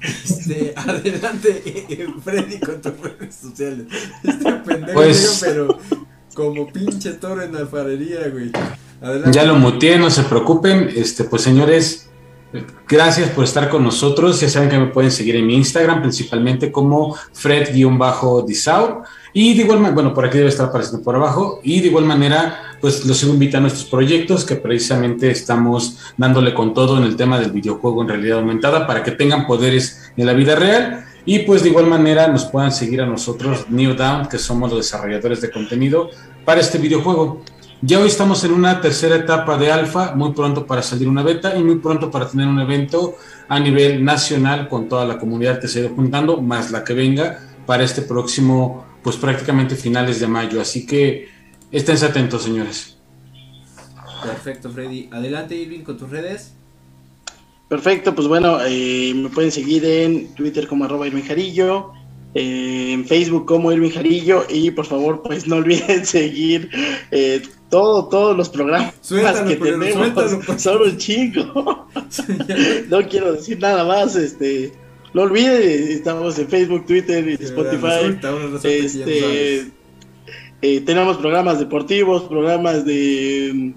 [0.00, 3.86] Este, adelante, eh, Freddy, con tus redes sociales.
[4.24, 5.78] Este pendejo, Pues- pero
[6.34, 8.50] como pinche toro en alfarería, güey.
[9.00, 9.32] Adelante.
[9.32, 10.90] Ya lo muteé, no se preocupen.
[10.94, 12.08] Este, pues señores,
[12.88, 14.40] gracias por estar con nosotros.
[14.40, 19.02] Ya saben que me pueden seguir en mi Instagram, principalmente como Fred-Disau.
[19.34, 21.60] Y de igual manera, bueno, por aquí debe estar apareciendo por abajo.
[21.62, 26.52] Y de igual manera, pues los sigo invitando a estos proyectos que precisamente estamos dándole
[26.52, 30.26] con todo en el tema del videojuego en realidad aumentada para que tengan poderes en
[30.26, 31.06] la vida real.
[31.24, 34.80] Y pues de igual manera nos puedan seguir a nosotros, New Down, que somos los
[34.80, 36.10] desarrolladores de contenido
[36.44, 37.42] para este videojuego.
[37.80, 41.56] Ya hoy estamos en una tercera etapa de alfa, muy pronto para salir una beta
[41.56, 43.16] y muy pronto para tener un evento
[43.48, 46.94] a nivel nacional con toda la comunidad que se ha ido juntando, más la que
[46.94, 50.60] venga para este próximo, pues prácticamente finales de mayo.
[50.60, 51.28] Así que
[51.70, 52.98] esténse atentos, señores.
[54.22, 55.08] Perfecto, Freddy.
[55.10, 56.54] Adelante, Irving, con tus redes.
[57.68, 61.92] Perfecto, pues bueno, eh, me pueden seguir en Twitter como arroba Irving Jarillo,
[62.34, 66.68] eh, en Facebook como Irving Jarillo y por favor pues no olviden seguir
[67.10, 71.88] eh, todo, todos los programas Suéltalo, que tenemos, suéltalo, por son un chingo.
[72.90, 74.72] no quiero decir nada más, este,
[75.14, 77.86] no olviden, estamos en Facebook, Twitter y Spotify.
[77.86, 79.66] Resulta, resulta Este,
[80.62, 83.74] eh, tenemos programas deportivos, programas de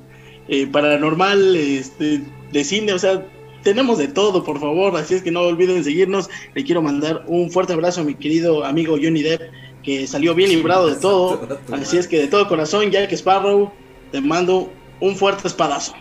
[0.48, 2.22] eh, paranormal, este,
[2.52, 3.26] de cine, o sea,
[3.64, 6.30] tenemos de todo, por favor, así es que no olviden seguirnos.
[6.54, 9.42] Le quiero mandar un fuerte abrazo a mi querido amigo Johnny Depp,
[9.84, 11.48] que salió bien librado de todo.
[11.72, 13.72] Así es que de todo corazón, Jack Sparrow,
[14.12, 14.72] te mando
[15.02, 15.94] un fuerte espadazo.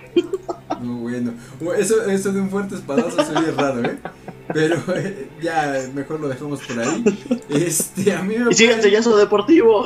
[0.81, 1.33] Muy bueno.
[1.79, 3.99] Eso, eso de un fuerte espadazo se oye raro, ¿eh?
[4.55, 7.05] Pero eh, ya mejor lo dejamos por ahí.
[7.51, 9.85] Este, a mí me Y síganse ya su deportivo.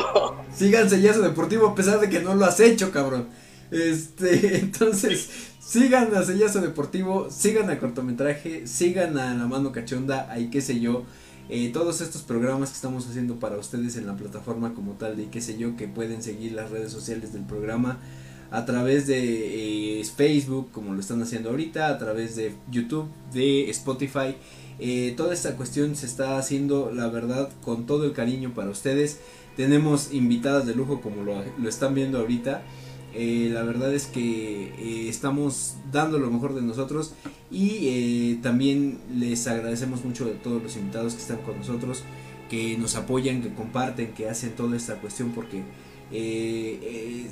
[0.55, 3.27] Síganse Yazo Deportivo a pesar de que no lo has hecho, cabrón.
[3.70, 5.28] Este, entonces,
[5.59, 10.81] sigan a Sellazo Deportivo, sigan a cortometraje, sigan a La Mano Cachonda, ahí qué sé
[10.81, 11.05] yo.
[11.49, 15.28] eh, todos estos programas que estamos haciendo para ustedes en la plataforma como tal de
[15.31, 17.99] qué sé yo, que pueden seguir las redes sociales del programa
[18.51, 23.69] a través de eh, Facebook, como lo están haciendo ahorita, a través de YouTube, de
[23.70, 24.36] Spotify.
[24.79, 29.19] Eh, toda esta cuestión se está haciendo, la verdad, con todo el cariño para ustedes.
[29.57, 32.63] Tenemos invitadas de lujo como lo, están viendo ahorita.
[33.15, 37.15] Eh, la verdad es que eh, estamos dando lo mejor de nosotros
[37.51, 42.05] y también les agradecemos mucho a todos los invitados que están con nosotros,
[42.51, 45.63] que nos apoyan, que comparten, que hacen toda esta cuestión porque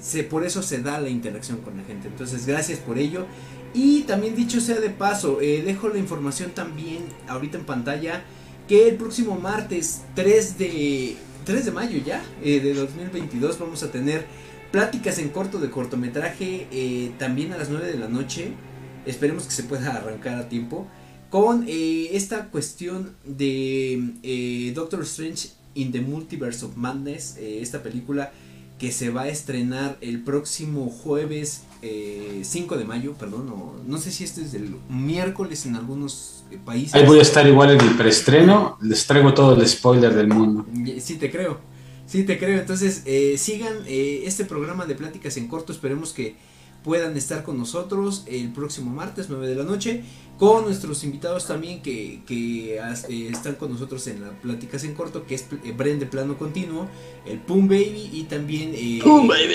[0.01, 2.09] se, por eso se da la interacción con la gente.
[2.09, 3.27] Entonces, gracias por ello.
[3.77, 8.25] Y también dicho sea de paso, eh, dejo la información también ahorita en pantalla
[8.67, 13.93] que el próximo martes 3 de, 3 de mayo ya eh, de 2022 vamos a
[13.93, 14.25] tener
[14.73, 18.53] pláticas en corto de cortometraje eh, también a las 9 de la noche.
[19.05, 20.87] Esperemos que se pueda arrancar a tiempo.
[21.29, 28.33] Con eh, esta cuestión de Doctor Strange in the Multiverse of Madness, esta película
[28.79, 33.99] que se va a estrenar el próximo jueves eh, 5 de mayo, perdón, o, no
[33.99, 36.95] sé si este es el miércoles en algunos eh, países.
[36.95, 38.79] Ahí voy a estar igual en el preestreno.
[38.83, 40.67] Les traigo todo el spoiler del mundo.
[41.01, 41.59] Sí, te creo.
[42.07, 42.59] Sí, te creo.
[42.61, 45.73] Entonces, eh, sigan eh, este programa de pláticas en corto.
[45.73, 46.37] Esperemos que
[46.85, 50.05] puedan estar con nosotros el próximo martes, 9 de la noche.
[50.39, 54.95] Con nuestros invitados también que, que as- eh, están con nosotros en las pláticas en
[54.95, 56.87] corto, que es eh, Bren de Plano Continuo,
[57.25, 59.55] el Pum Baby y también eh, ¡Pum, baby!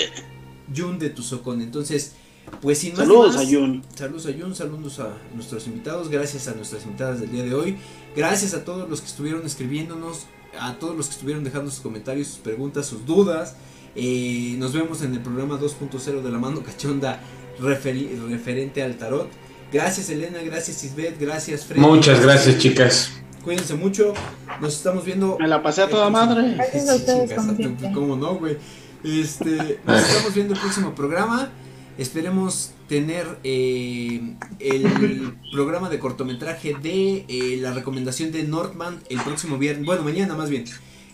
[0.76, 1.62] Jun de Tuzocón.
[1.62, 2.12] Entonces,
[2.60, 3.82] pues sin más Saludos más, a Jun.
[3.94, 7.76] Saludos a Jun, saludos a nuestros invitados, gracias a nuestras invitadas del día de hoy,
[8.14, 10.26] gracias a todos los que estuvieron escribiéndonos,
[10.58, 13.56] a todos los que estuvieron dejando sus comentarios, sus preguntas, sus dudas.
[13.94, 17.20] Eh, nos vemos en el programa 2.0 de la mano cachonda
[17.58, 19.28] referente al tarot.
[19.72, 21.80] Gracias Elena, gracias Isbeth, gracias Fred.
[21.80, 23.12] Muchas gracias, chicas.
[23.42, 24.14] Cuídense mucho,
[24.60, 25.36] nos estamos viendo.
[25.40, 26.54] Me la pasé a toda madre.
[26.54, 27.90] Gracias a ustedes, siempre.
[27.92, 28.56] ¿Cómo no, güey?
[29.04, 31.50] Este, nos estamos viendo el próximo programa.
[31.98, 39.58] Esperemos tener eh, el programa de cortometraje de eh, la recomendación de Northman el próximo
[39.58, 39.84] viernes.
[39.84, 40.64] Bueno, mañana más bien.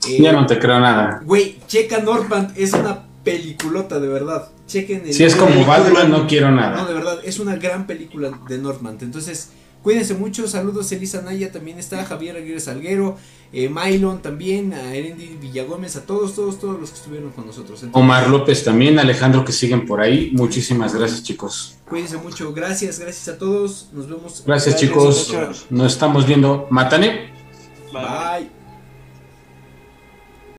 [0.09, 1.20] Eh, Ya no te creo nada.
[1.24, 4.48] Güey, checa Northman, es una peliculota de verdad.
[4.66, 5.78] Chequen el Si es como película.
[5.78, 6.86] Batman, no quiero No, nada.
[6.86, 8.98] de verdad, es una gran película de Northman.
[9.01, 9.51] Entonces,
[9.83, 10.47] cuídense mucho.
[10.49, 13.17] Saludos, Elisa Naya también está, Javier Aguirre Salguero,
[13.53, 17.83] eh, Mylon también, a Erendi Villagómez, a todos, todos, todos los que estuvieron con nosotros.
[17.83, 20.31] Entonces, Omar López también, Alejandro que siguen por ahí.
[20.35, 21.77] Muchísimas gracias, chicos.
[21.89, 22.53] Cuídense mucho.
[22.53, 23.89] Gracias, gracias a todos.
[23.93, 24.43] Nos vemos.
[24.47, 25.35] Gracias, chicos.
[25.71, 26.67] Nos estamos viendo.
[26.71, 27.33] Mátane.
[27.93, 28.03] Bye.
[28.03, 28.57] Bye.